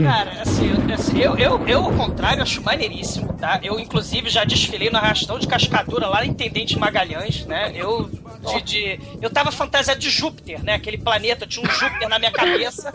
Cara, 0.05 0.43
assim, 0.43 0.71
eu- 0.71 0.95
assim, 0.95 1.19
eu, 1.19 1.37
eu, 1.37 1.67
eu, 1.69 1.85
ao 1.85 1.93
contrário, 1.93 2.43
acho 2.43 2.63
maneiríssimo, 2.63 3.33
tá? 3.35 3.59
Eu, 3.63 3.79
inclusive, 3.81 4.29
já 4.31 4.45
desfilei 4.45 4.91
no 4.91 4.97
arrastão 4.97 5.39
de 5.39 5.47
cascadura 5.47 6.07
lá 6.07 6.25
em 6.25 6.31
Intendente 6.31 6.79
Magalhães, 6.79 7.45
né? 7.47 7.73
Eu, 7.75 8.09
de, 8.55 8.63
de- 8.63 9.01
eu 9.21 9.29
tava 9.29 9.51
fantasiado 9.51 9.99
de 10.01 10.09
Júpiter, 10.09 10.63
né? 10.65 10.75
Aquele 10.75 10.99
planeta, 10.99 11.47
tinha 11.47 11.67
um 11.67 11.71
Júpiter 11.71 12.09
na 12.09 12.19
minha 12.19 12.31
cabeça. 12.31 12.93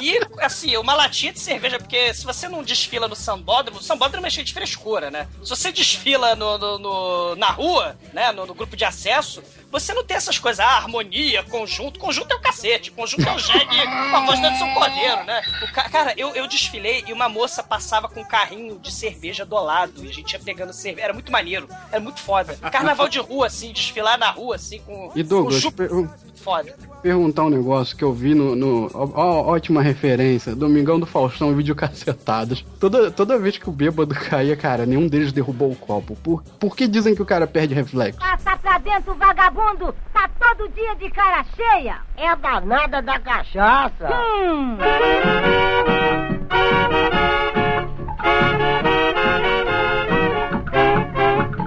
E, 0.00 0.20
assim, 0.40 0.76
uma 0.76 0.94
latinha 0.94 1.32
de 1.32 1.40
cerveja, 1.40 1.78
porque 1.78 2.12
se 2.12 2.24
você 2.24 2.48
não 2.48 2.62
desfila 2.62 2.95
no 3.00 3.14
sambódromo, 3.14 3.78
o 3.80 3.82
sambódromo 3.82 4.26
é 4.26 4.30
cheio 4.30 4.46
de 4.46 4.54
frescura, 4.54 5.10
né? 5.10 5.28
Se 5.42 5.50
você 5.50 5.70
desfila 5.70 6.34
no, 6.34 6.56
no- 6.58 6.78
no- 6.78 7.36
na 7.36 7.50
rua, 7.50 7.96
né? 8.12 8.32
No, 8.32 8.46
no 8.46 8.54
grupo 8.54 8.76
de 8.76 8.84
acesso, 8.84 9.42
você 9.70 9.92
não 9.92 10.02
tem 10.04 10.16
essas 10.16 10.38
coisas, 10.38 10.60
ah, 10.64 10.76
harmonia, 10.76 11.42
conjunto. 11.44 11.98
Conjunto 12.00 12.32
é 12.32 12.36
o 12.36 12.40
cacete, 12.40 12.90
conjunto 12.90 13.28
é 13.28 13.34
o 13.34 13.38
jegue 13.38 13.82
com 13.84 14.16
a 14.16 14.24
voz 14.24 14.40
do 14.40 14.46
Edson 14.46 14.72
Cordeiro, 14.74 15.24
né? 15.24 15.42
O 15.62 15.72
ca- 15.72 15.88
cara, 15.90 16.14
eu, 16.16 16.34
eu 16.34 16.46
desfilei 16.48 17.04
e 17.06 17.12
uma 17.12 17.28
moça 17.28 17.62
passava 17.62 18.08
com 18.08 18.20
um 18.20 18.24
carrinho 18.24 18.78
de 18.78 18.90
cerveja 18.92 19.44
do 19.44 19.56
lado 19.62 20.04
e 20.04 20.08
a 20.08 20.12
gente 20.12 20.32
ia 20.32 20.38
pegando 20.40 20.72
cerveja. 20.72 21.04
Era 21.04 21.12
muito 21.12 21.30
maneiro, 21.30 21.68
era 21.92 22.00
muito 22.00 22.20
foda. 22.20 22.54
Carnaval 22.70 23.08
de 23.08 23.18
rua, 23.18 23.46
assim, 23.48 23.72
desfilar 23.72 24.18
na 24.18 24.30
rua, 24.30 24.56
assim, 24.56 24.78
com. 24.80 25.10
E 25.14 25.22
com 25.22 25.28
Douglas, 25.28 25.64
per- 25.70 25.90
Foda. 26.36 26.76
perguntar 27.02 27.42
um 27.44 27.50
negócio 27.50 27.96
que 27.96 28.04
eu 28.04 28.12
vi 28.12 28.32
no. 28.34 28.54
no- 28.54 28.88
ó, 28.94 29.08
ó, 29.14 29.46
ótima 29.52 29.82
referência. 29.82 30.54
Domingão 30.54 31.00
do 31.00 31.04
Faustão, 31.06 31.52
vídeo 31.56 31.74
cacetados. 31.74 32.64
Toda, 32.86 33.10
toda 33.10 33.36
vez 33.36 33.58
que 33.58 33.68
o 33.68 33.72
bêbado 33.72 34.14
caía, 34.30 34.56
cara, 34.56 34.86
nenhum 34.86 35.08
deles 35.08 35.32
derrubou 35.32 35.72
o 35.72 35.76
copo. 35.76 36.14
Por, 36.14 36.44
por 36.60 36.76
que 36.76 36.86
dizem 36.86 37.16
que 37.16 37.22
o 37.22 37.26
cara 37.26 37.44
perde 37.44 37.74
reflexo? 37.74 38.20
Passa 38.20 38.56
pra 38.58 38.78
dentro, 38.78 39.12
vagabundo! 39.16 39.92
Tá 40.12 40.30
todo 40.38 40.68
dia 40.68 40.94
de 40.94 41.10
cara 41.10 41.44
cheia! 41.56 41.96
É 42.16 42.28
a 42.28 42.36
danada 42.36 43.02
da 43.02 43.18
cachaça! 43.18 44.08
Hum. 44.08 44.78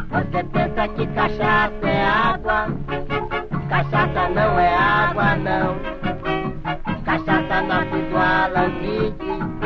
Você 0.10 0.44
pensa 0.54 0.88
que 0.88 1.08
cachaça 1.08 1.86
é 1.86 2.06
água? 2.06 2.68
Cachaça 3.68 4.30
não 4.30 4.58
é 4.58 4.74
água, 4.74 5.36
não. 5.36 5.76
Cachaça 7.04 7.62
nasce 7.62 8.02
do 8.10 8.18
alambique 8.18 9.59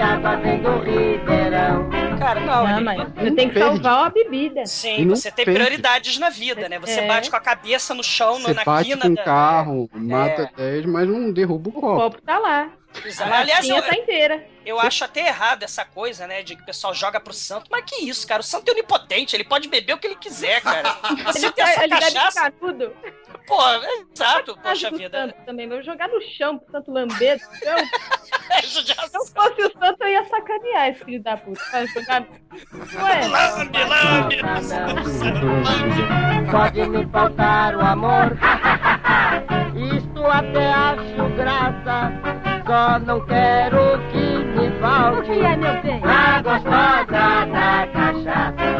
água 0.00 0.36
vem 0.36 0.60
do 0.62 0.78
ribeirão. 0.78 1.88
Cara, 2.18 2.40
não. 2.40 2.66
Não, 2.66 2.82
mas 2.82 3.08
você 3.12 3.30
tem 3.32 3.50
que 3.50 3.58
salvar 3.58 4.06
a 4.06 4.10
bebida. 4.10 4.64
Sim, 4.66 5.08
você 5.08 5.30
tem 5.30 5.44
prioridades 5.44 6.18
na 6.18 6.30
vida, 6.30 6.68
né? 6.68 6.78
Você 6.78 7.00
É. 7.00 7.06
bate 7.08 7.30
com 7.30 7.36
a 7.36 7.40
cabeça 7.40 7.94
no 7.94 8.02
chão, 8.02 8.40
Você 8.40 8.54
na 8.54 8.64
bate 8.64 8.88
quina 8.88 9.02
com 9.02 9.08
um 9.08 9.14
da. 9.14 9.22
carro, 9.22 9.90
É. 9.94 9.98
mata 9.98 10.50
10, 10.56 10.86
mas 10.86 11.06
não 11.08 11.32
derruba 11.32 11.68
o 11.68 11.72
O 11.72 11.80
copo. 11.80 11.96
copo 11.96 12.22
tá 12.22 12.38
lá. 12.38 12.68
Exato. 13.04 13.32
A 13.32 13.38
Aliás, 13.38 13.66
latinha 13.66 13.78
eu, 13.78 13.82
tá 13.94 13.96
inteira. 13.98 14.46
eu 14.64 14.78
acho 14.80 15.04
até 15.04 15.26
errado 15.26 15.62
essa 15.62 15.84
coisa, 15.84 16.26
né? 16.26 16.42
De 16.42 16.54
que 16.56 16.62
o 16.62 16.66
pessoal 16.66 16.92
joga 16.94 17.18
pro 17.20 17.32
santo. 17.32 17.66
Mas 17.70 17.84
que 17.86 18.04
isso, 18.04 18.26
cara? 18.26 18.40
O 18.40 18.44
santo 18.44 18.68
é 18.68 18.72
onipotente, 18.72 19.34
ele 19.34 19.44
pode 19.44 19.68
beber 19.68 19.94
o 19.94 19.98
que 19.98 20.06
ele 20.06 20.16
quiser, 20.16 20.60
cara. 20.62 20.96
Você 21.26 21.46
Ele, 21.46 21.52
tem 21.52 21.64
essa 21.64 21.84
ele 21.84 21.94
deve 21.98 22.12
cachaça. 22.14 22.30
ficar 22.44 22.52
tudo. 22.52 22.94
Pô, 23.46 23.62
é 23.68 24.04
exato, 24.14 24.56
poxa 24.62 24.90
vida. 24.90 25.18
santo 25.26 25.44
também. 25.44 25.68
Vou 25.68 25.82
jogar 25.82 26.08
no 26.08 26.20
chão 26.22 26.58
pro 26.58 26.70
santo 26.72 26.90
lamber 26.92 27.38
do 27.38 27.56
chão. 27.58 27.76
É 28.50 28.60
Se 28.62 28.78
eu 28.78 29.26
fosse 29.26 29.62
o 29.64 29.72
santo, 29.78 30.02
eu 30.02 30.08
ia 30.08 30.24
sacanear 30.26 30.88
esse 30.90 31.02
filho 31.04 31.22
da 31.22 31.36
puta. 31.36 31.60
Vai 31.72 31.86
jogar... 31.88 32.22
Ué, 32.22 33.26
Lambe, 33.26 33.78
lambe. 33.84 34.36
Pode 36.50 36.86
me 36.88 37.06
faltar 37.10 37.74
o 37.74 37.80
amor. 37.80 38.36
Isto 39.96 40.26
até 40.26 40.72
acho 40.72 41.28
graça. 41.36 42.53
Só 42.66 42.98
não 42.98 43.24
quero 43.26 43.78
que 44.10 44.18
me 44.18 44.70
falte 44.80 45.30
a 46.02 46.42
gostosa 46.42 47.46
da 47.46 47.86
cachaça. 47.92 48.74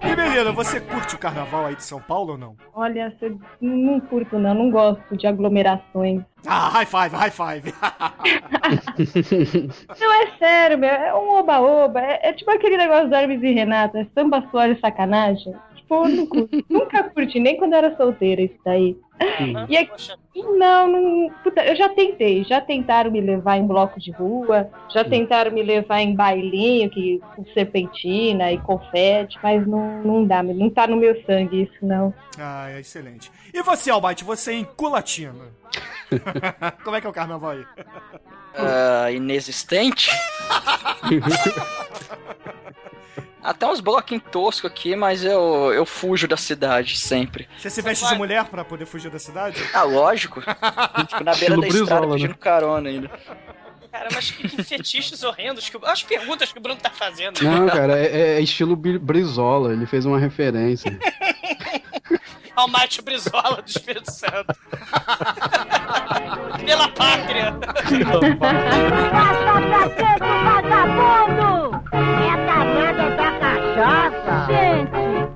E 0.00 0.16
Melina, 0.16 0.52
você 0.52 0.80
curte 0.80 1.14
o 1.14 1.18
carnaval 1.18 1.66
aí 1.66 1.76
de 1.76 1.82
São 1.82 2.00
Paulo 2.00 2.32
ou 2.32 2.38
não? 2.38 2.56
olha, 2.74 3.14
eu 3.20 3.38
não 3.60 4.00
curto 4.00 4.38
não, 4.38 4.54
não 4.54 4.70
gosto 4.70 5.16
de 5.16 5.26
aglomerações. 5.26 6.22
Ah, 6.46 6.68
high 6.68 6.86
five, 6.86 7.14
high 7.14 7.30
five. 7.30 7.72
Não, 10.00 10.12
é 10.12 10.26
sério, 10.38 10.78
meu, 10.78 10.90
é 10.90 11.14
um 11.14 11.38
oba-oba. 11.38 12.00
É, 12.00 12.30
é 12.30 12.32
tipo 12.32 12.50
aquele 12.50 12.76
negócio 12.76 13.08
do 13.08 13.14
Hermes 13.14 13.42
e 13.42 13.52
Renato, 13.52 13.96
é 13.96 14.06
samba, 14.14 14.42
suor 14.50 14.68
e 14.70 14.80
sacanagem. 14.80 15.54
Tipo, 15.76 16.06
eu 16.06 16.08
não 16.08 16.26
curto. 16.26 16.62
Nunca 16.68 17.04
curti, 17.10 17.38
nem 17.38 17.56
quando 17.56 17.74
era 17.74 17.96
solteira 17.96 18.42
isso 18.42 18.58
daí. 18.64 18.96
E 19.68 19.76
aqui, 19.76 19.92
não, 20.34 20.86
não. 20.90 21.30
Puta, 21.42 21.64
eu 21.64 21.76
já 21.76 21.88
tentei. 21.88 22.44
Já 22.44 22.60
tentaram 22.60 23.10
me 23.10 23.20
levar 23.20 23.56
em 23.56 23.66
bloco 23.66 23.98
de 24.00 24.10
rua, 24.10 24.70
já 24.92 25.04
tentaram 25.04 25.50
me 25.50 25.62
levar 25.62 26.00
em 26.00 26.14
bailinho, 26.14 26.90
que, 26.90 27.20
com 27.34 27.44
serpentina 27.52 28.52
e 28.52 28.58
confete, 28.58 29.38
mas 29.42 29.66
não, 29.66 30.02
não 30.02 30.24
dá, 30.24 30.42
não 30.42 30.70
tá 30.70 30.86
no 30.86 30.96
meu 30.96 31.20
sangue 31.24 31.62
isso, 31.62 31.84
não. 31.84 32.14
ah, 32.38 32.70
é 32.70 32.80
excelente. 32.80 33.30
E 33.52 33.62
você, 33.62 33.90
Almighty, 33.90 34.24
você 34.24 34.52
em 34.52 34.64
Culatina? 34.64 35.32
Como 36.84 36.96
é 36.96 37.00
que 37.00 37.06
é 37.06 37.10
o 37.10 37.12
carnaval 37.12 37.50
aí? 37.50 37.64
Ah, 38.54 39.10
inexistente. 39.10 40.10
Até 43.42 43.66
uns 43.66 43.80
bloquinhos 43.80 44.22
toscos 44.30 44.70
aqui, 44.70 44.94
mas 44.94 45.24
eu, 45.24 45.72
eu 45.74 45.84
fujo 45.84 46.28
da 46.28 46.36
cidade 46.36 46.96
sempre. 46.96 47.48
Você 47.58 47.68
se 47.70 47.82
veste 47.82 48.06
de 48.06 48.14
mulher 48.14 48.44
pra 48.44 48.64
poder 48.64 48.86
fugir 48.86 49.10
da 49.10 49.18
cidade? 49.18 49.60
Ah, 49.74 49.82
lógico. 49.82 50.40
Fico 50.40 51.24
na 51.24 51.34
beira 51.34 51.56
Estilo 51.56 51.60
da 51.60 51.66
estrada 51.66 52.00
Brizola, 52.00 52.06
né? 52.06 52.12
pedindo 52.14 52.36
carona 52.36 52.88
ainda. 52.88 53.10
Cara, 53.90 54.08
mas 54.14 54.30
que, 54.30 54.48
que 54.48 54.62
fetiches 54.62 55.22
horrendos. 55.22 55.68
Que, 55.68 55.76
as 55.84 56.02
perguntas 56.02 56.50
que 56.52 56.58
o 56.58 56.62
Bruno 56.62 56.78
tá 56.80 56.88
fazendo. 56.90 57.42
Não, 57.42 57.66
cara, 57.66 57.98
é, 57.98 58.36
é 58.36 58.40
estilo 58.40 58.74
Bi- 58.76 58.98
Brizola, 58.98 59.72
ele 59.72 59.84
fez 59.86 60.06
uma 60.06 60.18
referência. 60.18 60.96
Ao 62.54 62.68
Mate 62.68 63.00
Brizola 63.02 63.60
do 63.62 63.68
Espírito 63.68 64.10
Santo. 64.10 64.46
Pela 66.64 66.88
pátria. 66.88 67.52
Passa 69.10 69.60
pra 69.68 69.86
dentro, 69.88 70.26
vagabundo! 70.44 71.82
É 71.92 72.46
danada 72.46 73.04
cachaça! 73.82 74.46
Gente! 74.46 75.32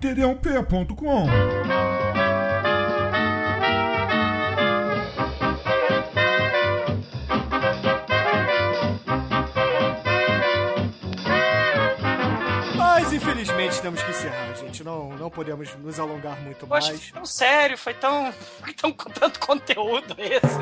td1p.com 0.00 1.28
infelizmente 13.58 13.82
temos 13.82 14.02
que 14.02 14.10
encerrar, 14.10 14.54
gente. 14.54 14.84
Não, 14.84 15.10
não 15.16 15.30
podemos 15.30 15.74
nos 15.76 15.98
alongar 15.98 16.40
muito 16.40 16.66
Poxa, 16.66 16.88
mais. 16.88 17.02
foi 17.02 17.12
tão 17.12 17.26
sério, 17.26 17.76
foi 17.78 17.94
tão. 17.94 18.32
Foi 18.32 18.72
tão 18.72 18.92
com 18.92 19.10
tanto 19.10 19.40
conteúdo 19.40 20.14
esse. 20.18 20.58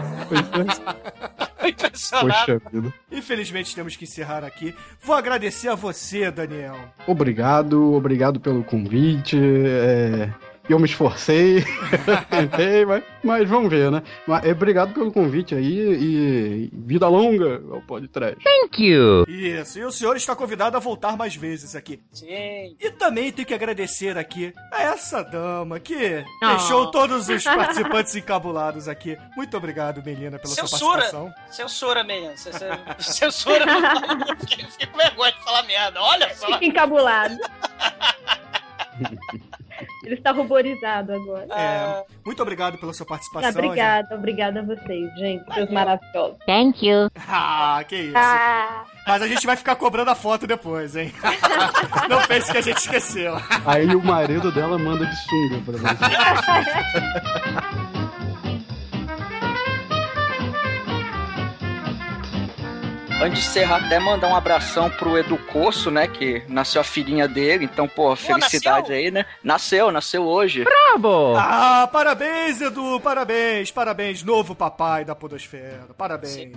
Tô 1.58 1.66
impressionado. 1.66 2.46
Poxa 2.46 2.62
vida. 2.72 2.94
Infelizmente 3.12 3.74
temos 3.74 3.96
que 3.96 4.04
encerrar 4.04 4.44
aqui. 4.44 4.74
Vou 5.02 5.14
agradecer 5.14 5.68
a 5.68 5.74
você, 5.74 6.30
Daniel. 6.30 6.76
Obrigado, 7.06 7.92
obrigado 7.94 8.40
pelo 8.40 8.64
convite. 8.64 9.36
é, 9.38 10.30
Eu 10.68 10.78
me 10.80 10.86
esforcei, 10.86 11.64
tentei, 12.28 12.84
mas, 12.84 13.04
mas 13.22 13.48
vamos 13.48 13.70
ver, 13.70 13.88
né? 13.90 14.02
Mas, 14.26 14.44
é, 14.44 14.50
obrigado 14.50 14.92
pelo 14.92 15.12
convite 15.12 15.54
aí 15.54 15.78
e 15.78 16.70
vida 16.72 17.06
longa 17.08 17.62
ao 17.70 17.80
podcast. 17.82 18.36
Isso, 19.28 19.78
e 19.78 19.84
o 19.84 19.92
senhor 19.92 20.16
está 20.16 20.34
convidado 20.34 20.76
a 20.76 20.80
voltar 20.80 21.16
mais 21.16 21.36
vezes 21.36 21.76
aqui. 21.76 22.00
Sim. 22.12 22.76
E 22.80 22.90
também 22.98 23.30
tenho 23.30 23.46
que 23.46 23.54
agradecer 23.54 24.18
aqui 24.18 24.52
a 24.72 24.82
essa 24.82 25.22
dama 25.22 25.78
que 25.78 26.24
Oh. 26.42 26.46
deixou 26.48 26.90
todos 26.90 27.28
os 27.28 27.42
participantes 27.44 28.16
encabulados 28.16 28.88
aqui. 28.88 29.16
Muito 29.36 29.56
obrigado, 29.56 30.02
Melina, 30.04 30.36
pela 30.38 30.52
sua 30.52 30.66
Censura. 30.66 30.92
participação. 31.02 31.34
Censura, 31.48 32.04
c- 32.36 32.52
Censura. 32.98 33.64
Fiquei 34.40 34.64
eu 34.64 34.68
fiquei 34.70 34.86
com 34.88 34.98
vergonha 34.98 35.32
de 35.32 35.44
falar 35.44 35.62
merda. 35.62 36.00
Olha 36.02 36.34
só. 36.34 36.46
Fica 36.48 36.64
encabulado. 36.64 37.36
Ele 40.06 40.14
está 40.14 40.30
ruborizado 40.30 41.12
agora. 41.12 41.48
É, 41.52 42.04
muito 42.24 42.40
obrigado 42.40 42.78
pela 42.78 42.92
sua 42.92 43.04
participação. 43.04 43.50
obrigada, 43.50 44.14
obrigada 44.14 44.60
a 44.60 44.62
vocês, 44.62 45.12
gente. 45.18 45.44
Seus 45.52 45.68
maravilhosos. 45.68 46.38
Thank 46.46 46.86
you. 46.86 47.10
Ah, 47.28 47.82
que 47.88 47.96
isso. 47.96 48.16
Ah, 48.16 48.84
Mas 49.04 49.20
a 49.20 49.26
gente 49.26 49.44
vai 49.44 49.56
ficar 49.56 49.74
cobrando 49.74 50.12
a 50.12 50.14
foto 50.14 50.46
depois, 50.46 50.94
hein? 50.94 51.12
Não 52.08 52.22
pense 52.22 52.52
que 52.52 52.58
a 52.58 52.60
gente 52.60 52.76
esqueceu. 52.76 53.34
Aí 53.66 53.92
o 53.96 54.00
marido 54.00 54.52
dela 54.52 54.78
manda 54.78 55.04
de 55.04 55.16
sunga 55.16 55.60
pra 55.64 55.76
você. 55.76 56.04
Antes 63.18 63.44
de 63.44 63.48
encerrar, 63.48 63.86
até 63.86 63.98
mandar 63.98 64.28
um 64.28 64.36
abração 64.36 64.90
pro 64.90 65.16
Edu 65.16 65.38
Corso, 65.38 65.90
né? 65.90 66.06
Que 66.06 66.42
nasceu 66.48 66.82
a 66.82 66.84
filhinha 66.84 67.26
dele. 67.26 67.64
Então, 67.64 67.88
pô, 67.88 68.14
felicidade 68.14 68.80
nasceu? 68.82 68.94
aí, 68.94 69.10
né? 69.10 69.24
Nasceu, 69.42 69.90
nasceu 69.90 70.22
hoje. 70.26 70.64
Bravo! 70.64 71.34
Ah, 71.34 71.88
parabéns, 71.90 72.60
Edu, 72.60 73.00
parabéns, 73.00 73.70
parabéns, 73.70 74.22
novo 74.22 74.54
papai 74.54 75.02
da 75.02 75.14
Podosfera, 75.14 75.86
parabéns. 75.96 76.52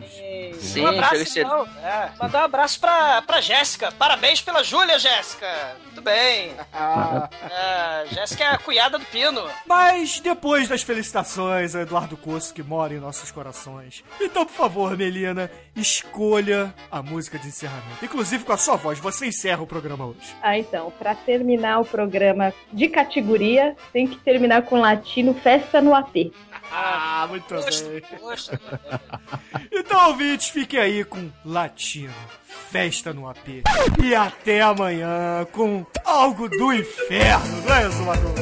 Sim, 0.59 0.83
um 0.83 0.87
abraço, 0.87 1.11
felicidade. 1.11 1.49
então. 1.49 1.67
É, 1.81 2.09
mandar 2.19 2.41
um 2.41 2.45
abraço 2.45 2.79
pra, 2.81 3.21
pra 3.21 3.39
Jéssica. 3.39 3.91
Parabéns 3.93 4.41
pela 4.41 4.61
Júlia, 4.61 4.99
Jéssica. 4.99 5.47
Muito 5.85 6.01
bem. 6.01 6.51
Ah. 6.73 7.29
É, 7.49 8.05
Jéssica 8.13 8.43
é 8.43 8.47
a 8.49 8.57
cunhada 8.57 8.99
do 8.99 9.05
Pino. 9.05 9.43
Mas 9.65 10.19
depois 10.19 10.67
das 10.67 10.83
felicitações 10.83 11.73
a 11.73 11.81
Eduardo 11.83 12.17
Coço, 12.17 12.53
que 12.53 12.61
mora 12.61 12.93
em 12.93 12.99
nossos 12.99 13.31
corações, 13.31 14.03
então, 14.19 14.45
por 14.45 14.53
favor, 14.53 14.97
Melina, 14.97 15.49
escolha 15.81 16.73
a 16.91 17.01
música 17.01 17.37
de 17.39 17.47
encerramento. 17.47 18.03
Inclusive 18.03 18.43
com 18.43 18.53
a 18.53 18.57
sua 18.57 18.75
voz, 18.75 18.99
você 18.99 19.27
encerra 19.27 19.61
o 19.61 19.67
programa 19.67 20.05
hoje. 20.05 20.35
Ah, 20.41 20.57
então, 20.57 20.91
pra 20.97 21.15
terminar 21.15 21.79
o 21.79 21.85
programa 21.85 22.53
de 22.71 22.87
categoria, 22.87 23.75
tem 23.93 24.07
que 24.07 24.17
terminar 24.17 24.63
com 24.63 24.79
latino 24.79 25.33
Festa 25.33 25.81
no 25.81 25.93
AP. 25.95 26.31
Ah, 26.71 27.25
muito 27.29 27.45
Poxa, 27.45 27.83
bem. 27.85 28.01
poxa. 28.19 28.59
Então, 29.71 30.09
ouvintes, 30.09 30.49
fiquem 30.49 30.79
aí 30.79 31.03
com 31.03 31.29
Latino, 31.43 32.13
Festa 32.43 33.13
no 33.13 33.27
AP. 33.29 33.63
E 34.03 34.13
até 34.13 34.61
amanhã 34.61 35.47
com 35.51 35.85
algo 36.05 36.47
do 36.49 36.73
inferno, 36.73 37.61
não 37.65 37.75
é, 37.75 37.89
Zumador? 37.89 38.33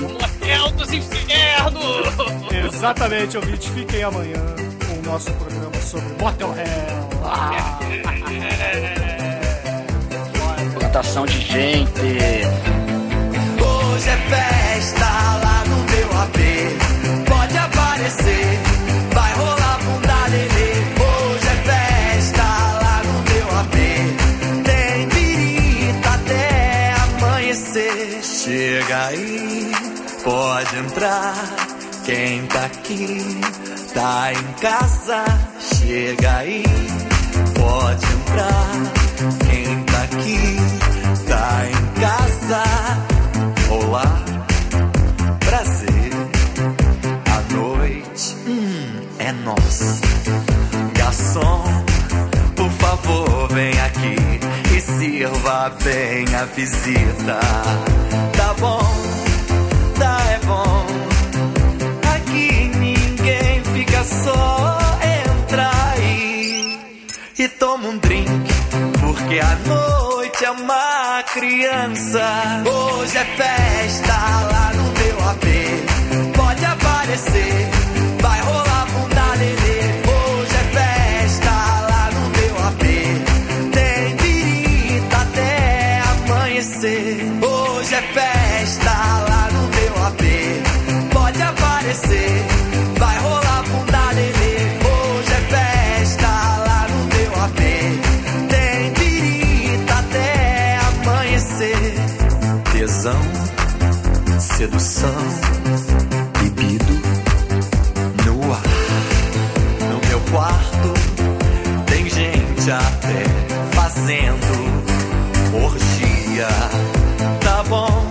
Motel 0.00 0.70
dos 0.72 0.92
Infernos. 0.92 2.74
Exatamente, 2.74 3.36
ouvintes, 3.36 3.66
fiquem 3.68 4.02
amanhã 4.02 4.40
com 4.86 4.98
o 4.98 5.02
nosso 5.12 5.30
programa 5.32 5.55
sobre 5.86 6.08
Motel 6.20 6.48
Hell. 6.48 7.20
Ah. 7.22 7.78
Plantação 10.74 11.24
de 11.26 11.40
gente. 11.40 12.00
Hoje 13.62 14.08
é 14.08 14.16
festa 14.16 15.04
lá 15.04 15.64
no 15.68 15.76
meu 15.84 16.20
AP. 16.22 16.38
Pode 17.28 17.56
aparecer, 17.56 18.58
vai 19.14 19.32
rolar 19.34 19.78
bunda 19.84 20.26
lelê. 20.28 20.72
Hoje 21.06 21.46
é 21.46 21.56
festa 21.70 22.42
lá 22.42 23.02
no 23.04 23.16
meu 23.30 23.46
AP. 23.60 23.76
Tem 24.64 25.08
birita 25.08 26.08
até 26.10 26.94
amanhecer. 27.04 28.22
Chega 28.24 29.06
aí, 29.06 29.72
pode 30.24 30.76
entrar. 30.78 31.34
Quem 32.04 32.46
tá 32.46 32.64
aqui 32.66 33.40
tá 33.94 34.32
em 34.32 34.52
casa. 34.60 35.55
Chega 35.78 36.38
aí, 36.38 36.62
pode 37.54 38.06
entrar. 38.06 38.70
Quem 39.46 39.84
tá 39.84 40.02
aqui 40.04 40.56
tá 41.28 41.62
em 41.68 42.00
casa. 42.00 42.62
Olá, 43.70 44.24
prazer. 45.40 46.12
A 47.30 47.54
noite 47.54 48.36
hum, 48.46 49.00
é 49.18 49.32
nossa. 49.32 50.00
Garçom, 50.94 51.64
por 52.56 52.70
favor, 52.70 53.48
vem 53.52 53.78
aqui 53.80 54.16
e 54.74 54.80
sirva 54.80 55.70
bem 55.84 56.24
a 56.34 56.44
visita. 56.46 57.38
Tá 58.34 58.54
bom, 58.58 58.80
tá 59.98 60.18
é 60.30 60.38
bom. 60.46 60.86
Aqui 62.14 62.70
ninguém 62.78 63.62
fica 63.74 64.02
só. 64.04 64.85
E 67.46 67.48
toma 67.48 67.86
um 67.86 67.98
drink, 67.98 68.28
porque 69.00 69.38
a 69.38 69.54
noite 69.68 70.44
é 70.44 70.50
uma 70.50 71.22
criança. 71.32 72.20
Hoje 72.66 73.16
é 73.16 73.24
festa 73.24 74.12
lá 74.50 74.72
no 74.74 74.82
meu 74.82 75.28
AP. 75.30 75.46
Pode 76.34 76.64
aparecer, 76.64 77.70
vai 78.20 78.40
rolar 78.40 78.86
bunda 78.86 79.34
lelê. 79.38 79.78
Hoje 80.10 80.56
é 80.56 80.64
festa 80.74 81.50
lá 81.88 82.10
no 82.14 82.30
meu 82.30 82.66
AP. 82.66 82.84
Tem 83.74 84.16
birita 84.16 85.16
até 85.18 86.00
amanhecer. 86.00 87.26
Hoje 87.40 87.94
é 87.94 88.02
festa 88.02 88.90
lá 88.90 89.48
no 89.52 89.68
meu 89.68 90.04
AP. 90.04 91.12
Pode 91.12 91.42
aparecer, 91.42 92.44
vai 92.98 93.18
rolar 93.20 93.45
sedução, 104.56 105.10
libido 106.42 106.94
no 108.24 108.52
ar. 108.54 108.62
No 109.80 110.08
meu 110.08 110.20
quarto 110.30 110.94
tem 111.84 112.08
gente 112.08 112.70
até 112.70 113.24
fazendo 113.74 114.46
orgia. 115.62 116.48
Tá 117.44 117.62
bom, 117.64 118.08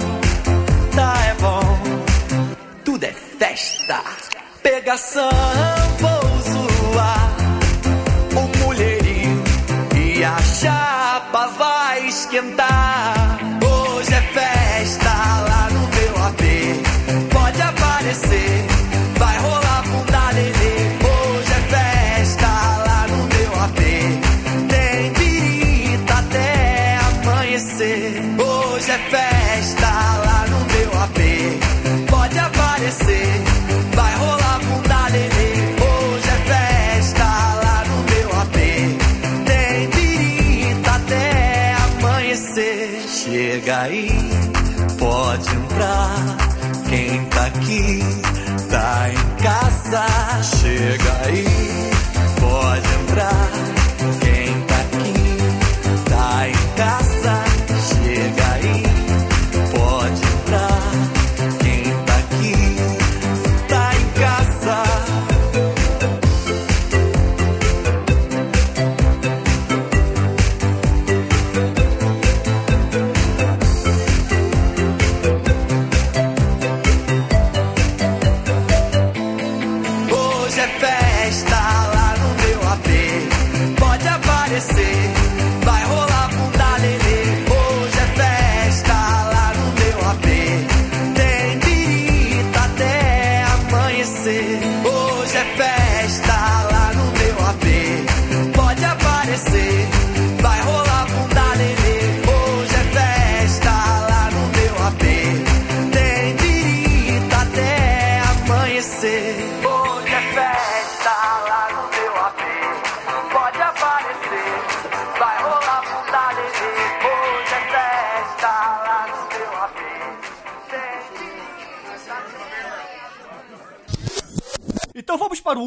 tá 0.95 1.15
é 1.25 1.33
bom, 1.41 1.79
tudo 2.83 3.05
é 3.05 3.13
festa. 3.39 4.03
Pegação, 4.61 5.29
vou 5.99 6.41
zoar 6.43 7.35
o 8.35 8.57
mulherio 8.63 9.43
e 9.95 10.23
a 10.23 10.37
chapa 10.43 11.47
vai 11.57 12.07
esquentar. 12.07 12.64
Entrar. 45.75 46.37
Quem 46.89 47.25
tá 47.25 47.45
aqui 47.45 47.99
tá 48.69 49.09
em 49.11 49.43
casa. 49.43 50.05
Chega 50.43 51.25
aí, 51.25 51.45
pode 52.39 53.03
entrar. 53.03 53.44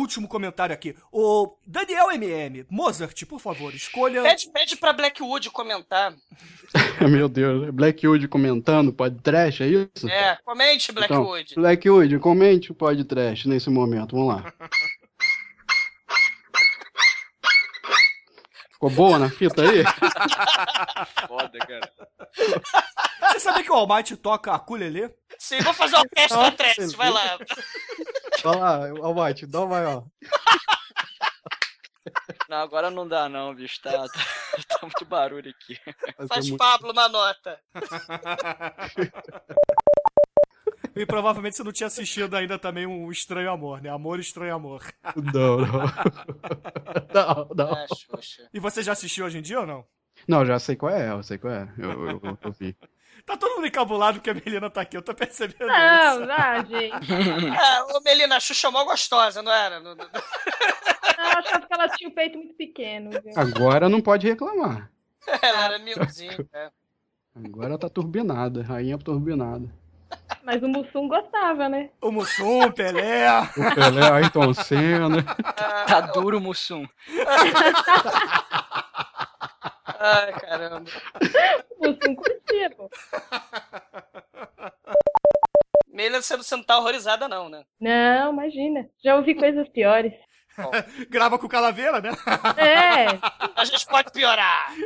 Último 0.08 0.26
comentário 0.26 0.74
aqui. 0.74 0.96
O 1.12 1.54
Daniel 1.66 2.10
MM. 2.12 2.64
Mozart, 2.70 3.26
por 3.26 3.38
favor, 3.38 3.74
escolha. 3.74 4.22
Pede, 4.22 4.50
pede 4.50 4.76
pra 4.76 4.92
Blackwood 4.94 5.50
comentar. 5.50 6.14
Meu 7.08 7.28
Deus, 7.28 7.70
Blackwood 7.70 8.26
comentando 8.26 8.92
podcast, 8.92 9.62
é 9.62 9.66
isso? 9.66 10.08
É, 10.08 10.38
comente, 10.44 10.90
Blackwood. 10.92 11.52
Então, 11.52 11.62
Blackwood, 11.62 12.18
comente 12.18 12.72
o 12.72 12.74
podcast 12.74 13.46
nesse 13.46 13.68
momento, 13.68 14.16
vamos 14.16 14.34
lá. 14.34 14.52
Ficou 18.78 18.90
boa 18.90 19.18
na 19.18 19.28
fita 19.28 19.62
aí? 19.62 19.82
Foda, 21.26 21.58
cara. 21.58 21.90
Você 23.32 23.40
sabia 23.40 23.64
que 23.64 23.72
o 23.72 23.74
Almighty 23.74 24.16
toca 24.16 24.52
a 24.52 24.56
ukulele? 24.56 25.12
Sim, 25.36 25.58
vou 25.62 25.74
fazer 25.74 25.96
um 25.96 26.04
teste 26.04 26.36
Nossa, 26.36 26.50
no 26.52 26.56
teste, 26.56 26.96
vai 26.96 27.10
lá. 27.10 27.38
Olha 28.44 28.56
lá, 28.56 28.88
Almighty, 29.02 29.46
dá 29.46 29.62
uma 29.62 29.66
maior. 29.66 30.04
Não, 32.48 32.58
agora 32.58 32.88
não 32.88 33.08
dá 33.08 33.28
não, 33.28 33.52
bicho. 33.52 33.82
Tá, 33.82 33.90
tá, 33.90 34.08
tá 34.68 34.78
muito 34.82 35.04
barulho 35.04 35.50
aqui. 35.50 35.76
Faz 36.28 36.48
Pablo 36.52 36.92
uma 36.92 37.08
nota. 37.08 37.58
E 40.98 41.06
provavelmente 41.06 41.56
você 41.56 41.62
não 41.64 41.72
tinha 41.72 41.86
assistido 41.86 42.34
ainda 42.36 42.58
também 42.58 42.86
um 42.86 43.10
Estranho 43.10 43.50
Amor, 43.50 43.80
né? 43.80 43.90
Amor 43.90 44.18
Estranho 44.18 44.54
Amor. 44.54 44.82
Não, 45.16 45.58
não. 45.58 45.84
Não, 47.14 47.48
não. 47.54 47.86
Xuxa. 47.96 48.48
E 48.52 48.58
você 48.60 48.82
já 48.82 48.92
assistiu 48.92 49.24
hoje 49.26 49.38
em 49.38 49.42
dia 49.42 49.60
ou 49.60 49.66
não? 49.66 49.84
Não, 50.26 50.44
já 50.44 50.58
sei 50.58 50.76
qual 50.76 50.92
é, 50.92 51.10
eu 51.10 51.22
sei 51.22 51.38
qual 51.38 51.52
é. 51.52 51.68
Eu, 51.78 51.90
eu, 51.92 52.20
eu, 52.22 52.38
eu 52.42 52.52
vi. 52.52 52.76
Tá 53.24 53.36
todo 53.36 53.56
mundo 53.56 53.66
encabulado 53.66 54.18
porque 54.18 54.30
a 54.30 54.34
Melina 54.34 54.70
tá 54.70 54.80
aqui, 54.80 54.96
eu 54.96 55.02
tô 55.02 55.14
percebendo 55.14 55.66
Não, 55.68 56.22
isso. 56.22 56.30
ah, 56.32 56.64
gente. 56.64 56.92
Ô 57.96 58.00
Melina, 58.00 58.36
a 58.36 58.40
Xuxa 58.40 58.68
é 58.68 58.70
mó 58.70 58.84
gostosa, 58.84 59.42
não 59.42 59.52
era? 59.52 59.80
Não- 59.80 59.94
não- 59.94 60.06
Não, 60.06 61.24
eu 61.32 61.38
achava 61.38 61.66
que 61.66 61.74
ela 61.74 61.88
tinha 61.90 62.08
o 62.08 62.12
peito 62.14 62.38
muito 62.38 62.54
pequeno. 62.54 63.10
viu? 63.10 63.32
Agora 63.36 63.88
não 63.88 64.00
pode 64.00 64.26
reclamar. 64.26 64.90
Ela 65.42 65.64
era 65.66 65.78
miozinho, 65.78 66.48
é. 66.54 66.70
Agora 67.34 67.76
tá 67.78 67.88
turbinada, 67.88 68.62
rainha 68.62 68.96
turbinada. 68.98 69.68
Mas 70.42 70.62
o 70.62 70.68
Mussum 70.68 71.06
gostava, 71.08 71.68
né? 71.68 71.90
O 72.00 72.10
Mussum, 72.10 72.70
Pelé. 72.70 73.26
O 73.56 73.74
Pelé, 73.74 74.10
Ayrton 74.12 74.54
Senna. 74.54 75.22
Tá 75.86 76.00
duro, 76.00 76.40
Mussum. 76.40 76.86
Ai, 79.98 80.32
caramba. 80.40 80.90
O 81.78 81.88
Mussum 81.88 82.14
curtia, 82.14 82.70
pô. 82.70 82.88
Melina, 85.88 86.22
você 86.22 86.36
não- 86.56 86.62
tá 86.62 86.78
horrorizada, 86.78 87.28
não, 87.28 87.48
né? 87.48 87.64
Não, 87.80 88.32
imagina. 88.32 88.88
Já 89.04 89.16
ouvi 89.16 89.34
coisas 89.34 89.68
piores. 89.70 90.12
Grava 91.10 91.38
com 91.38 91.48
calaveira, 91.48 92.00
né? 92.00 92.10
É, 92.56 93.06
A 93.56 93.64
gente 93.64 93.86
pode 93.86 94.10
piorar. 94.12 94.72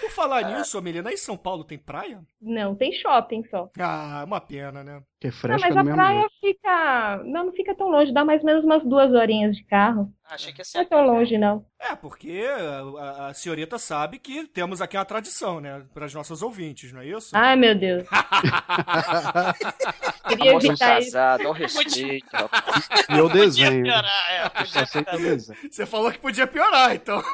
Por 0.00 0.10
falar 0.10 0.42
nisso, 0.58 0.78
ô 0.78 0.82
Melina, 0.82 1.08
aí 1.08 1.14
em 1.14 1.18
São 1.18 1.36
Paulo 1.36 1.64
tem 1.64 1.78
praia? 1.78 2.22
não, 2.40 2.74
tem 2.74 2.92
shopping 2.92 3.44
só. 3.50 3.70
Ah, 3.78 4.22
uma 4.26 4.40
pena, 4.40 4.84
né? 4.84 5.02
Que 5.18 5.28
é 5.28 5.30
Não, 5.30 5.36
fresca 5.38 5.66
mas 5.66 5.74
do 5.74 5.80
a 5.80 5.84
mesmo 5.84 5.96
praia 5.96 6.18
jeito. 6.20 6.34
fica. 6.42 7.22
Não, 7.24 7.44
não 7.46 7.52
fica 7.52 7.74
tão 7.74 7.88
longe, 7.88 8.12
dá 8.12 8.22
mais 8.22 8.40
ou 8.42 8.46
menos 8.46 8.62
umas 8.64 8.84
duas 8.84 9.10
horinhas 9.14 9.56
de 9.56 9.64
carro. 9.64 10.12
Achei 10.28 10.52
que 10.52 10.60
ia 10.60 10.64
Não 10.74 10.80
é 10.80 10.84
ser. 10.84 10.90
tão 10.90 11.06
longe, 11.06 11.38
não. 11.38 11.64
É, 11.80 11.96
porque 11.96 12.44
a, 12.98 13.28
a- 13.28 13.32
senhorita 13.34 13.78
sabe 13.78 14.18
que 14.18 14.46
temos 14.48 14.82
aqui 14.82 14.94
uma 14.94 15.06
tradição, 15.06 15.58
né? 15.58 15.86
Para 15.94 16.04
as 16.04 16.12
nossas 16.12 16.42
ouvintes, 16.42 16.92
não 16.92 17.00
é 17.00 17.06
isso? 17.06 17.30
Ai, 17.34 17.56
meu 17.56 17.74
Deus. 17.74 18.06
A 18.10 19.54
Queria 20.28 20.52
moça 20.52 20.66
evitar 20.66 21.00
isso. 21.00 21.12
casada, 21.12 21.44
ao 21.46 21.52
respeito. 21.52 22.26
rapaz. 22.32 22.88
E 23.08 23.16
eu 23.16 23.26
Podia 23.28 23.42
desenho. 23.44 23.84
piorar, 23.84 24.30
é. 24.30 24.46
Eu 24.46 24.50
Podia. 25.06 25.38
Você 25.70 25.86
falou 25.86 26.12
que 26.12 26.18
podia 26.18 26.46
piorar, 26.46 26.94
então. 26.94 27.22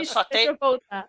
Isso, 0.00 0.14
só, 0.14 0.22
deixa 0.22 0.24
tem, 0.30 0.46
eu 0.46 0.56
voltar. 0.58 1.06